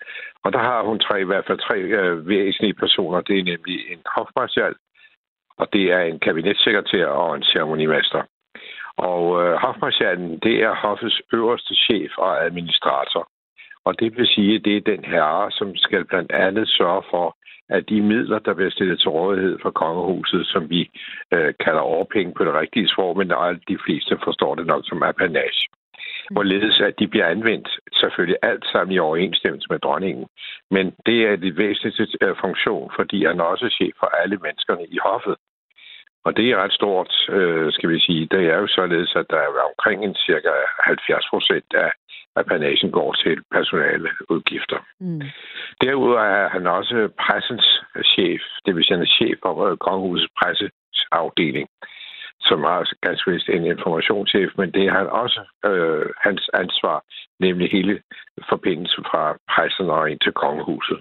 Og 0.44 0.52
der 0.52 0.58
har 0.58 0.82
hun 0.82 0.98
tre, 0.98 1.20
i 1.20 1.24
hvert 1.30 1.46
fald 1.46 1.58
tre 1.58 1.76
øh, 1.78 2.28
væsentlige 2.28 2.74
personer. 2.74 3.20
Det 3.20 3.38
er 3.38 3.44
nemlig 3.52 3.78
en 3.92 4.02
hofmarskal, 4.16 4.74
og 5.58 5.66
det 5.72 5.84
er 5.92 6.00
en 6.00 6.18
kabinetssekretær 6.18 7.06
og 7.06 7.36
en 7.36 7.42
ceremonimester. 7.42 8.22
Og 8.96 9.22
øh, 9.42 9.54
hofmarskalen, 9.64 10.38
det 10.38 10.56
er 10.62 10.74
hoffets 10.74 11.20
øverste 11.32 11.74
chef 11.74 12.10
og 12.18 12.44
administrator. 12.44 13.28
Og 13.84 14.00
det 14.00 14.16
vil 14.16 14.26
sige, 14.26 14.54
at 14.54 14.64
det 14.64 14.76
er 14.76 14.80
den 14.80 15.04
herre, 15.04 15.50
som 15.50 15.76
skal 15.76 16.04
blandt 16.04 16.32
andet 16.32 16.68
sørge 16.68 17.02
for, 17.10 17.36
at 17.68 17.88
de 17.88 18.02
midler, 18.02 18.38
der 18.38 18.54
bliver 18.54 18.70
stillet 18.70 19.00
til 19.00 19.10
rådighed 19.10 19.58
for 19.62 19.70
kongehuset, 19.70 20.46
som 20.46 20.70
vi 20.70 20.90
øh, 21.34 21.54
kalder 21.64 21.80
overpenge 21.80 22.34
på 22.34 22.44
det 22.44 22.54
rigtige 22.54 22.88
sprog, 22.88 23.16
men 23.16 23.30
de 23.68 23.78
fleste 23.84 24.18
forstår 24.24 24.54
det 24.54 24.66
nok 24.66 24.82
som 24.86 25.02
apanage. 25.02 25.68
Hvorledes 26.30 26.80
at 26.80 26.98
de 26.98 27.08
bliver 27.08 27.26
anvendt 27.26 27.68
selvfølgelig 27.94 28.38
alt 28.42 28.64
sammen 28.72 28.92
i 28.94 28.98
overensstemmelse 28.98 29.66
med 29.70 29.78
dronningen. 29.78 30.26
Men 30.70 30.94
det 31.06 31.18
er 31.28 31.36
det 31.36 31.56
væsentligste 31.56 32.18
øh, 32.20 32.36
funktion, 32.40 32.90
fordi 32.96 33.24
han 33.24 33.40
er 33.40 33.44
også 33.44 33.68
chef 33.68 33.94
for 34.00 34.06
alle 34.06 34.36
menneskerne 34.36 34.86
i 34.86 34.98
hoffet. 35.02 35.36
Og 36.24 36.36
det 36.36 36.50
er 36.50 36.62
ret 36.62 36.72
stort, 36.72 37.12
øh, 37.28 37.72
skal 37.72 37.88
vi 37.90 38.00
sige. 38.00 38.28
Det 38.30 38.42
er 38.52 38.56
jo 38.62 38.66
således, 38.66 39.12
at 39.16 39.26
der 39.30 39.36
er 39.36 39.68
omkring 39.70 40.04
en 40.04 40.14
cirka 40.14 40.50
70 40.80 41.24
procent 41.30 41.74
af 41.74 41.90
at 42.38 42.46
panagen 42.46 42.90
går 42.90 43.12
til 43.12 43.36
personale 43.50 44.10
udgifter. 44.28 44.78
Mm. 45.00 45.22
Derudover 45.80 46.20
er 46.20 46.48
han 46.48 46.66
også 46.66 47.08
pressens 47.24 47.66
chef, 48.12 48.42
det 48.66 48.74
vil 48.74 48.84
sige, 48.84 48.96
han 48.96 49.06
er 49.06 49.16
chef 49.18 49.38
for 49.42 49.76
kongehusets 49.76 50.32
presseafdeling, 50.38 51.68
som 52.40 52.58
har 52.64 52.90
ganske 53.06 53.30
vist 53.30 53.48
en 53.48 53.64
informationschef, 53.64 54.50
men 54.58 54.70
det 54.70 54.82
er 54.86 54.92
han 54.92 55.06
også 55.06 55.40
øh, 55.66 56.06
hans 56.26 56.50
ansvar, 56.54 57.04
nemlig 57.40 57.70
hele 57.70 58.02
forbindelsen 58.48 59.04
fra 59.10 59.36
pressen 59.50 59.90
og 59.90 60.10
ind 60.10 60.20
til 60.20 60.32
kongehuset. 60.32 61.00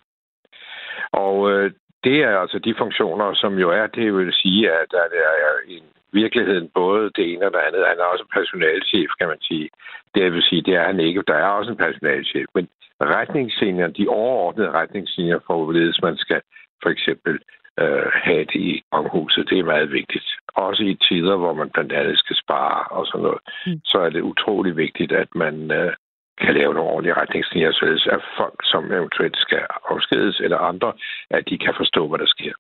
Og 1.12 1.52
øh, 1.52 1.72
det 2.04 2.18
er 2.24 2.40
altså 2.40 2.60
de 2.60 2.76
funktioner, 2.78 3.34
som 3.34 3.54
jo 3.60 3.70
er, 3.70 3.88
det 3.88 4.14
vil 4.14 4.34
sige, 4.34 4.72
at 4.72 4.88
der 4.92 5.04
er 5.04 5.54
en 5.68 5.84
virkeligheden 6.14 6.70
både 6.76 7.12
det 7.16 7.34
ene 7.34 7.46
og 7.46 7.52
det 7.54 7.60
andet. 7.68 7.88
Han 7.88 8.00
er 8.00 8.04
også 8.04 8.26
personalchef, 8.34 9.10
kan 9.20 9.28
man 9.28 9.42
sige. 9.42 9.70
Det 10.16 10.34
vil 10.34 10.44
sige, 10.44 10.62
det 10.62 10.76
er 10.76 10.86
han 10.86 11.00
ikke. 11.00 11.24
Der 11.28 11.34
er 11.34 11.50
også 11.58 11.72
en 11.72 11.78
personalchef. 11.78 12.46
Men 12.56 12.68
retningslinjer, 13.02 13.88
de 13.88 14.08
overordnede 14.08 14.72
retningslinjer 14.72 15.40
for, 15.48 15.64
hvorledes 15.64 16.02
man 16.02 16.18
skal 16.18 16.42
for 16.84 16.90
eksempel 16.90 17.40
øh, 17.80 18.12
have 18.14 18.46
det 18.46 18.62
i 18.72 18.84
konghuset, 18.92 19.50
det 19.50 19.60
er 19.60 19.64
meget 19.64 19.92
vigtigt. 19.92 20.26
Også 20.56 20.84
i 20.84 20.96
tider, 20.96 21.36
hvor 21.36 21.54
man 21.54 21.70
blandt 21.70 21.94
andet 21.94 22.20
skal 22.20 22.36
spare 22.36 22.84
og 22.98 23.08
sådan 23.08 23.22
noget, 23.22 23.40
mm. 23.66 23.82
så 23.86 23.98
er 24.00 24.10
det 24.10 24.22
utrolig 24.22 24.78
vigtigt, 24.78 25.12
at 25.12 25.28
man 25.36 25.72
øh, 25.72 25.94
kan 26.42 26.54
lave 26.54 26.74
nogle 26.74 26.90
ordentlige 26.90 27.20
retningslinjer, 27.22 27.72
således 27.72 28.08
at 28.08 28.22
folk, 28.38 28.60
som 28.64 28.92
eventuelt 28.92 29.38
skal 29.38 29.64
afskedes 29.92 30.40
eller 30.40 30.58
andre, 30.58 30.94
at 31.30 31.44
de 31.50 31.58
kan 31.58 31.74
forstå, 31.78 32.08
hvad 32.08 32.20
der 32.20 32.26
sker. 32.28 32.54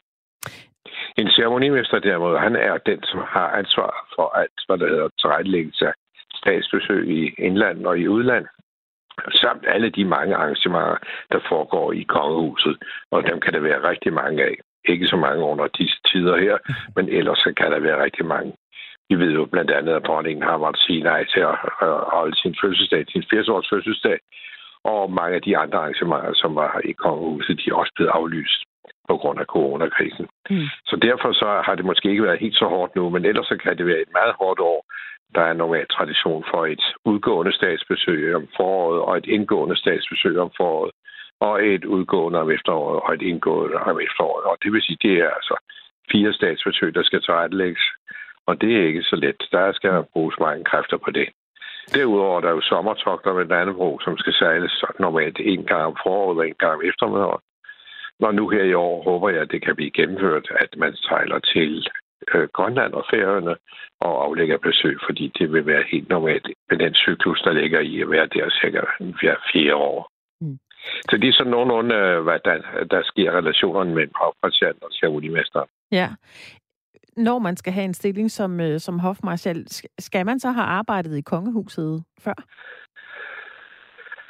En 1.18 1.30
ceremonimester 1.32 1.99
derimod, 1.99 2.38
han 2.38 2.55
er 2.55 2.78
den, 2.78 3.03
som 3.03 3.20
har 3.28 3.49
ansvar 3.49 4.08
for 4.16 4.28
alt, 4.41 4.60
hvad 4.68 4.78
der 4.78 4.88
hedder 4.88 5.10
tilrettelæggelse 5.20 5.88
af 5.88 5.93
statsbesøg 6.36 7.08
i 7.08 7.34
indland 7.38 7.86
og 7.86 7.99
i 7.99 8.08
udland, 8.08 8.45
samt 9.32 9.64
alle 9.68 9.89
de 9.89 10.05
mange 10.05 10.36
arrangementer, 10.36 10.97
der 11.32 11.39
foregår 11.49 11.91
i 11.91 12.03
kongehuset. 12.03 12.78
Og 13.12 13.28
dem 13.28 13.39
kan 13.39 13.53
der 13.53 13.60
være 13.60 13.89
rigtig 13.89 14.14
mange 14.14 14.43
af. 14.43 14.55
Ikke 14.86 15.08
så 15.08 15.16
mange 15.16 15.43
under 15.43 15.68
disse 15.68 15.99
tider 16.12 16.38
her, 16.38 16.58
men 16.95 17.10
ellers 17.10 17.43
kan 17.43 17.72
der 17.72 17.80
være 17.80 18.03
rigtig 18.03 18.26
mange. 18.26 18.53
Vi 19.10 19.16
ved 19.16 19.32
jo 19.32 19.45
blandt 19.45 19.72
andet, 19.72 19.93
at 19.93 20.05
dronningen 20.05 20.43
har 20.43 20.58
måttet 20.58 20.84
sige 20.84 21.03
nej 21.03 21.26
til 21.34 21.39
at 21.39 21.55
holde 22.16 22.36
sin 22.41 22.55
fødselsdag, 22.62 23.05
sin 23.08 23.24
80-års 23.34 23.70
fødselsdag, 23.70 24.20
og 24.84 25.12
mange 25.12 25.36
af 25.36 25.41
de 25.41 25.58
andre 25.58 25.78
arrangementer, 25.78 26.34
som 26.34 26.55
var 26.55 26.82
i 26.86 26.91
kongehuset, 26.91 27.58
de 27.58 27.70
er 27.70 27.76
også 27.76 27.93
blevet 27.95 28.12
aflyst 28.12 28.62
på 29.08 29.18
grund 29.18 29.39
af 29.39 29.45
coronakrisen. 29.45 30.28
Mm. 30.49 30.68
Så 30.86 30.95
derfor 30.95 31.32
så 31.34 31.62
har 31.66 31.76
det 31.76 31.86
måske 31.86 32.10
ikke 32.10 32.24
været 32.24 32.39
helt 32.39 32.58
så 32.58 32.66
hårdt 32.66 32.95
nu, 32.95 33.10
men 33.10 33.26
ellers 33.26 33.47
så 33.47 33.58
kan 33.58 33.78
det 33.78 33.86
være 33.86 34.01
et 34.01 34.14
meget 34.14 34.36
hårdt 34.39 34.60
år. 34.60 34.86
Der 35.36 35.41
er 35.41 35.53
normalt 35.53 35.89
tradition 35.89 36.43
for 36.51 36.66
et 36.66 36.84
udgående 37.05 37.53
statsbesøg 37.53 38.36
om 38.36 38.47
foråret 38.58 39.01
og 39.01 39.18
et 39.18 39.26
indgående 39.26 39.78
statsbesøg 39.78 40.39
om 40.39 40.51
foråret 40.58 40.91
og 41.39 41.66
et 41.66 41.86
udgående 41.86 42.39
om 42.39 42.51
efteråret 42.51 42.99
og 43.05 43.14
et 43.14 43.22
indgående 43.22 43.78
om 43.78 43.99
efteråret. 43.99 44.43
Og 44.45 44.58
det 44.64 44.72
vil 44.74 44.82
sige, 44.82 44.97
det 45.01 45.14
er 45.20 45.30
altså 45.30 45.55
fire 46.12 46.34
statsbesøg, 46.34 46.95
der 46.95 47.03
skal 47.03 47.22
tilrettelægges. 47.22 47.84
Og 48.45 48.62
det 48.62 48.78
er 48.78 48.88
ikke 48.88 49.03
så 49.03 49.16
let. 49.16 49.43
Der 49.51 49.72
skal 49.72 50.03
bruges 50.14 50.36
mange 50.39 50.64
kræfter 50.64 50.97
på 50.97 51.12
det. 51.12 51.30
Derudover 51.93 52.38
er 52.38 52.41
der 52.41 52.49
jo 52.49 52.62
sommertogter 52.62 53.34
med 53.34 53.45
Dannebro, 53.45 53.99
som 53.99 54.18
skal 54.18 54.34
sejles 54.34 54.84
normalt 54.99 55.38
en 55.39 55.64
gang 55.64 55.84
om 55.86 55.97
foråret 56.03 56.38
og 56.38 56.47
en 56.47 56.60
gang 56.60 56.74
om 56.74 56.82
eftermiddagen. 56.89 57.41
Når 58.20 58.32
nu 58.32 58.49
her 58.49 58.63
i 58.63 58.74
år 58.74 59.03
håber 59.03 59.30
jeg, 59.30 59.41
at 59.41 59.51
det 59.51 59.61
kan 59.65 59.76
blive 59.76 59.91
gennemført, 59.91 60.47
at 60.59 60.70
man 60.78 60.95
sejler 60.95 61.39
til 61.39 61.88
øh, 62.34 62.47
Grønland 62.53 62.93
og 62.93 63.05
Færøerne 63.11 63.55
og 63.99 64.26
aflægger 64.26 64.57
besøg, 64.57 64.97
fordi 65.07 65.32
det 65.39 65.53
vil 65.53 65.65
være 65.65 65.84
helt 65.91 66.09
normalt 66.09 66.47
med 66.70 66.78
den 66.78 66.93
cyklus, 66.93 67.41
der 67.41 67.53
ligger 67.53 67.80
i 67.80 68.01
at 68.01 68.09
være 68.09 68.28
der 68.28 68.49
cirka 68.61 68.82
hver 68.99 69.36
fire 69.53 69.76
år. 69.76 70.09
Mm. 70.41 70.59
Så 71.09 71.18
det 71.18 71.30
er 71.30 71.34
sådan 71.34 71.51
nogenlunde, 71.51 71.95
øh, 71.95 72.24
hvad 72.24 72.39
der, 72.45 72.57
der 72.91 73.01
sker 73.03 73.32
relationerne 73.32 73.93
mellem 73.95 74.13
hofmarschallen 74.15 74.84
og 74.84 74.91
ceremonimesteren. 74.91 75.70
Ja. 75.91 76.09
Når 77.18 77.39
man 77.39 77.57
skal 77.57 77.74
have 77.74 77.86
en 77.86 77.93
stilling 77.93 78.32
som, 78.32 78.59
øh, 78.59 78.80
som 78.80 78.99
hofmarschall, 78.99 79.65
skal 79.99 80.26
man 80.26 80.39
så 80.39 80.51
have 80.51 80.65
arbejdet 80.65 81.18
i 81.18 81.22
kongehuset 81.22 82.03
før? 82.20 82.34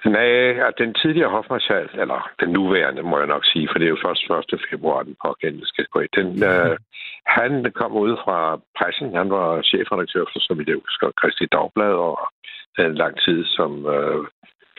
Nej, 0.05 0.71
den 0.77 0.93
tidligere 0.93 1.29
hofmarschall, 1.29 1.89
eller 1.93 2.29
den 2.39 2.49
nuværende, 2.49 3.03
må 3.03 3.17
jeg 3.17 3.27
nok 3.27 3.45
sige, 3.45 3.67
for 3.71 3.77
det 3.79 3.85
er 3.85 3.95
jo 3.95 4.03
først 4.05 4.53
1. 4.53 4.61
februar, 4.71 5.03
den 5.03 5.15
pågældende 5.25 5.67
skal 5.67 5.85
gå 5.85 5.99
i. 5.99 6.07
Den, 6.15 6.43
øh, 6.43 6.77
han 7.25 7.51
kom 7.79 7.91
ud 8.05 8.13
fra 8.23 8.37
pressen. 8.77 9.15
Han 9.15 9.29
var 9.29 9.61
chefredaktør 9.61 10.23
for, 10.31 10.39
som 10.39 10.59
vi 10.59 10.63
det 10.63 10.81
husker, 10.85 11.07
Christi 11.19 11.45
Dagblad, 11.45 11.93
og 12.07 12.15
havde 12.77 12.89
en 12.89 13.01
lang 13.03 13.15
tid 13.25 13.45
som 13.45 13.71
øh, 13.95 14.19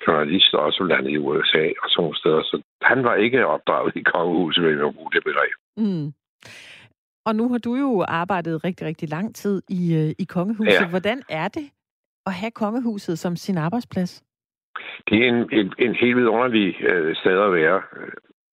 journalist, 0.06 0.54
også 0.54 0.84
landet 0.84 1.10
i 1.10 1.18
USA 1.18 1.64
og 1.82 1.86
sådan 1.88 2.02
nogle 2.02 2.18
steder. 2.20 2.42
Så 2.42 2.62
han 2.82 3.04
var 3.04 3.14
ikke 3.14 3.46
opdraget 3.46 3.96
i 3.96 4.02
kongehuset, 4.02 4.64
vil 4.64 4.76
jeg 4.76 4.94
bruge 4.94 5.12
det 5.14 5.22
begreb. 5.24 5.56
Mm. 5.76 6.06
Og 7.26 7.36
nu 7.36 7.48
har 7.48 7.58
du 7.58 7.74
jo 7.74 8.04
arbejdet 8.08 8.64
rigtig, 8.64 8.86
rigtig 8.86 9.08
lang 9.08 9.34
tid 9.34 9.62
i, 9.68 9.82
øh, 9.94 10.10
i 10.18 10.24
kongehuset. 10.24 10.80
Ja. 10.80 10.88
Hvordan 10.88 11.22
er 11.28 11.48
det 11.48 11.70
at 12.26 12.32
have 12.32 12.50
kongehuset 12.50 13.18
som 13.18 13.36
sin 13.36 13.58
arbejdsplads? 13.58 14.22
Det 15.08 15.16
er 15.18 15.28
en, 15.28 15.48
en, 15.52 15.72
en 15.78 15.94
helt 15.94 16.16
vidunderlig 16.16 16.82
øh, 16.82 17.16
sted 17.16 17.38
at 17.40 17.52
være. 17.52 17.82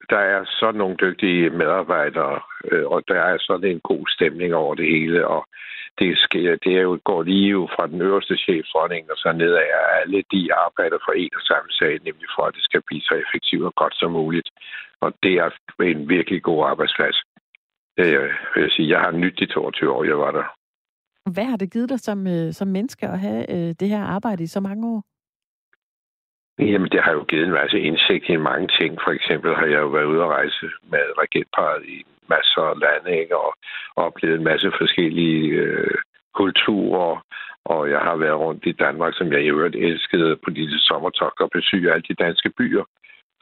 Der 0.10 0.18
er 0.18 0.46
sådan 0.60 0.78
nogle 0.78 0.96
dygtige 1.02 1.50
medarbejdere, 1.50 2.40
øh, 2.72 2.86
og 2.88 3.04
der 3.08 3.20
er 3.22 3.38
sådan 3.40 3.70
en 3.72 3.80
god 3.80 4.06
stemning 4.08 4.56
over 4.56 4.76
det 4.76 4.88
hele, 4.88 5.28
og 5.28 5.48
det, 6.00 6.18
sker, 6.18 6.56
det 6.64 6.74
er 6.78 6.82
jo, 6.82 7.00
går 7.04 7.24
lige 7.24 7.50
jo 7.58 7.68
fra 7.76 7.88
den 7.88 8.02
øverste 8.02 8.38
chefdronning 8.38 9.12
og 9.12 9.18
så 9.18 9.32
nedad, 9.32 9.68
at 9.80 9.86
alle 10.02 10.24
de 10.34 10.54
arbejder 10.66 10.98
for 11.06 11.12
en 11.12 11.36
og 11.36 11.42
samme 11.42 11.70
sag, 11.72 11.94
nemlig 12.08 12.30
for, 12.36 12.44
at 12.44 12.56
det 12.56 12.64
skal 12.64 12.82
blive 12.88 13.02
så 13.02 13.16
effektivt 13.24 13.66
og 13.66 13.74
godt 13.76 13.96
som 13.96 14.12
muligt. 14.12 14.50
Og 15.02 15.14
det 15.24 15.34
er 15.34 15.50
en 15.84 16.10
virkelig 16.10 16.42
god 16.44 16.66
arbejdsplads. 16.66 17.18
Det 17.98 18.06
vil 18.56 18.64
jeg 18.64 18.72
sige. 18.72 18.90
Jeg 18.90 19.00
har 19.00 19.12
nyt 19.12 19.40
de 19.40 19.46
22 19.46 19.92
år, 19.92 20.04
jeg 20.04 20.20
var 20.20 20.32
der. 20.32 20.48
Hvad 21.34 21.46
har 21.46 21.58
det 21.58 21.72
givet 21.74 21.90
dig 21.90 22.00
som, 22.00 22.28
øh, 22.28 22.54
som 22.54 22.68
menneske 22.68 23.08
at 23.08 23.20
have 23.20 23.52
øh, 23.52 23.76
det 23.80 23.90
her 23.90 24.04
arbejde 24.04 24.44
i 24.44 24.48
så 24.48 24.60
mange 24.60 24.88
år? 24.88 25.04
Jamen, 26.60 26.90
det 26.90 27.02
har 27.02 27.12
jo 27.12 27.24
givet 27.24 27.46
en 27.46 27.60
masse 27.62 27.80
indsigt 27.80 28.30
i 28.30 28.36
mange 28.36 28.68
ting. 28.80 29.00
For 29.04 29.12
eksempel 29.12 29.56
har 29.56 29.66
jeg 29.66 29.82
jo 29.82 29.88
været 29.88 30.06
ude 30.06 30.24
at 30.24 30.30
rejse 30.30 30.66
med 30.92 31.06
regentparet 31.22 31.84
i 31.86 32.06
masser 32.30 32.62
af 32.62 32.80
lande, 32.80 33.20
ikke? 33.22 33.38
Og, 33.38 33.54
oplevet 33.96 34.38
en 34.38 34.44
masse 34.44 34.72
forskellige 34.78 35.48
øh, 35.48 35.98
kulturer. 36.34 37.26
Og 37.66 37.90
jeg 37.90 38.00
har 38.00 38.16
været 38.16 38.40
rundt 38.40 38.66
i 38.66 38.72
Danmark, 38.72 39.14
som 39.16 39.32
jeg 39.34 39.42
i 39.42 39.50
øvrigt 39.50 39.76
elskede 39.76 40.38
på 40.44 40.50
disse 40.50 40.80
sommertog 40.80 41.32
og 41.40 41.50
besøge 41.54 41.92
alle 41.92 42.06
de 42.10 42.24
danske 42.26 42.50
byer. 42.58 42.84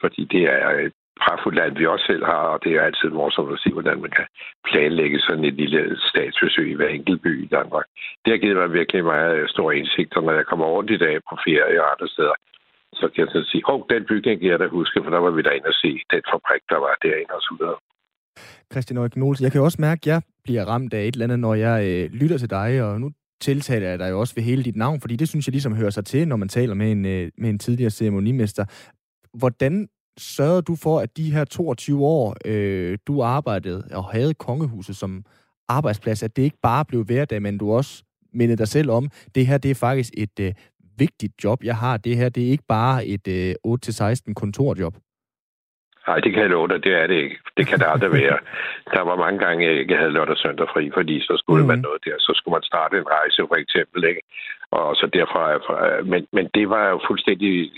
Fordi 0.00 0.24
det 0.24 0.42
er 0.42 0.68
et 0.86 0.92
pragtfuldt 1.20 1.56
land, 1.58 1.78
vi 1.78 1.86
også 1.86 2.06
selv 2.06 2.24
har, 2.24 2.44
og 2.54 2.64
det 2.64 2.72
er 2.72 2.82
altid 2.82 3.08
morsomt 3.08 3.52
at 3.52 3.60
se, 3.60 3.70
hvordan 3.72 4.00
man 4.00 4.10
kan 4.10 4.26
planlægge 4.68 5.18
sådan 5.20 5.44
et 5.44 5.54
lille 5.54 5.98
statsbesøg 6.10 6.70
i 6.70 6.74
hver 6.74 6.88
enkelt 6.88 7.22
by 7.22 7.44
i 7.44 7.48
Danmark. 7.56 7.86
Det 8.24 8.30
har 8.32 8.38
givet 8.38 8.56
mig 8.56 8.72
virkelig 8.72 9.04
meget 9.04 9.36
øh, 9.36 9.48
stor 9.48 9.72
indsigt, 9.72 10.16
og 10.16 10.22
når 10.22 10.32
jeg 10.32 10.46
kommer 10.46 10.66
rundt 10.66 10.90
i 10.90 10.96
dag 10.96 11.16
på 11.28 11.34
ferie 11.44 11.82
og 11.82 11.90
andre 11.92 12.08
steder, 12.08 12.34
så 13.00 13.06
kan 13.12 13.20
jeg 13.24 13.30
så 13.34 13.40
sige, 13.50 13.62
hov, 13.70 13.78
den 13.94 14.02
bygning 14.10 14.40
kan 14.40 14.50
jeg 14.50 14.58
da 14.58 14.66
huske, 14.78 15.00
for 15.04 15.10
der 15.10 15.22
var 15.26 15.30
vi 15.30 15.42
derinde 15.42 15.68
og 15.72 15.78
se 15.82 15.90
den 16.12 16.22
fabrik, 16.32 16.62
der 16.72 16.78
var 16.84 16.94
derinde 17.04 17.32
og 17.38 17.42
så 17.48 17.52
videre. 17.58 17.78
Christian 18.72 18.98
Øjken 18.98 19.22
Olsen, 19.22 19.44
jeg 19.44 19.52
kan 19.52 19.58
jo 19.58 19.64
også 19.64 19.80
mærke, 19.80 20.00
at 20.02 20.06
jeg 20.06 20.20
bliver 20.44 20.64
ramt 20.64 20.94
af 20.94 21.02
et 21.04 21.14
eller 21.14 21.24
andet, 21.26 21.38
når 21.38 21.54
jeg 21.54 21.78
øh, 21.90 22.12
lytter 22.20 22.38
til 22.38 22.50
dig, 22.50 22.82
og 22.82 23.00
nu 23.00 23.10
tiltaler 23.40 23.88
jeg 23.88 23.98
dig 23.98 24.10
jo 24.10 24.20
også 24.20 24.34
ved 24.34 24.42
hele 24.42 24.62
dit 24.62 24.76
navn, 24.76 25.00
fordi 25.00 25.16
det 25.16 25.28
synes 25.28 25.46
jeg 25.46 25.52
ligesom 25.52 25.74
hører 25.74 25.90
sig 25.90 26.04
til, 26.04 26.28
når 26.28 26.36
man 26.36 26.48
taler 26.48 26.74
med 26.74 26.92
en, 26.92 27.06
øh, 27.06 27.30
med 27.38 27.50
en 27.50 27.58
tidligere 27.58 27.90
ceremonimester. 27.90 28.64
Hvordan 29.38 29.88
sørgede 30.18 30.62
du 30.62 30.76
for, 30.76 31.00
at 31.00 31.16
de 31.16 31.32
her 31.32 31.44
22 31.44 32.04
år, 32.04 32.36
øh, 32.44 32.98
du 33.06 33.22
arbejdede 33.22 33.88
og 33.92 34.04
havde 34.04 34.34
kongehuset 34.34 34.96
som 34.96 35.24
arbejdsplads, 35.68 36.22
at 36.22 36.36
det 36.36 36.42
ikke 36.42 36.58
bare 36.62 36.84
blev 36.84 37.04
hverdag, 37.04 37.42
men 37.42 37.58
du 37.58 37.72
også 37.72 38.02
mindede 38.32 38.58
dig 38.58 38.68
selv 38.68 38.90
om, 38.90 39.10
det 39.34 39.46
her 39.46 39.58
det 39.58 39.70
er 39.70 39.74
faktisk 39.74 40.12
et 40.16 40.40
øh, 40.40 40.52
vigtigt 40.98 41.44
job, 41.44 41.64
jeg 41.64 41.76
har. 41.76 41.96
Det 41.96 42.16
her, 42.16 42.28
det 42.28 42.42
er 42.46 42.50
ikke 42.50 42.68
bare 42.68 43.06
et 43.06 43.28
øh, 43.28 43.54
8-16 43.66 44.34
kontorjob. 44.34 44.94
Nej, 46.06 46.18
det 46.20 46.32
kan 46.32 46.42
jeg 46.42 46.50
love 46.50 46.68
dig, 46.68 46.84
det 46.84 46.94
er 47.02 47.06
det 47.06 47.14
ikke. 47.24 47.36
Det 47.56 47.66
kan 47.66 47.78
det 47.78 47.86
aldrig 47.86 48.12
være. 48.22 48.38
Der 48.94 49.00
var 49.00 49.16
mange 49.16 49.38
gange, 49.38 49.66
jeg 49.66 49.74
ikke 49.78 49.96
havde 49.96 50.12
lørdag 50.16 50.36
søndag 50.36 50.66
fri, 50.74 50.90
fordi 50.94 51.20
så 51.20 51.34
skulle 51.42 51.62
mm. 51.62 51.68
man 51.68 51.78
noget 51.78 52.04
der. 52.04 52.16
Så 52.18 52.32
skulle 52.34 52.52
man 52.52 52.62
starte 52.62 52.98
en 52.98 53.10
rejse, 53.16 53.42
for 53.50 53.56
eksempel. 53.64 54.04
Ikke? 54.04 54.22
Og 54.70 54.96
så 54.96 55.06
derfra... 55.12 55.42
Men, 56.12 56.26
men 56.32 56.46
det 56.54 56.68
var 56.68 56.88
jo 56.88 57.00
fuldstændig 57.08 57.72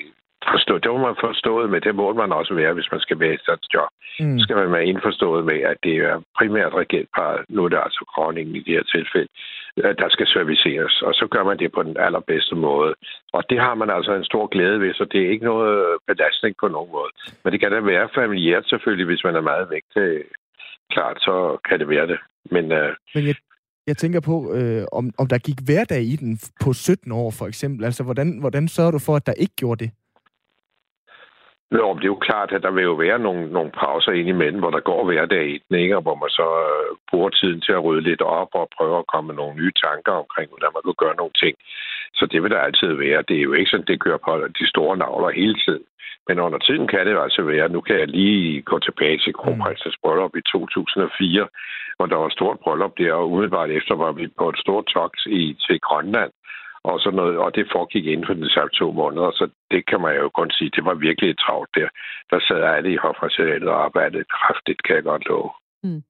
forstå, 0.54 0.78
det 0.78 0.90
må 0.90 0.98
man 1.08 1.16
forstået 1.26 1.70
med, 1.70 1.80
det 1.80 1.94
må 1.94 2.12
man 2.22 2.32
også 2.32 2.54
være, 2.54 2.72
hvis 2.74 2.92
man 2.92 3.00
skal 3.00 3.20
være 3.20 3.34
i 3.34 3.38
job. 3.74 3.90
Mm. 4.20 4.38
Så 4.38 4.42
skal 4.42 4.56
man 4.56 4.72
være 4.72 4.86
indforstået 4.86 5.44
med, 5.44 5.58
at 5.72 5.78
det 5.82 5.96
er 5.96 6.16
primært 6.38 6.74
regentparet, 6.74 7.44
nu 7.48 7.64
er 7.64 7.68
det 7.68 7.80
altså 7.86 8.02
kroningen 8.14 8.56
i 8.56 8.62
det 8.66 8.74
her 8.76 8.82
tilfælde, 8.82 9.28
der 10.02 10.08
skal 10.08 10.26
serviceres, 10.26 11.02
og 11.02 11.12
så 11.14 11.26
gør 11.30 11.44
man 11.44 11.58
det 11.58 11.72
på 11.72 11.82
den 11.82 11.96
allerbedste 12.06 12.54
måde. 12.54 12.94
Og 13.32 13.42
det 13.50 13.58
har 13.60 13.74
man 13.74 13.90
altså 13.90 14.12
en 14.14 14.24
stor 14.24 14.46
glæde 14.46 14.80
ved, 14.80 14.94
så 14.94 15.04
det 15.12 15.20
er 15.22 15.30
ikke 15.30 15.44
noget 15.44 15.98
belastning 16.06 16.54
på 16.60 16.68
nogen 16.68 16.92
måde. 16.92 17.12
Men 17.44 17.52
det 17.52 17.60
kan 17.60 17.72
da 17.72 17.80
være 17.80 18.08
familiært 18.14 18.68
selvfølgelig, 18.68 19.06
hvis 19.06 19.24
man 19.24 19.36
er 19.36 19.40
meget 19.40 19.70
væk 19.70 19.82
til 19.96 20.22
klart, 20.94 21.16
så 21.20 21.58
kan 21.68 21.78
det 21.78 21.88
være 21.88 22.06
det. 22.06 22.18
Men, 22.50 22.72
øh, 22.72 22.94
Men 23.14 23.26
jeg, 23.26 23.34
jeg 23.86 23.96
tænker 23.96 24.20
på, 24.20 24.36
øh, 24.54 24.84
om, 24.92 25.10
om 25.18 25.26
der 25.26 25.38
gik 25.38 25.60
hverdag 25.66 26.02
i 26.02 26.16
den 26.16 26.38
på 26.64 26.72
17 26.72 27.12
år 27.12 27.30
for 27.30 27.46
eksempel. 27.46 27.84
Altså, 27.84 28.02
hvordan, 28.04 28.38
hvordan 28.40 28.68
sørger 28.68 28.90
du 28.90 28.98
for, 28.98 29.16
at 29.16 29.26
der 29.26 29.32
ikke 29.32 29.56
gjorde 29.56 29.84
det? 29.84 29.90
Jo, 31.72 31.94
det 31.94 32.04
er 32.04 32.14
jo 32.14 32.26
klart, 32.28 32.52
at 32.52 32.62
der 32.62 32.70
vil 32.70 32.84
jo 32.84 32.92
være 32.92 33.18
nogle, 33.18 33.52
nogle 33.52 33.70
pauser 33.70 34.12
indimellem, 34.12 34.60
hvor 34.60 34.70
der 34.70 34.80
går 34.80 35.04
hverdag 35.04 35.46
i 35.54 35.58
den, 35.68 35.78
ikke? 35.78 35.96
og 35.96 36.02
hvor 36.02 36.14
man 36.14 36.30
så 36.30 36.48
øh, 36.66 36.96
bruger 37.10 37.30
tiden 37.30 37.60
til 37.60 37.72
at 37.72 37.84
rydde 37.84 38.08
lidt 38.10 38.22
op 38.22 38.48
og 38.52 38.68
prøve 38.76 38.98
at 38.98 39.06
komme 39.12 39.26
med 39.28 39.36
nogle 39.36 39.56
nye 39.60 39.72
tanker 39.84 40.12
omkring, 40.12 40.48
hvordan 40.50 40.70
man 40.74 40.82
kan 40.84 41.02
gøre 41.04 41.16
nogle 41.16 41.36
ting. 41.42 41.54
Så 42.18 42.26
det 42.26 42.42
vil 42.42 42.50
der 42.50 42.66
altid 42.66 42.92
være. 42.92 43.26
Det 43.28 43.36
er 43.36 43.46
jo 43.48 43.52
ikke 43.52 43.70
sådan, 43.70 43.86
det 43.90 44.04
kører 44.04 44.20
på 44.24 44.32
de 44.58 44.66
store 44.72 44.96
navler 44.96 45.30
hele 45.30 45.56
tiden. 45.64 45.84
Men 46.28 46.40
under 46.40 46.58
tiden 46.58 46.86
kan 46.88 47.06
det 47.06 47.12
jo 47.12 47.22
altså 47.22 47.42
være, 47.42 47.68
nu 47.68 47.80
kan 47.80 47.98
jeg 47.98 48.08
lige 48.08 48.62
gå 48.62 48.78
tilbage 48.78 49.18
til 49.18 49.32
kronprinsens 49.34 49.96
bryllup 50.02 50.36
i 50.36 50.42
2004, 50.52 51.48
hvor 51.96 52.06
der 52.06 52.16
var 52.16 52.26
et 52.26 52.38
stort 52.38 52.58
bryllup 52.64 52.98
der, 52.98 53.12
og 53.12 53.30
umiddelbart 53.30 53.70
efter 53.70 53.94
var 53.94 54.12
vi 54.12 54.26
på 54.38 54.48
et 54.48 54.58
stort 54.58 54.86
togt 54.86 55.20
i, 55.26 55.56
til 55.66 55.80
Grønland, 55.80 56.32
og 56.92 57.00
sådan 57.00 57.16
noget, 57.16 57.36
og 57.44 57.54
det 57.54 57.72
foregik 57.72 58.06
inden 58.06 58.26
for 58.26 58.34
de 58.34 58.50
samme 58.54 58.70
to 58.80 58.86
måneder, 58.92 59.30
så 59.30 59.44
det 59.70 59.86
kan 59.90 60.00
man 60.00 60.14
jo 60.16 60.28
kun 60.28 60.50
sige, 60.50 60.70
det 60.76 60.84
var 60.84 60.94
virkelig 60.94 61.30
et 61.30 61.38
travlt 61.38 61.70
der. 61.74 61.88
Der 62.30 62.40
sad 62.48 62.60
alle 62.62 62.92
i 62.92 63.02
hofraseriet 63.04 63.68
og 63.72 63.84
arbejdede 63.84 64.24
kraftigt, 64.36 64.82
kan 64.82 64.96
jeg 64.96 65.04
godt 65.04 65.28
love. 65.28 65.50
Mm. 65.82 66.02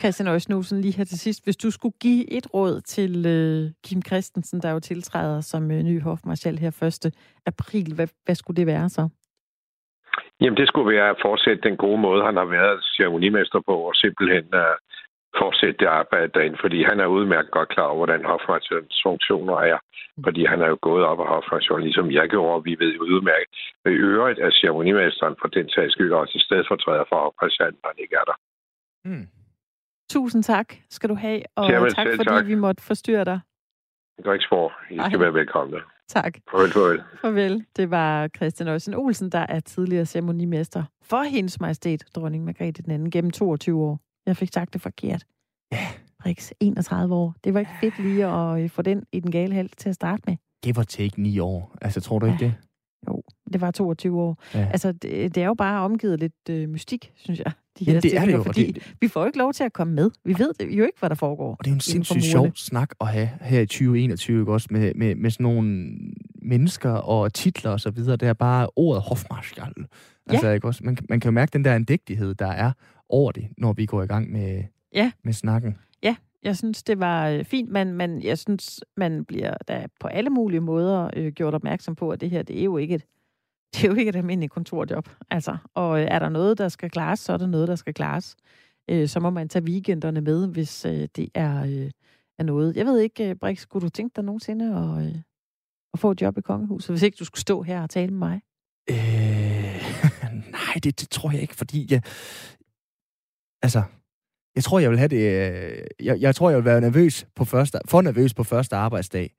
Christian 0.00 0.28
Øjsnusen, 0.28 0.80
lige 0.80 0.96
her 0.96 1.04
til 1.04 1.18
sidst. 1.18 1.44
Hvis 1.44 1.56
du 1.56 1.70
skulle 1.70 1.94
give 2.00 2.32
et 2.32 2.54
råd 2.54 2.80
til 2.80 3.26
øh, 3.26 3.70
Kim 3.86 4.02
Christensen, 4.02 4.60
der 4.62 4.70
jo 4.70 4.80
tiltræder 4.80 5.40
som 5.40 5.70
øh, 5.70 5.82
ny 5.82 6.02
hofmarschall 6.02 6.58
her 6.58 6.72
1. 7.06 7.14
april, 7.46 7.94
hvad, 7.94 8.08
hvad 8.24 8.34
skulle 8.34 8.56
det 8.56 8.66
være 8.66 8.88
så? 8.88 9.08
Jamen, 10.40 10.56
det 10.56 10.68
skulle 10.68 10.96
være 10.96 11.10
at 11.10 11.22
fortsætte 11.22 11.68
den 11.68 11.76
gode 11.76 11.98
måde, 11.98 12.24
han 12.24 12.36
har 12.36 12.44
været 12.44 12.84
ceremonimester 12.96 13.60
på, 13.68 13.74
og 13.88 13.94
simpelthen 13.94 14.44
uh, 14.62 14.74
fortsætte 15.42 15.78
det 15.82 15.88
arbejde 16.00 16.30
derinde, 16.34 16.58
fordi 16.64 16.78
han 16.90 17.00
er 17.00 17.14
udmærket 17.16 17.50
godt 17.50 17.68
klar 17.68 17.86
over, 17.86 18.00
hvordan 18.02 18.24
hoffunktionens 18.24 19.00
funktioner 19.06 19.56
er. 19.72 19.78
Fordi 20.26 20.42
han 20.52 20.58
er 20.62 20.68
jo 20.72 20.78
gået 20.88 21.04
op 21.04 21.20
af 21.20 21.28
hoffunktion, 21.34 21.80
ligesom 21.80 22.10
jeg 22.10 22.28
gjorde, 22.28 22.54
og 22.56 22.64
vi 22.64 22.76
ved 22.82 22.92
jo 22.98 23.02
udmærket. 23.14 23.48
Og 23.84 23.90
i 23.90 23.94
øvrigt 23.94 24.38
er 24.38 24.50
ceremonimesteren 24.50 25.36
for 25.40 25.48
den 25.48 25.68
sags 25.74 25.92
skyld 25.92 26.12
også 26.12 26.32
i 26.38 26.44
stedfortræder 26.46 27.04
for 27.08 27.16
hofpræsidenten, 27.24 27.80
når 27.82 27.90
han 27.92 28.00
ikke 28.04 28.16
er 28.20 28.26
der. 28.30 28.36
Mm. 29.08 29.26
Tusind 30.10 30.42
tak 30.42 30.68
skal 30.90 31.08
du 31.10 31.14
have, 31.14 31.40
og 31.56 31.70
Jamen, 31.70 31.90
tak 31.90 32.06
selv 32.06 32.16
fordi 32.16 32.28
tak. 32.28 32.46
vi 32.46 32.54
måtte 32.54 32.82
forstyrre 32.82 33.24
dig. 33.24 33.40
Det 34.16 34.24
går 34.24 34.32
ikke 34.32 34.44
spor. 34.44 34.72
I 34.90 34.94
skal 34.94 35.18
Ej. 35.18 35.24
være 35.24 35.34
velkomne. 35.34 35.80
Tak. 36.08 36.34
Farvel, 36.50 36.70
farvel. 36.72 37.02
Farvel. 37.20 37.66
Det 37.76 37.90
var 37.90 38.28
Christian 38.36 38.68
Øjsen 38.68 38.94
Olsen, 38.94 39.30
der 39.30 39.46
er 39.48 39.60
tidligere 39.60 40.06
ceremonimester 40.06 40.82
for 41.02 41.22
hendes 41.22 41.60
majestæt, 41.60 42.04
dronning 42.14 42.44
Margrethe 42.44 42.82
den 42.82 42.92
anden, 42.92 43.10
gennem 43.10 43.30
22 43.30 43.82
år. 43.82 44.03
Jeg 44.26 44.36
fik 44.36 44.52
sagt 44.52 44.72
det 44.72 44.80
forkert. 44.80 45.24
Ja. 45.72 45.86
Brix, 46.22 46.50
31 46.60 47.14
år. 47.14 47.34
Det 47.44 47.54
var 47.54 47.60
ikke 47.60 47.72
fedt 47.80 47.98
lige 47.98 48.26
at 48.26 48.62
øh, 48.62 48.70
få 48.70 48.82
den 48.82 49.02
i 49.12 49.20
den 49.20 49.30
gale 49.30 49.54
hal 49.54 49.68
til 49.76 49.88
at 49.88 49.94
starte 49.94 50.22
med. 50.26 50.36
Give 50.62 50.78
or 50.78 50.82
take 50.82 51.22
ni 51.22 51.38
år. 51.38 51.76
Altså, 51.82 52.00
tror 52.00 52.18
du 52.18 52.26
ikke 52.26 52.38
det? 52.44 52.54
Jo, 53.08 53.22
det 53.52 53.60
var 53.60 53.70
22 53.70 54.20
år. 54.20 54.42
Ja. 54.54 54.68
Altså, 54.72 54.92
det, 54.92 55.34
det 55.34 55.42
er 55.42 55.46
jo 55.46 55.54
bare 55.54 55.80
omgivet 55.84 56.20
lidt 56.20 56.48
øh, 56.50 56.68
mystik, 56.68 57.12
synes 57.16 57.38
jeg. 57.40 57.52
De 57.78 57.84
Jamen, 57.84 58.02
det 58.02 58.16
er 58.16 58.24
det 58.24 58.32
jo, 58.32 58.42
Fordi 58.42 58.72
det- 58.72 58.94
vi 59.00 59.08
får 59.08 59.26
ikke 59.26 59.38
lov 59.38 59.52
til 59.52 59.64
at 59.64 59.72
komme 59.72 59.92
med. 59.94 60.10
Vi 60.24 60.34
ved 60.38 60.52
det- 60.60 60.78
jo 60.78 60.84
ikke, 60.84 60.98
hvad 60.98 61.08
der 61.08 61.14
foregår. 61.14 61.50
Og 61.50 61.58
det 61.64 61.66
er 61.66 61.70
jo 61.70 61.74
en 61.74 61.80
sindssygt 61.80 62.24
sjov 62.24 62.50
snak 62.54 62.90
at 63.00 63.06
have 63.08 63.28
her 63.40 63.60
i 63.60 63.66
2021, 63.66 64.40
ikke 64.40 64.52
også? 64.52 64.68
Med, 64.70 64.94
med, 64.94 65.14
med 65.14 65.30
sådan 65.30 65.44
nogle 65.44 65.90
mennesker 66.42 66.90
og 66.90 67.32
titler 67.34 67.70
og 67.70 67.80
så 67.80 67.90
videre. 67.90 68.16
Det 68.16 68.28
er 68.28 68.32
bare 68.32 68.68
ordet 68.76 69.02
hofmarskal. 69.02 69.72
Altså, 70.26 70.50
ikke 70.50 70.66
også? 70.66 70.84
Man, 70.84 70.96
man 71.08 71.20
kan 71.20 71.28
jo 71.28 71.32
mærke 71.32 71.50
den 71.52 71.64
der 71.64 71.74
andægtighed, 71.74 72.34
der 72.34 72.46
er 72.46 72.72
over 73.08 73.32
det, 73.32 73.48
når 73.58 73.72
vi 73.72 73.86
går 73.86 74.02
i 74.02 74.06
gang 74.06 74.32
med, 74.32 74.64
Ja. 74.92 75.12
med 75.24 75.32
snakken. 75.32 75.78
Ja, 76.02 76.16
jeg 76.42 76.56
synes, 76.56 76.82
det 76.82 76.98
var 77.00 77.28
øh, 77.28 77.44
fint, 77.44 77.70
men, 77.70 77.92
men 77.92 78.22
jeg 78.22 78.38
synes, 78.38 78.80
man 78.96 79.24
bliver 79.24 79.54
da 79.68 79.86
på 80.00 80.08
alle 80.08 80.30
mulige 80.30 80.60
måder 80.60 81.10
øh, 81.16 81.32
gjort 81.32 81.54
opmærksom 81.54 81.94
på, 81.96 82.10
at 82.10 82.20
det 82.20 82.30
her, 82.30 82.42
det 82.42 82.60
er 82.60 82.64
jo 82.64 82.76
ikke 82.76 82.94
et, 82.94 83.04
det 83.74 83.84
er 83.84 83.88
jo 83.88 83.94
ikke 83.94 84.08
et 84.08 84.16
almindeligt 84.16 84.52
kontorjob. 84.52 85.08
Altså, 85.30 85.56
og 85.74 86.00
øh, 86.00 86.06
er 86.10 86.18
der 86.18 86.28
noget, 86.28 86.58
der 86.58 86.68
skal 86.68 86.90
klares, 86.90 87.20
så 87.20 87.32
er 87.32 87.36
der 87.36 87.46
noget, 87.46 87.68
der 87.68 87.74
skal 87.76 87.94
klares. 87.94 88.36
Øh, 88.90 89.08
så 89.08 89.20
må 89.20 89.30
man 89.30 89.48
tage 89.48 89.64
weekenderne 89.64 90.20
med, 90.20 90.48
hvis 90.48 90.84
øh, 90.84 91.08
det 91.16 91.28
er, 91.34 91.62
øh, 91.64 91.90
er 92.38 92.42
noget. 92.42 92.76
Jeg 92.76 92.86
ved 92.86 92.98
ikke, 93.00 93.30
øh, 93.30 93.36
Brix, 93.36 93.58
skulle 93.60 93.84
du 93.84 93.88
tænke 93.88 94.12
dig 94.16 94.24
nogensinde 94.24 94.64
at, 94.76 95.06
øh, 95.06 95.14
at 95.92 95.98
få 96.00 96.10
et 96.10 96.20
job 96.22 96.38
i 96.38 96.40
kongehuset, 96.40 96.90
hvis 96.92 97.02
ikke 97.02 97.16
du 97.16 97.24
skulle 97.24 97.40
stå 97.40 97.62
her 97.62 97.82
og 97.82 97.90
tale 97.90 98.10
med 98.10 98.18
mig? 98.18 98.40
Øh, 98.90 98.96
nej, 100.50 100.74
det, 100.84 101.00
det 101.00 101.08
tror 101.10 101.30
jeg 101.30 101.40
ikke, 101.42 101.54
fordi 101.54 101.86
jeg... 101.90 102.02
Altså, 103.64 103.82
jeg 104.54 104.64
tror, 104.64 104.78
jeg 104.78 104.90
vil 104.90 104.98
have 104.98 105.08
det... 105.08 105.52
øh, 105.52 105.78
Jeg, 106.00 106.20
jeg 106.20 106.34
tror, 106.34 106.50
jeg 106.50 106.56
vil 106.56 106.64
være 106.64 106.80
nervøs 106.80 107.26
på 107.36 107.44
første, 107.44 107.78
for 107.86 108.02
nervøs 108.02 108.34
på 108.34 108.42
første 108.44 108.76
arbejdsdag 108.76 109.34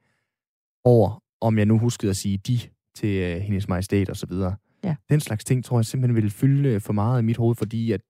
over, 0.84 1.24
om 1.42 1.58
jeg 1.58 1.66
nu 1.66 1.78
huskede 1.80 2.10
at 2.10 2.16
sige 2.18 2.38
de 2.38 2.60
til 2.96 3.10
øh, 3.22 3.38
hendes 3.42 3.68
majestæt 3.68 4.10
og 4.10 4.18
så 4.18 4.26
videre. 4.26 4.56
Ja. 4.84 4.96
Den 5.10 5.20
slags 5.20 5.46
ting 5.46 5.66
tror 5.66 5.78
jeg 5.80 5.86
simpelthen 5.86 6.16
ville 6.16 6.30
fylde 6.30 6.70
øh, 6.70 6.82
for 6.82 6.94
meget 6.94 7.22
i 7.22 7.26
mit 7.26 7.38
hoved, 7.38 7.56
fordi 7.56 7.92
at 7.92 8.02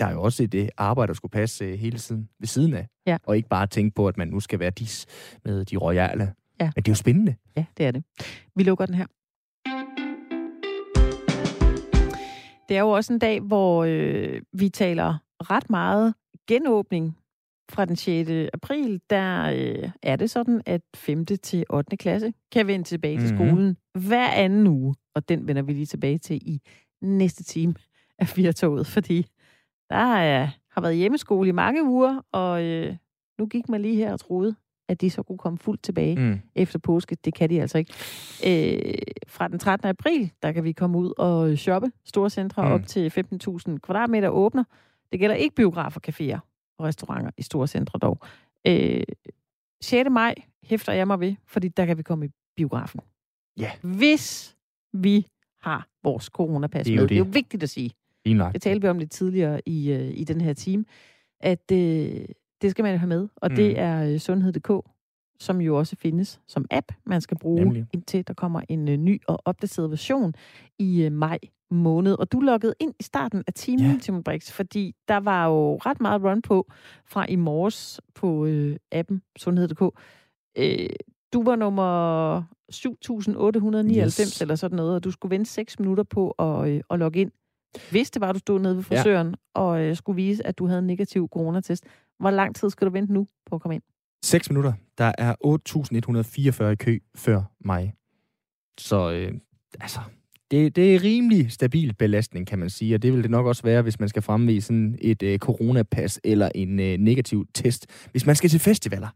der 0.00 0.06
er 0.06 0.12
jo 0.12 0.22
også 0.22 0.46
det 0.46 0.70
arbejde, 0.76 1.08
der 1.08 1.14
skulle 1.14 1.32
passe 1.32 1.64
øh, 1.64 1.78
hele 1.78 1.98
tiden 1.98 2.28
ved 2.40 2.46
siden 2.46 2.74
af. 2.74 2.88
Ja. 3.06 3.18
Og 3.26 3.36
ikke 3.36 3.48
bare 3.48 3.66
tænke 3.66 3.94
på, 3.94 4.08
at 4.08 4.16
man 4.16 4.28
nu 4.28 4.40
skal 4.40 4.58
være 4.58 4.70
dis 4.70 5.06
med 5.44 5.64
de 5.64 5.76
royale. 5.76 6.32
Ja. 6.60 6.64
Men 6.64 6.82
det 6.82 6.88
er 6.88 6.92
jo 6.92 6.96
spændende. 6.96 7.34
Ja, 7.56 7.64
det 7.76 7.86
er 7.86 7.90
det. 7.90 8.04
Vi 8.56 8.62
lukker 8.62 8.86
den 8.86 8.94
her. 8.94 9.06
Det 12.68 12.76
er 12.76 12.80
jo 12.80 12.90
også 12.90 13.12
en 13.12 13.18
dag, 13.18 13.40
hvor 13.40 13.84
øh, 13.84 14.40
vi 14.52 14.68
taler 14.68 15.18
ret 15.40 15.70
meget 15.70 16.14
genåbning 16.46 17.16
fra 17.70 17.84
den 17.84 17.96
6. 17.96 18.30
april. 18.54 19.00
Der 19.10 19.42
øh, 19.56 19.90
er 20.02 20.16
det 20.16 20.30
sådan, 20.30 20.62
at 20.66 20.80
5. 20.96 21.26
til 21.26 21.64
8. 21.70 21.96
klasse 21.96 22.32
kan 22.52 22.66
vende 22.66 22.84
tilbage 22.84 23.18
til 23.20 23.34
Mhm. 23.34 23.36
skolen 23.48 23.76
hver 24.06 24.28
anden 24.28 24.66
uge. 24.66 24.94
Og 25.14 25.28
den 25.28 25.48
vender 25.48 25.62
vi 25.62 25.72
lige 25.72 25.86
tilbage 25.86 26.18
til 26.18 26.36
i 26.48 26.60
næste 27.02 27.44
time 27.44 27.74
af 28.18 28.28
Firtoget, 28.28 28.86
fordi 28.86 29.26
der 29.90 30.14
er, 30.16 30.48
har 30.70 30.80
været 30.80 30.96
hjemmeskole 30.96 31.48
i 31.48 31.52
mange 31.52 31.84
uger, 31.84 32.20
og 32.32 32.62
øh, 32.64 32.96
nu 33.38 33.46
gik 33.46 33.68
man 33.68 33.82
lige 33.82 33.96
her 33.96 34.12
og 34.12 34.20
troede, 34.20 34.54
at 34.88 35.00
de 35.00 35.10
så 35.10 35.22
kunne 35.22 35.38
komme 35.38 35.58
fuldt 35.58 35.82
tilbage 35.82 36.16
Mm. 36.16 36.40
efter 36.54 36.78
påske. 36.78 37.16
Det 37.24 37.34
kan 37.34 37.50
de 37.50 37.60
altså 37.60 37.78
ikke. 37.78 37.92
Øh, 38.46 38.94
fra 39.28 39.48
den 39.48 39.58
13. 39.58 39.88
april, 39.88 40.32
der 40.42 40.52
kan 40.52 40.64
vi 40.64 40.72
komme 40.72 40.98
ud 40.98 41.12
og 41.18 41.58
shoppe. 41.58 41.90
Store 42.04 42.30
centre 42.30 42.62
mm. 42.64 42.72
op 42.72 42.86
til 42.86 43.08
15.000 43.08 43.78
kvadratmeter 43.78 44.28
åbner. 44.28 44.64
Det 45.12 45.20
gælder 45.20 45.36
ikke 45.36 45.54
biografer, 45.54 46.00
caféer 46.08 46.38
og 46.78 46.84
restauranter 46.84 47.30
i 47.38 47.42
store 47.42 47.66
centre 47.66 47.98
dog. 47.98 48.18
Øh, 48.66 49.02
6. 49.82 50.10
maj 50.10 50.34
hæfter 50.64 50.92
jeg 50.92 51.06
mig 51.06 51.20
ved, 51.20 51.34
fordi 51.46 51.68
der 51.68 51.86
kan 51.86 51.98
vi 51.98 52.02
komme 52.02 52.26
i 52.26 52.28
biografen. 52.56 53.00
Ja. 53.58 53.70
Hvis 53.82 54.56
vi 54.92 55.26
har 55.60 55.88
vores 56.02 56.24
coronapas 56.24 56.84
Det 56.86 56.92
er 56.92 56.96
jo 56.96 57.00
med. 57.00 57.08
det. 57.08 57.10
Det 57.10 57.14
er 57.22 57.24
jo 57.26 57.30
vigtigt 57.32 57.62
at 57.62 57.70
sige. 57.70 57.90
Nok. 58.26 58.52
Det 58.52 58.62
talte 58.62 58.82
vi 58.82 58.88
om 58.88 58.98
lidt 58.98 59.10
tidligere 59.10 59.60
i, 59.66 59.92
øh, 59.92 60.10
i 60.18 60.24
den 60.24 60.40
her 60.40 60.52
time, 60.52 60.84
at 61.40 61.72
øh, 61.72 61.78
det 62.62 62.70
skal 62.70 62.82
man 62.82 62.92
jo 62.92 62.98
have 62.98 63.08
med, 63.08 63.28
og 63.36 63.50
Mm. 63.50 63.56
det 63.56 63.78
er 63.78 64.12
øh, 64.12 64.18
sundhed.dk, 64.18 64.70
som 65.40 65.60
jo 65.60 65.78
også 65.78 65.96
findes 65.96 66.40
som 66.46 66.64
app, 66.70 66.92
man 67.06 67.20
skal 67.20 67.38
bruge. 67.38 67.64
Nemlig. 67.64 67.86
indtil 67.92 68.26
der 68.26 68.34
kommer 68.34 68.60
en 68.68 68.88
øh, 68.88 68.96
ny 68.96 69.20
og 69.26 69.42
opdateret 69.44 69.90
version 69.90 70.34
i 70.78 71.02
øh, 71.02 71.12
maj 71.12 71.38
måned. 71.70 72.12
Og 72.18 72.32
du 72.32 72.40
loggede 72.40 72.74
ind 72.80 72.94
i 73.00 73.02
starten 73.02 73.44
af 73.46 73.52
timen, 73.54 73.86
ja. 73.90 73.98
Timon 74.02 74.22
Brix, 74.24 74.50
fordi 74.52 74.94
der 75.08 75.16
var 75.16 75.46
jo 75.46 75.76
ret 75.76 76.00
meget 76.00 76.22
run 76.22 76.42
på 76.42 76.70
fra 77.06 77.26
i 77.28 77.36
morges 77.36 78.00
på 78.14 78.46
øh, 78.46 78.76
appen 78.92 79.22
sundhed.dk. 79.38 79.82
Øh, 80.58 80.88
du 81.32 81.42
var 81.42 81.56
nummer 81.56 82.40
7.899 82.72 84.04
Yes. 84.04 84.40
eller 84.42 84.54
sådan 84.54 84.76
noget, 84.76 84.94
og 84.94 85.04
du 85.04 85.10
skulle 85.10 85.30
vente 85.30 85.50
6 85.50 85.78
minutter 85.78 86.04
på 86.04 86.30
at, 86.30 86.68
øh, 86.68 86.80
at 86.90 86.98
logge 86.98 87.20
ind. 87.20 87.30
Hvis 87.90 88.10
det 88.10 88.20
var, 88.20 88.32
du 88.32 88.38
stod 88.38 88.60
nede 88.60 88.76
ved 88.76 88.82
frisøren 88.82 89.28
ja. 89.28 89.60
og 89.60 89.80
øh, 89.80 89.96
skulle 89.96 90.16
vise, 90.16 90.46
at 90.46 90.58
du 90.58 90.66
havde 90.66 90.78
en 90.78 90.86
negativ 90.86 91.28
coronatest, 91.32 91.84
hvor 92.18 92.30
lang 92.30 92.56
tid 92.56 92.70
skal 92.70 92.86
du 92.86 92.92
vente 92.92 93.12
nu 93.12 93.28
på 93.46 93.54
at 93.54 93.62
komme 93.62 93.74
ind? 93.74 93.82
6 94.24 94.50
minutter. 94.50 94.72
Der 94.98 95.12
er 95.18 95.34
8.144 96.62 96.64
i 96.64 96.74
kø 96.74 96.98
før 97.16 97.42
mig. 97.60 97.94
Så 98.78 99.10
øh, 99.12 99.32
altså, 99.80 100.00
det, 100.50 100.76
det 100.76 100.94
er 100.94 101.02
rimelig 101.02 101.52
stabil 101.52 101.94
belastning, 101.94 102.46
kan 102.46 102.58
man 102.58 102.70
sige. 102.70 102.94
Og 102.94 103.02
det 103.02 103.12
vil 103.12 103.22
det 103.22 103.30
nok 103.30 103.46
også 103.46 103.62
være, 103.62 103.82
hvis 103.82 104.00
man 104.00 104.08
skal 104.08 104.22
fremvise 104.22 104.66
sådan 104.66 104.98
et 105.00 105.22
øh, 105.22 105.38
coronapas 105.38 106.20
eller 106.24 106.48
en 106.54 106.80
øh, 106.80 106.98
negativ 106.98 107.46
test. 107.54 107.86
Hvis 108.10 108.26
man 108.26 108.36
skal 108.36 108.50
til 108.50 108.60
festivaler. 108.60 109.08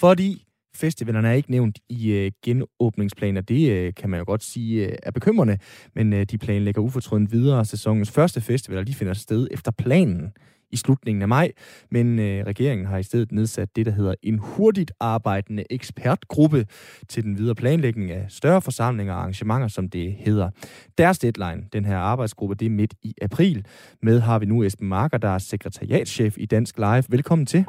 Fordi 0.00 0.44
festivalerne 0.74 1.28
er 1.28 1.32
ikke 1.32 1.50
nævnt 1.50 1.78
i 1.88 2.12
øh, 2.12 2.32
genåbningsplaner. 2.44 3.40
Det 3.40 3.70
øh, 3.70 3.94
kan 3.94 4.10
man 4.10 4.18
jo 4.18 4.24
godt 4.26 4.44
sige 4.44 4.86
øh, 4.86 4.96
er 5.02 5.10
bekymrende. 5.10 5.58
Men 5.94 6.12
øh, 6.12 6.26
de 6.30 6.38
planlægger 6.38 6.82
ufortrødent 6.82 7.32
videre. 7.32 7.64
Sæsonens 7.64 8.10
første 8.10 8.40
festivaler 8.40 8.84
de 8.84 8.94
finder 8.94 9.14
sted 9.14 9.48
efter 9.50 9.70
planen 9.70 10.32
i 10.72 10.76
slutningen 10.76 11.22
af 11.22 11.28
maj. 11.28 11.52
Men 11.90 12.18
øh, 12.18 12.46
regeringen 12.46 12.86
har 12.86 12.98
i 12.98 13.02
stedet 13.02 13.32
nedsat 13.32 13.76
det, 13.76 13.86
der 13.86 13.92
hedder 13.92 14.14
en 14.22 14.38
hurtigt 14.38 14.92
arbejdende 15.00 15.64
ekspertgruppe 15.70 16.64
til 17.08 17.22
den 17.22 17.38
videre 17.38 17.54
planlægning 17.54 18.10
af 18.10 18.24
større 18.28 18.62
forsamlinger 18.62 19.14
og 19.14 19.20
arrangementer, 19.20 19.68
som 19.68 19.88
det 19.88 20.12
hedder. 20.12 20.50
Deres 20.98 21.18
deadline, 21.18 21.62
den 21.72 21.84
her 21.84 21.98
arbejdsgruppe, 21.98 22.54
det 22.54 22.66
er 22.66 22.70
midt 22.70 22.94
i 23.02 23.14
april. 23.22 23.66
Med 24.02 24.20
har 24.20 24.38
vi 24.38 24.46
nu 24.46 24.62
Esben 24.62 24.88
Marker, 24.88 25.18
der 25.18 25.28
er 25.28 25.38
sekretariatschef 25.38 26.38
i 26.38 26.46
Dansk 26.46 26.78
Live. 26.78 27.04
Velkommen 27.10 27.46
til. 27.46 27.64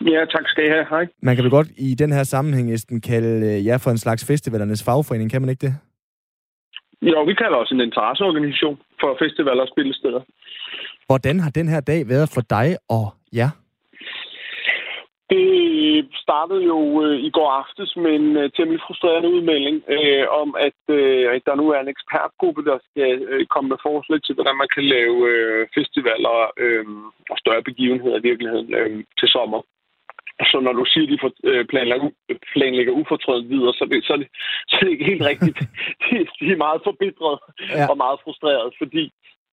Ja, 0.00 0.24
tak 0.24 0.48
skal 0.48 0.64
I 0.66 0.68
have. 0.68 0.86
Hej. 0.90 1.06
Man 1.22 1.34
kan 1.36 1.44
vel 1.44 1.50
godt 1.50 1.68
i 1.78 1.94
den 1.94 2.12
her 2.12 2.22
sammenhæng, 2.22 2.72
Esben, 2.74 3.00
kalde 3.00 3.46
øh, 3.46 3.66
jer 3.66 3.78
for 3.78 3.90
en 3.90 3.98
slags 3.98 4.26
festivalernes 4.26 4.84
fagforening, 4.84 5.30
kan 5.30 5.40
man 5.40 5.50
ikke 5.50 5.66
det? 5.66 5.74
Jo, 7.02 7.22
vi 7.22 7.34
kalder 7.34 7.58
os 7.62 7.70
en 7.70 7.80
interesseorganisation 7.80 8.78
for 9.00 9.16
festivaler 9.22 9.62
og 9.62 9.68
spillesteder. 9.68 10.20
Hvordan 11.08 11.40
har 11.40 11.50
den 11.50 11.68
her 11.68 11.80
dag 11.80 12.08
været 12.08 12.28
for 12.34 12.40
dig 12.40 12.76
og 12.88 13.06
jer? 13.38 13.50
Det 15.30 15.46
startede 16.24 16.64
jo 16.72 16.78
øh, 17.04 17.18
i 17.28 17.30
går 17.30 17.50
aftes 17.62 17.96
med 17.96 18.12
en 18.20 18.36
øh, 18.36 18.50
temmelig 18.56 18.80
frustrerende 18.86 19.28
udmelding 19.36 19.76
øh, 19.96 20.24
om, 20.42 20.48
at, 20.66 20.80
øh, 20.98 21.34
at 21.34 21.42
der 21.46 21.54
nu 21.54 21.66
er 21.74 21.80
en 21.80 21.92
ekspertgruppe, 21.94 22.64
der 22.70 22.78
skal 22.88 23.10
øh, 23.32 23.46
komme 23.46 23.68
med 23.68 23.78
forslag 23.88 24.18
til, 24.22 24.34
hvordan 24.34 24.56
man 24.62 24.68
kan 24.74 24.84
lave 24.84 25.16
øh, 25.30 25.66
festivaler 25.76 26.36
øh, 26.64 26.84
og 27.32 27.36
større 27.42 27.62
begivenheder 27.70 28.16
i 28.18 28.26
virkeligheden 28.30 28.74
øh, 28.74 29.04
til 29.20 29.28
sommer. 29.28 29.60
Så 30.50 30.56
når 30.60 30.72
du 30.72 30.84
siger, 30.92 31.04
at 31.06 31.12
de 31.12 31.18
for, 31.22 31.30
øh, 31.50 31.64
planlægger, 31.72 32.08
planlægger 32.52 32.92
ufortrødent 33.00 33.48
videre, 33.54 33.72
så, 33.74 33.84
er 33.84 33.88
det, 33.88 34.04
så, 34.04 34.12
er 34.12 34.20
det, 34.22 34.28
så 34.68 34.76
er 34.76 34.84
det 34.84 34.92
ikke 34.92 35.10
helt 35.12 35.26
rigtigt. 35.32 35.58
de, 36.02 36.14
de 36.40 36.46
er 36.52 36.64
meget 36.66 36.80
forbitret 36.88 37.36
Ja. 37.78 37.86
og 37.90 37.96
meget 38.04 38.18
frustreret, 38.24 38.68
fordi 38.80 39.04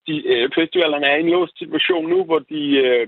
de, 0.08 0.28
øh, 0.34 0.50
festivalerne 0.56 1.08
er 1.08 1.16
i 1.18 1.20
en 1.20 1.30
låst 1.30 1.58
situation 1.58 2.10
nu, 2.10 2.24
hvor 2.24 2.40
de, 2.40 2.62
øh, 2.86 3.08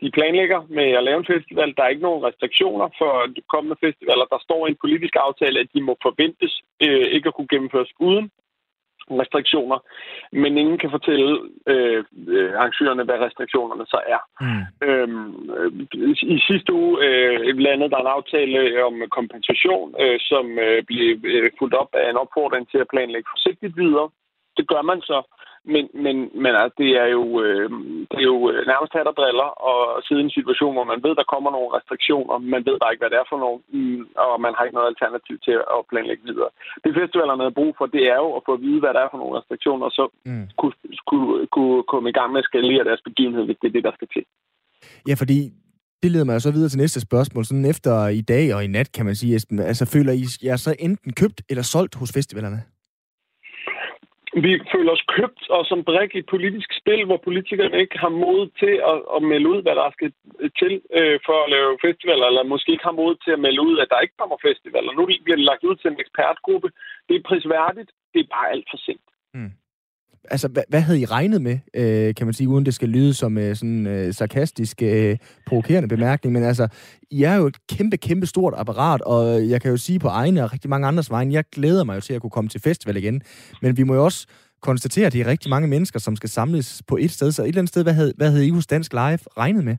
de 0.00 0.10
planlægger 0.10 0.60
med 0.68 0.88
at 0.98 1.04
lave 1.04 1.18
en 1.18 1.32
festival. 1.34 1.74
Der 1.76 1.82
er 1.82 1.88
ikke 1.88 2.08
nogen 2.08 2.24
restriktioner 2.24 2.88
for 2.98 3.12
de 3.36 3.42
kommende 3.52 3.76
festivaler. 3.84 4.24
Der 4.24 4.38
står 4.42 4.66
i 4.66 4.70
en 4.70 4.82
politisk 4.84 5.14
aftale, 5.26 5.60
at 5.60 5.68
de 5.74 5.80
må 5.80 5.96
forventes 6.02 6.52
øh, 6.84 7.06
ikke 7.16 7.28
at 7.28 7.34
kunne 7.34 7.52
gennemføres 7.54 7.92
uden 8.00 8.30
restriktioner, 9.20 9.78
men 10.32 10.58
ingen 10.58 10.78
kan 10.78 10.90
fortælle 10.90 11.30
øh, 11.66 12.04
øh, 12.28 12.52
arrangørerne, 12.58 13.04
hvad 13.04 13.18
restriktionerne 13.26 13.86
så 13.86 14.00
er. 14.14 14.20
Mm. 14.44 14.62
Øhm, 14.88 15.50
øh, 15.56 15.72
I 16.36 16.38
sidste 16.50 16.72
uge 16.72 17.04
øh, 17.06 17.58
landede 17.58 17.90
der 17.90 18.00
en 18.00 18.14
aftale 18.16 18.84
om 18.84 18.94
kompensation, 19.18 19.94
øh, 20.02 20.18
som 20.20 20.58
øh, 20.58 20.82
blev 20.88 21.18
øh, 21.24 21.50
fuldt 21.58 21.74
op 21.74 21.90
af 21.92 22.10
en 22.10 22.16
opfordring 22.16 22.70
til 22.70 22.78
at 22.78 22.90
planlægge 22.92 23.28
forsigtigt 23.34 23.76
videre. 23.76 24.08
Det 24.56 24.68
gør 24.68 24.82
man 24.82 25.00
så. 25.00 25.18
Men, 25.64 25.84
men, 26.04 26.16
men 26.42 26.52
altså, 26.60 26.74
det 26.82 26.90
er 27.02 27.08
jo, 27.16 27.24
øh, 27.44 27.70
det 28.10 28.18
er 28.24 28.28
jo 28.34 28.38
øh, 28.50 28.60
nærmest 28.72 28.92
hat 28.96 29.10
og 29.12 29.16
driller, 29.20 29.48
og 29.68 29.78
sidde 30.06 30.22
i 30.22 30.26
en 30.28 30.38
situation, 30.38 30.74
hvor 30.76 30.86
man 30.92 31.02
ved, 31.04 31.14
der 31.20 31.32
kommer 31.32 31.50
nogle 31.50 31.74
restriktioner, 31.76 32.34
man 32.54 32.62
ved 32.68 32.76
bare 32.78 32.92
ikke, 32.92 33.02
hvad 33.02 33.12
det 33.12 33.20
er 33.20 33.30
for 33.30 33.40
nogen, 33.44 33.60
mm, 33.76 34.02
og 34.24 34.40
man 34.44 34.52
har 34.54 34.64
ikke 34.64 34.78
noget 34.78 34.92
alternativ 34.92 35.36
til 35.46 35.56
at 35.76 35.80
planlægge 35.90 36.24
videre. 36.30 36.50
Det 36.84 36.98
festivalerne 37.00 37.46
har 37.46 37.58
brug 37.58 37.72
for, 37.78 37.86
det 37.96 38.04
er 38.14 38.18
jo 38.24 38.28
at 38.36 38.42
få 38.46 38.52
at 38.56 38.62
vide, 38.66 38.80
hvad 38.82 38.92
der 38.94 39.02
er 39.02 39.10
for 39.12 39.20
nogle 39.22 39.36
restriktioner, 39.38 39.84
og 39.90 39.94
så 39.98 40.04
mm. 40.30 40.46
kunne, 40.60 40.76
kunne, 41.10 41.46
kunne 41.54 41.82
komme 41.92 42.08
i 42.10 42.16
gang 42.18 42.28
med 42.32 42.42
at 42.42 42.48
skalere 42.50 42.88
deres 42.88 43.02
begivenhed, 43.08 43.44
hvis 43.46 43.58
det 43.60 43.68
er 43.68 43.76
det, 43.76 43.84
der 43.88 43.94
skal 43.98 44.08
til. 44.14 44.24
Ja, 45.08 45.14
fordi 45.22 45.38
det 46.02 46.10
leder 46.10 46.24
mig 46.24 46.40
så 46.40 46.52
videre 46.52 46.68
til 46.68 46.78
næste 46.78 47.00
spørgsmål. 47.00 47.44
Sådan 47.44 47.64
efter 47.64 48.08
i 48.08 48.20
dag 48.20 48.54
og 48.54 48.64
i 48.64 48.66
nat, 48.66 48.92
kan 48.92 49.06
man 49.06 49.14
sige, 49.14 49.34
altså 49.70 49.84
føler 49.94 50.12
I 50.12 50.24
jer 50.46 50.56
så 50.56 50.74
enten 50.78 51.12
købt 51.12 51.42
eller 51.50 51.62
solgt 51.62 51.94
hos 51.94 52.12
festivalerne? 52.12 52.62
Vi 54.32 54.52
føler 54.72 54.92
os 54.92 55.04
købt 55.16 55.42
og 55.50 55.66
som 55.66 55.84
brik 55.84 56.14
i 56.14 56.18
et 56.18 56.26
politisk 56.34 56.70
spil, 56.80 57.04
hvor 57.04 57.20
politikerne 57.24 57.80
ikke 57.80 57.98
har 57.98 58.08
mod 58.08 58.42
til 58.62 58.74
at, 58.90 58.98
at 59.16 59.22
melde 59.22 59.48
ud, 59.52 59.62
hvad 59.62 59.74
der 59.74 59.90
skal 59.96 60.12
øh, 60.40 60.50
til 60.60 60.74
øh, 60.98 61.18
for 61.26 61.36
at 61.44 61.50
lave 61.50 61.78
festivaler, 61.86 62.26
eller 62.26 62.42
måske 62.52 62.72
ikke 62.72 62.88
har 62.90 63.00
mod 63.02 63.14
til 63.24 63.32
at 63.36 63.42
melde 63.46 63.62
ud, 63.68 63.78
at 63.78 63.88
der 63.90 64.00
ikke 64.00 64.16
kommer 64.20 64.36
festivaler. 64.48 64.92
Nu 64.92 65.04
bliver 65.24 65.38
det 65.40 65.50
lagt 65.50 65.64
ud 65.64 65.76
til 65.76 65.90
en 65.90 66.00
ekspertgruppe. 66.04 66.68
Det 67.08 67.14
er 67.16 67.28
prisværdigt. 67.28 67.90
Det 68.12 68.20
er 68.20 68.32
bare 68.36 68.50
alt 68.50 68.66
for 68.70 68.78
sent. 68.86 69.08
Mm 69.34 69.52
altså, 70.30 70.48
hvad, 70.48 70.62
hvad 70.68 70.80
havde 70.80 71.00
I 71.00 71.04
regnet 71.04 71.42
med, 71.42 71.58
øh, 71.74 72.14
kan 72.14 72.26
man 72.26 72.34
sige, 72.34 72.48
uden 72.48 72.66
det 72.66 72.74
skal 72.74 72.88
lyde 72.88 73.14
som 73.14 73.38
øh, 73.38 73.56
sådan 73.56 73.86
øh, 73.86 74.14
sarkastisk, 74.14 74.82
øh, 74.82 75.16
provokerende 75.46 75.88
bemærkning, 75.88 76.32
men 76.32 76.42
altså, 76.42 76.68
I 77.10 77.22
er 77.22 77.34
jo 77.34 77.46
et 77.46 77.56
kæmpe, 77.68 77.96
kæmpe 77.96 78.26
stort 78.26 78.54
apparat, 78.56 79.00
og 79.00 79.48
jeg 79.48 79.60
kan 79.60 79.70
jo 79.70 79.76
sige 79.76 79.98
på 79.98 80.08
egne 80.08 80.44
og 80.44 80.52
rigtig 80.52 80.70
mange 80.70 80.86
andres 80.86 81.10
vegne, 81.10 81.32
jeg 81.32 81.44
glæder 81.52 81.84
mig 81.84 81.94
jo 81.94 82.00
til 82.00 82.14
at 82.14 82.20
kunne 82.20 82.30
komme 82.30 82.48
til 82.48 82.60
festival 82.60 82.96
igen, 82.96 83.22
men 83.62 83.76
vi 83.76 83.82
må 83.82 83.94
jo 83.94 84.04
også 84.04 84.26
konstatere, 84.62 85.06
at 85.06 85.12
det 85.12 85.20
er 85.20 85.26
rigtig 85.26 85.50
mange 85.50 85.68
mennesker, 85.68 85.98
som 85.98 86.16
skal 86.16 86.28
samles 86.28 86.82
på 86.88 86.96
et 86.96 87.10
sted, 87.10 87.32
så 87.32 87.42
et 87.42 87.48
eller 87.48 87.58
andet 87.58 87.68
sted, 87.68 87.82
hvad 87.82 87.92
havde, 87.92 88.12
hvad 88.16 88.30
havde 88.30 88.46
I 88.46 88.50
hos 88.50 88.66
Dansk 88.66 88.92
Live 88.92 89.18
regnet 89.38 89.64
med? 89.64 89.76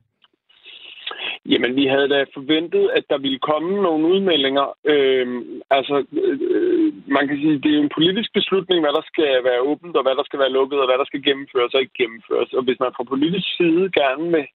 Jamen, 1.46 1.76
vi 1.76 1.86
havde 1.86 2.08
da 2.08 2.24
forventet, 2.34 2.90
at 2.98 3.04
der 3.10 3.18
ville 3.18 3.38
komme 3.38 3.82
nogle 3.82 4.06
udmeldinger. 4.12 4.66
Øhm, 4.84 5.60
altså, 5.70 6.04
øh, 6.12 6.92
man 7.16 7.28
kan 7.28 7.36
sige, 7.36 7.62
det 7.62 7.70
er 7.70 7.78
jo 7.78 7.82
en 7.82 7.96
politisk 7.98 8.30
beslutning, 8.32 8.80
hvad 8.80 8.92
der 8.98 9.04
skal 9.12 9.44
være 9.48 9.60
åbent, 9.70 9.96
og 9.96 10.02
hvad 10.02 10.14
der 10.16 10.24
skal 10.24 10.38
være 10.38 10.56
lukket, 10.58 10.78
og 10.80 10.86
hvad 10.88 10.98
der 10.98 11.04
skal 11.04 11.22
gennemføres 11.22 11.74
og 11.74 11.80
ikke 11.80 11.98
gennemføres. 12.02 12.52
Og 12.52 12.62
hvis 12.62 12.80
man 12.80 12.92
fra 12.96 13.10
politisk 13.12 13.48
side 13.56 13.84
gerne 14.00 14.26
vil 14.36 14.46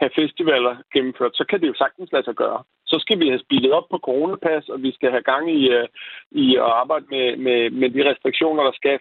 have 0.00 0.10
festivaler 0.20 0.74
gennemført, 0.94 1.36
så 1.36 1.44
kan 1.48 1.60
det 1.60 1.68
jo 1.68 1.74
sagtens 1.82 2.12
lade 2.12 2.24
sig 2.24 2.34
gøre. 2.34 2.60
Så 2.86 2.96
skal 2.98 3.20
vi 3.20 3.26
have 3.28 3.44
spillet 3.46 3.72
op 3.72 3.86
på 3.90 3.98
coronapas, 3.98 4.68
og 4.68 4.82
vi 4.82 4.90
skal 4.92 5.10
have 5.10 5.28
gang 5.32 5.44
i, 5.60 5.62
øh, 5.76 5.88
i 6.30 6.56
at 6.56 6.70
arbejde 6.82 7.06
med, 7.14 7.36
med, 7.36 7.70
med 7.70 7.88
de 7.90 8.10
restriktioner, 8.10 8.62
der 8.62 8.72
skal 8.80 8.98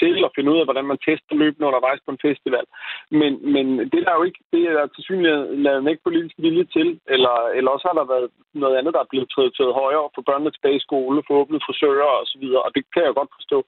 til, 0.00 0.24
og 0.24 0.30
finde 0.34 0.50
ud 0.52 0.58
af, 0.60 0.66
hvordan 0.66 0.86
man 0.90 0.98
tester 1.06 1.34
løbende 1.42 1.68
undervejs 1.68 2.00
på 2.04 2.10
en 2.12 2.24
festival. 2.28 2.66
Men, 3.20 3.32
men 3.54 3.66
det 3.90 3.98
er 4.00 4.06
der 4.08 4.16
jo 4.18 4.24
ikke, 4.28 4.40
det 4.52 4.62
er 4.68 4.74
der 4.78 4.86
til 4.86 5.02
synligheden 5.08 5.88
ikke 5.88 6.06
politisk 6.08 6.36
vilje 6.44 6.64
til, 6.76 6.88
eller, 7.14 7.34
eller 7.56 7.70
også 7.70 7.86
har 7.88 7.96
der 7.98 8.12
været 8.14 8.28
noget 8.62 8.76
andet, 8.78 8.94
der 8.94 9.00
er 9.02 9.12
blevet 9.12 9.32
prioriteret 9.34 9.78
højere 9.82 10.08
for 10.14 10.22
børnene 10.28 10.50
tilbage 10.50 10.76
i 10.78 10.86
skole, 10.88 11.22
for 11.26 11.34
åbnet 11.40 11.64
frisører 11.66 12.12
og 12.20 12.26
så 12.32 12.36
videre, 12.42 12.62
og 12.66 12.70
det 12.74 12.82
kan 12.94 13.04
jeg 13.04 13.14
godt 13.20 13.32
forstå. 13.38 13.58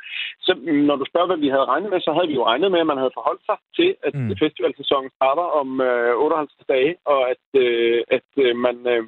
Så 0.47 0.53
når 0.89 0.97
du 0.97 1.05
spørger, 1.09 1.31
hvad 1.31 1.43
vi 1.45 1.49
havde 1.55 1.71
regnet 1.73 1.91
med, 1.91 2.01
så 2.01 2.13
havde 2.13 2.29
vi 2.31 2.39
jo 2.41 2.45
regnet 2.51 2.71
med, 2.71 2.81
at 2.81 2.91
man 2.93 3.03
havde 3.03 3.17
forholdt 3.19 3.43
sig 3.49 3.59
til, 3.79 3.91
at 4.07 4.15
mm. 4.15 4.37
festivalsæsonen 4.43 5.11
starter 5.19 5.47
om 5.61 5.69
uh, 5.91 6.25
58 6.25 6.67
dage, 6.75 6.93
og 7.13 7.21
at, 7.33 7.45
uh, 7.65 8.01
at 8.17 8.29
uh, 8.45 8.57
man... 8.67 8.77
Uh, 8.95 9.05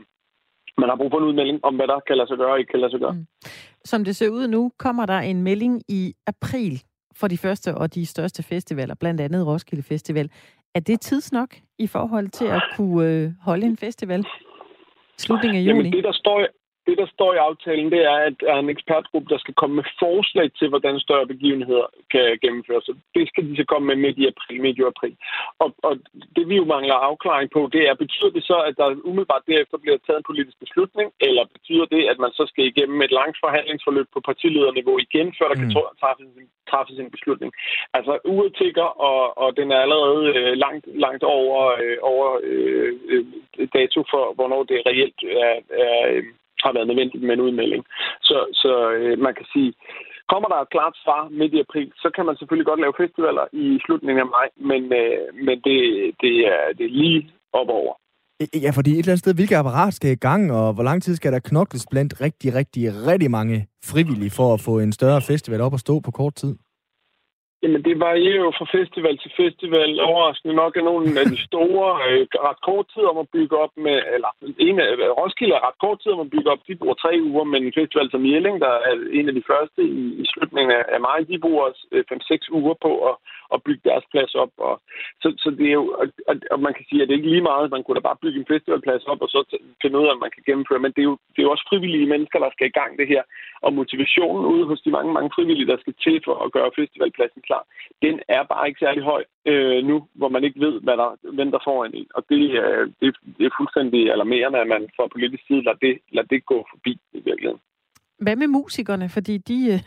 man 0.78 0.88
har 0.88 0.96
brug 0.96 1.10
for 1.10 1.18
en 1.18 1.24
udmelding 1.24 1.64
om, 1.64 1.74
hvad 1.76 1.86
der 1.86 2.00
kan 2.06 2.16
lade 2.16 2.28
sig 2.28 2.38
gøre 2.38 2.52
og 2.52 2.58
ikke 2.58 2.70
kan 2.70 2.80
lade 2.80 2.90
sig 2.90 3.00
gøre. 3.00 3.12
Mm. 3.12 3.26
Som 3.84 4.04
det 4.04 4.16
ser 4.16 4.28
ud 4.28 4.48
nu, 4.48 4.72
kommer 4.78 5.06
der 5.06 5.18
en 5.18 5.42
melding 5.42 5.82
i 5.88 6.14
april 6.26 6.82
for 7.20 7.28
de 7.28 7.38
første 7.38 7.74
og 7.74 7.94
de 7.94 8.06
største 8.06 8.42
festivaler, 8.42 8.94
blandt 8.94 9.20
andet 9.20 9.46
Roskilde 9.46 9.82
Festival. 9.82 10.30
Er 10.74 10.80
det 10.80 11.00
tidsnok 11.00 11.54
i 11.78 11.86
forhold 11.86 12.28
til 12.28 12.46
at 12.46 12.62
kunne 12.76 13.06
øh, 13.06 13.30
holde 13.40 13.66
en 13.66 13.76
festival? 13.76 14.24
Slutningen 15.18 15.56
af 15.56 15.62
juni? 15.62 15.78
Jamen 15.78 15.92
det, 15.92 16.04
der 16.04 16.12
står, 16.12 16.46
det, 16.88 16.96
der 17.02 17.08
står 17.14 17.30
i 17.34 17.44
aftalen, 17.48 17.88
det 17.94 18.02
er, 18.12 18.18
at 18.28 18.34
der 18.40 18.50
er 18.54 18.60
en 18.60 18.74
ekspertgruppe, 18.76 19.28
der 19.34 19.38
skal 19.40 19.54
komme 19.60 19.74
med 19.76 19.86
forslag 20.04 20.48
til, 20.58 20.68
hvordan 20.72 21.04
større 21.06 21.26
begivenheder 21.32 21.86
kan 22.12 22.26
gennemføres. 22.44 22.84
Så 22.88 22.92
det 23.14 23.24
skal 23.28 23.44
de 23.48 23.56
så 23.56 23.64
komme 23.72 23.86
med 23.90 23.96
midt 24.04 24.18
i 24.22 24.26
april, 24.32 24.60
midt 24.66 24.78
i 24.78 24.88
april. 24.92 25.14
Og, 25.62 25.68
og 25.88 25.92
det 26.36 26.44
vi 26.50 26.56
jo 26.60 26.64
mangler 26.74 27.06
afklaring 27.08 27.48
på, 27.56 27.60
det 27.74 27.82
er, 27.88 28.02
betyder 28.04 28.30
det 28.36 28.44
så, 28.50 28.58
at 28.68 28.74
der 28.80 28.86
umiddelbart 29.10 29.48
derefter 29.50 29.78
bliver 29.82 29.98
taget 30.06 30.18
en 30.20 30.30
politisk 30.30 30.58
beslutning, 30.64 31.08
eller 31.26 31.44
betyder 31.56 31.86
det, 31.94 32.02
at 32.12 32.18
man 32.24 32.32
så 32.38 32.44
skal 32.50 32.64
igennem 32.66 33.02
et 33.02 33.12
langt 33.20 33.36
forhandlingsforløb 33.44 34.06
på 34.14 34.20
partilederniveau 34.28 34.96
igen, 35.06 35.28
før 35.38 35.46
der 35.48 35.58
mm. 35.58 35.62
kan 35.62 35.70
træffes, 36.00 36.26
træffes 36.70 36.98
en 36.98 37.14
beslutning? 37.16 37.50
Altså, 37.96 38.12
uret 38.32 38.52
tigger, 38.60 38.88
og, 39.08 39.38
og 39.42 39.56
den 39.56 39.68
er 39.72 39.80
allerede 39.84 40.24
øh, 40.38 40.52
langt, 40.64 40.84
langt 41.04 41.22
over, 41.22 41.60
øh, 41.82 41.98
over 42.02 42.26
øh, 42.42 42.92
øh 43.08 43.24
dato 43.78 44.00
for, 44.12 44.34
hvornår 44.34 44.62
det 44.62 44.78
reelt 44.86 45.20
er, 45.22 45.54
er 45.70 45.98
øh, 46.12 46.24
har 46.64 46.72
været 46.72 46.88
nødvendigt 46.90 47.24
med 47.24 47.34
en 47.34 47.44
udmelding. 47.46 47.82
Så, 48.28 48.36
så 48.62 48.72
øh, 48.98 49.18
man 49.26 49.34
kan 49.38 49.46
sige, 49.52 49.70
kommer 50.32 50.48
der 50.48 50.58
et 50.60 50.72
klart 50.74 50.94
svar 51.04 51.22
midt 51.40 51.52
i 51.54 51.64
april, 51.66 51.88
så 52.02 52.08
kan 52.14 52.26
man 52.26 52.36
selvfølgelig 52.36 52.70
godt 52.70 52.82
lave 52.84 53.00
festivaler 53.02 53.44
i 53.64 53.66
slutningen 53.84 54.20
af 54.24 54.28
maj, 54.36 54.48
men, 54.70 54.82
øh, 55.00 55.20
men 55.46 55.56
det, 55.66 55.78
det, 56.22 56.34
er, 56.54 56.62
det 56.78 56.84
er 56.86 56.98
lige 57.02 57.20
op 57.60 57.70
over. 57.80 57.94
Ja, 58.64 58.70
fordi 58.70 58.90
et 58.90 58.98
eller 58.98 59.12
andet 59.12 59.24
sted, 59.24 59.34
hvilket 59.34 59.56
apparat 59.56 59.94
skal 59.94 60.10
i 60.10 60.24
gang, 60.28 60.52
og 60.52 60.74
hvor 60.74 60.82
lang 60.82 61.02
tid 61.02 61.14
skal 61.16 61.32
der 61.32 61.38
knokles 61.38 61.86
blandt 61.90 62.20
rigtig, 62.20 62.54
rigtig, 62.54 62.82
rigtig 63.10 63.30
mange 63.30 63.66
frivillige 63.84 64.30
for 64.30 64.54
at 64.54 64.60
få 64.60 64.78
en 64.78 64.92
større 64.92 65.22
festival 65.30 65.60
op 65.60 65.74
at 65.74 65.80
stå 65.80 66.00
på 66.00 66.10
kort 66.10 66.34
tid? 66.34 66.54
Jamen, 67.62 67.82
det 67.86 68.00
varierer 68.06 68.42
jo 68.46 68.52
fra 68.58 68.66
festival 68.78 69.18
til 69.18 69.32
festival. 69.42 69.90
Overraskende 70.00 70.54
nok 70.54 70.76
er 70.76 70.84
nogle 70.90 71.20
af 71.20 71.26
de 71.34 71.38
store 71.48 71.88
øh, 72.08 72.26
ret 72.48 72.60
kort 72.68 72.86
tid 72.94 73.04
om 73.12 73.18
at 73.18 73.30
bygge 73.36 73.56
op 73.64 73.74
med, 73.86 73.96
eller 74.14 74.30
en 74.68 74.76
af 74.84 74.88
øh, 75.04 75.10
Roskilde 75.18 75.54
er 75.54 75.66
ret 75.68 75.78
kort 75.84 75.98
tid 76.00 76.12
om 76.12 76.24
at 76.24 76.30
bygge 76.34 76.50
op. 76.52 76.60
De 76.68 76.80
bruger 76.80 76.94
tre 76.94 77.12
uger, 77.30 77.44
men 77.44 77.62
en 77.62 77.78
festival 77.80 78.10
som 78.10 78.26
Jelling, 78.30 78.56
der 78.64 78.72
er 78.88 78.94
en 79.18 79.28
af 79.30 79.34
de 79.34 79.48
første 79.50 79.80
i, 79.82 80.02
i 80.22 80.24
slutningen 80.32 80.72
af 80.94 81.00
maj, 81.00 81.20
de 81.30 81.38
bruger 81.44 81.66
øh, 81.92 82.04
5-6 82.12 82.52
uger 82.58 82.74
på 82.86 82.92
at, 83.08 83.14
at 83.54 83.62
bygge 83.66 83.84
deres 83.90 84.04
plads 84.12 84.32
op. 84.42 84.52
Og, 84.68 84.74
så, 85.22 85.28
så 85.42 85.48
det 85.58 85.66
er 85.68 85.76
jo, 85.80 85.86
og, 86.30 86.34
og 86.52 86.60
man 86.66 86.74
kan 86.74 86.84
sige, 86.88 87.02
at 87.02 87.08
det 87.08 87.14
er 87.14 87.20
ikke 87.20 87.34
lige 87.34 87.48
meget. 87.50 87.74
Man 87.74 87.82
kunne 87.82 87.98
da 87.98 88.08
bare 88.08 88.22
bygge 88.22 88.38
en 88.40 88.50
festivalplads 88.52 89.04
op, 89.12 89.20
og 89.24 89.28
så 89.34 89.40
finde 89.82 89.98
ud 89.98 90.06
af, 90.06 90.14
at 90.14 90.22
man 90.24 90.32
kan 90.34 90.42
gennemføre. 90.48 90.84
Men 90.84 90.92
det 90.94 91.02
er 91.02 91.10
jo, 91.10 91.16
det 91.32 91.38
er 91.40 91.46
jo 91.46 91.54
også 91.54 91.66
frivillige 91.70 92.10
mennesker, 92.12 92.38
der 92.38 92.50
skal 92.52 92.66
i 92.66 92.78
gang 92.80 92.90
det 93.00 93.08
her. 93.12 93.22
Og 93.64 93.70
motivationen 93.80 94.44
ude 94.54 94.64
hos 94.70 94.80
de 94.80 94.90
mange, 94.96 95.12
mange 95.12 95.30
frivillige, 95.36 95.70
der 95.72 95.78
skal 95.80 95.94
til 96.04 96.16
for 96.26 96.34
at 96.44 96.52
gøre 96.52 96.76
festivalpladsen 96.80 97.42
klar, 97.48 97.64
den 98.04 98.14
er 98.36 98.42
bare 98.52 98.68
ikke 98.68 98.84
særlig 98.84 99.02
høj 99.12 99.22
øh, 99.50 99.78
nu, 99.90 99.96
hvor 100.18 100.28
man 100.34 100.44
ikke 100.44 100.60
ved, 100.66 100.74
hvad 100.80 100.96
der 101.02 101.10
venter 101.40 101.60
foran 101.66 101.94
en. 101.94 102.08
Og 102.14 102.22
det, 102.30 102.42
øh, 102.62 102.84
det, 103.00 103.08
det 103.38 103.44
er 103.46 103.58
fuldstændig 103.60 104.00
alarmerende, 104.12 104.58
at 104.58 104.68
man 104.74 104.82
fra 104.96 105.06
politisk 105.14 105.42
side 105.46 105.62
lader 105.64 105.78
det, 105.86 105.94
lader 106.12 106.28
det 106.32 106.46
gå 106.52 106.58
forbi 106.72 106.92
i 107.12 107.20
virkeligheden. 107.28 107.60
Hvad 108.24 108.36
med 108.36 108.48
musikerne? 108.58 109.08
Fordi 109.16 109.38
de, 109.38 109.58
øh, 109.72 109.80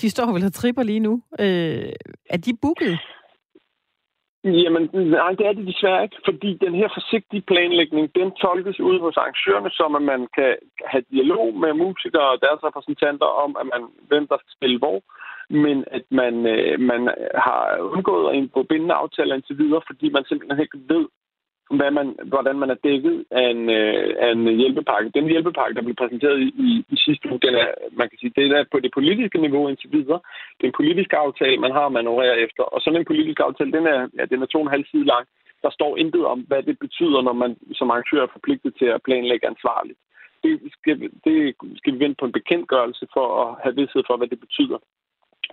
de 0.00 0.10
står 0.10 0.32
vel 0.32 0.44
og 0.44 0.52
tripper 0.52 0.82
lige 0.82 1.00
nu. 1.08 1.22
Øh, 1.40 1.92
er 2.34 2.38
de 2.46 2.52
booket? 2.62 2.98
Jamen, 4.64 4.84
nej, 4.92 5.32
det 5.38 5.46
er 5.46 5.52
det 5.52 5.66
desværre 5.66 6.02
ikke, 6.02 6.18
fordi 6.28 6.50
den 6.64 6.74
her 6.80 6.88
forsigtige 6.96 7.46
planlægning, 7.50 8.14
den 8.14 8.30
tolkes 8.42 8.80
ud 8.80 8.96
hos 9.00 9.16
arrangørerne, 9.16 9.70
som 9.70 9.90
at 9.98 10.02
man 10.12 10.20
kan 10.36 10.52
have 10.90 11.04
dialog 11.10 11.46
med 11.62 11.72
musikere 11.84 12.28
og 12.34 12.38
deres 12.44 12.60
repræsentanter 12.68 13.26
om, 13.44 13.50
at 13.60 13.66
man, 13.72 13.82
hvem 14.08 14.24
der 14.30 14.36
skal 14.38 14.52
spille 14.58 14.78
hvor 14.78 14.98
men 15.50 15.84
at 15.86 16.02
man, 16.10 16.46
øh, 16.46 16.80
man 16.80 17.02
har 17.34 17.78
undgået 17.80 18.28
at 18.30 18.36
indgå 18.36 18.62
bindende 18.62 18.94
aftaler 18.94 19.34
indtil 19.34 19.58
videre, 19.58 19.82
fordi 19.86 20.08
man 20.08 20.24
simpelthen 20.24 20.60
ikke 20.62 20.78
ved, 20.88 21.06
hvad 21.70 21.90
man, 21.90 22.16
hvordan 22.32 22.58
man 22.58 22.70
er 22.70 22.78
dækket 22.84 23.24
af 23.30 23.46
en, 23.50 23.70
øh, 23.70 24.14
af 24.18 24.30
en 24.32 24.56
hjælpepakke. 24.60 25.10
Den 25.14 25.28
hjælpepakke, 25.28 25.74
der 25.74 25.82
blev 25.82 25.94
præsenteret 25.94 26.38
i, 26.40 26.48
i, 26.66 26.84
i 26.94 26.96
sidste 26.96 27.28
uge, 27.30 27.40
den 27.46 27.54
er, 27.54 27.68
man 27.92 28.08
kan 28.08 28.18
sige, 28.18 28.32
det 28.36 28.44
er 28.58 28.64
på 28.72 28.80
det 28.80 28.90
politiske 28.94 29.38
niveau 29.38 29.68
indtil 29.68 29.92
videre. 29.92 30.20
Det 30.56 30.62
er 30.64 30.70
en 30.70 30.80
politisk 30.80 31.12
aftale, 31.12 31.58
man 31.58 31.72
har 31.72 31.88
manøvreret 31.88 32.42
efter. 32.44 32.62
Og 32.62 32.80
sådan 32.80 33.00
en 33.00 33.10
politisk 33.12 33.40
aftale, 33.40 33.72
den 33.72 33.86
er, 33.86 34.08
ja, 34.18 34.24
den 34.24 34.42
er 34.42 34.46
to 34.46 34.58
og 34.58 34.64
en 34.64 34.76
halv 34.76 34.86
side 34.90 35.04
lang. 35.04 35.26
Der 35.62 35.70
står 35.70 35.96
intet 35.96 36.24
om, 36.26 36.40
hvad 36.40 36.62
det 36.62 36.78
betyder, 36.78 37.22
når 37.22 37.32
man 37.32 37.56
som 37.72 37.90
arrangør 37.90 38.22
er 38.22 38.34
forpligtet 38.36 38.74
til 38.78 38.84
at 38.84 39.02
planlægge 39.02 39.46
ansvarligt. 39.46 39.98
Det 40.44 40.60
skal, 40.72 41.00
det 41.24 41.54
skal 41.76 41.92
vi 41.94 41.98
vente 41.98 42.16
på 42.18 42.26
en 42.26 42.38
bekendtgørelse 42.38 43.06
for 43.14 43.26
at 43.42 43.56
have 43.62 43.74
vidsthed 43.74 44.02
for, 44.06 44.16
hvad 44.16 44.28
det 44.28 44.40
betyder 44.40 44.78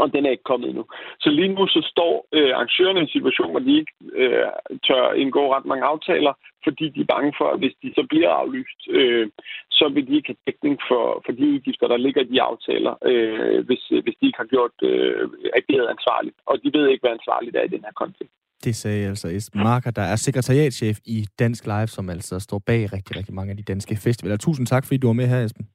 og 0.01 0.13
den 0.13 0.25
er 0.25 0.31
ikke 0.35 0.49
kommet 0.51 0.69
endnu. 0.69 0.85
Så 1.23 1.29
lige 1.29 1.53
nu 1.57 1.67
så 1.67 1.81
står 1.93 2.13
øh, 2.37 2.51
arrangørerne 2.55 2.99
i 2.99 3.03
en 3.03 3.15
situation, 3.15 3.51
hvor 3.51 3.63
de 3.67 3.79
ikke 3.79 3.93
øh, 4.21 4.45
tør 4.87 5.13
indgå 5.23 5.43
ret 5.55 5.65
mange 5.65 5.85
aftaler, 5.93 6.33
fordi 6.65 6.85
de 6.95 6.99
er 7.01 7.13
bange 7.15 7.33
for, 7.39 7.47
at 7.53 7.59
hvis 7.61 7.75
de 7.83 7.89
så 7.97 8.03
bliver 8.11 8.31
aflyst, 8.41 8.79
øh, 8.97 9.27
så 9.71 9.85
vil 9.93 10.07
de 10.07 10.15
ikke 10.15 10.29
have 10.31 10.43
dækning 10.47 10.75
for, 10.89 11.03
for 11.25 11.31
de 11.37 11.43
udgifter, 11.53 11.87
der 11.87 11.97
ligger 12.05 12.21
i 12.21 12.31
de 12.33 12.41
aftaler, 12.41 12.93
øh, 13.11 13.59
hvis, 13.67 13.83
øh, 13.93 14.03
hvis 14.03 14.15
de 14.19 14.25
ikke 14.27 14.41
har 14.43 14.49
gjort 14.53 14.75
øh, 14.89 15.23
ageret 15.59 15.87
ansvarligt. 15.95 16.37
Og 16.49 16.55
de 16.63 16.69
ved 16.75 16.85
ikke, 16.87 17.03
hvad 17.03 17.17
ansvarligt 17.19 17.55
er 17.55 17.63
i 17.65 17.73
den 17.75 17.83
her 17.87 17.95
kontekst. 18.03 18.37
Det 18.63 18.75
sagde 18.75 19.07
altså 19.07 19.27
Esben 19.27 19.63
Marker, 19.63 19.91
der 19.91 20.01
er 20.01 20.15
sekretariatchef 20.15 20.97
i 21.05 21.25
Dansk 21.39 21.65
Live, 21.65 21.87
som 21.87 22.09
altså 22.09 22.39
står 22.39 22.61
bag 22.65 22.93
rigtig, 22.93 23.17
rigtig 23.17 23.35
mange 23.35 23.51
af 23.51 23.57
de 23.57 23.63
danske 23.63 23.95
festivaler. 23.95 24.37
Tusind 24.37 24.67
tak, 24.67 24.85
fordi 24.85 24.97
du 24.97 25.07
var 25.07 25.13
med 25.13 25.27
her, 25.27 25.43
Esben. 25.45 25.67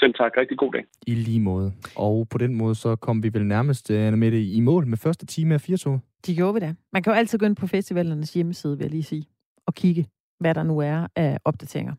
Selv 0.00 0.14
tak. 0.14 0.32
Rigtig 0.36 0.58
god 0.58 0.72
dag. 0.72 0.84
I 1.06 1.14
lige 1.14 1.40
måde. 1.40 1.72
Og 1.96 2.28
på 2.30 2.38
den 2.38 2.54
måde, 2.54 2.74
så 2.74 2.96
kom 2.96 3.22
vi 3.22 3.30
vel 3.32 3.46
nærmest 3.46 3.90
uh, 3.90 3.96
med 3.96 4.30
det 4.30 4.42
i 4.56 4.60
mål 4.60 4.86
med 4.86 4.98
første 4.98 5.26
time 5.26 5.54
af 5.54 5.60
4 5.60 6.00
De 6.26 6.34
gjorde 6.34 6.54
vi 6.54 6.60
da. 6.60 6.74
Man 6.92 7.02
kan 7.02 7.12
jo 7.12 7.16
altid 7.18 7.38
gå 7.38 7.46
ind 7.46 7.56
på 7.56 7.66
festivalernes 7.66 8.32
hjemmeside, 8.32 8.76
vil 8.76 8.84
jeg 8.84 8.90
lige 8.90 9.02
sige, 9.02 9.26
og 9.66 9.74
kigge, 9.74 10.06
hvad 10.40 10.54
der 10.54 10.62
nu 10.62 10.78
er 10.78 11.06
af 11.16 11.38
opdateringer. 11.44 11.94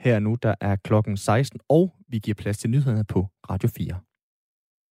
Her 0.00 0.18
nu, 0.18 0.36
der 0.42 0.54
er 0.60 0.76
klokken 0.76 1.16
16, 1.16 1.60
og 1.68 1.92
vi 2.08 2.18
giver 2.18 2.34
plads 2.34 2.58
til 2.58 2.70
nyhederne 2.70 3.04
på 3.04 3.26
Radio 3.50 3.68
4. 3.76 3.94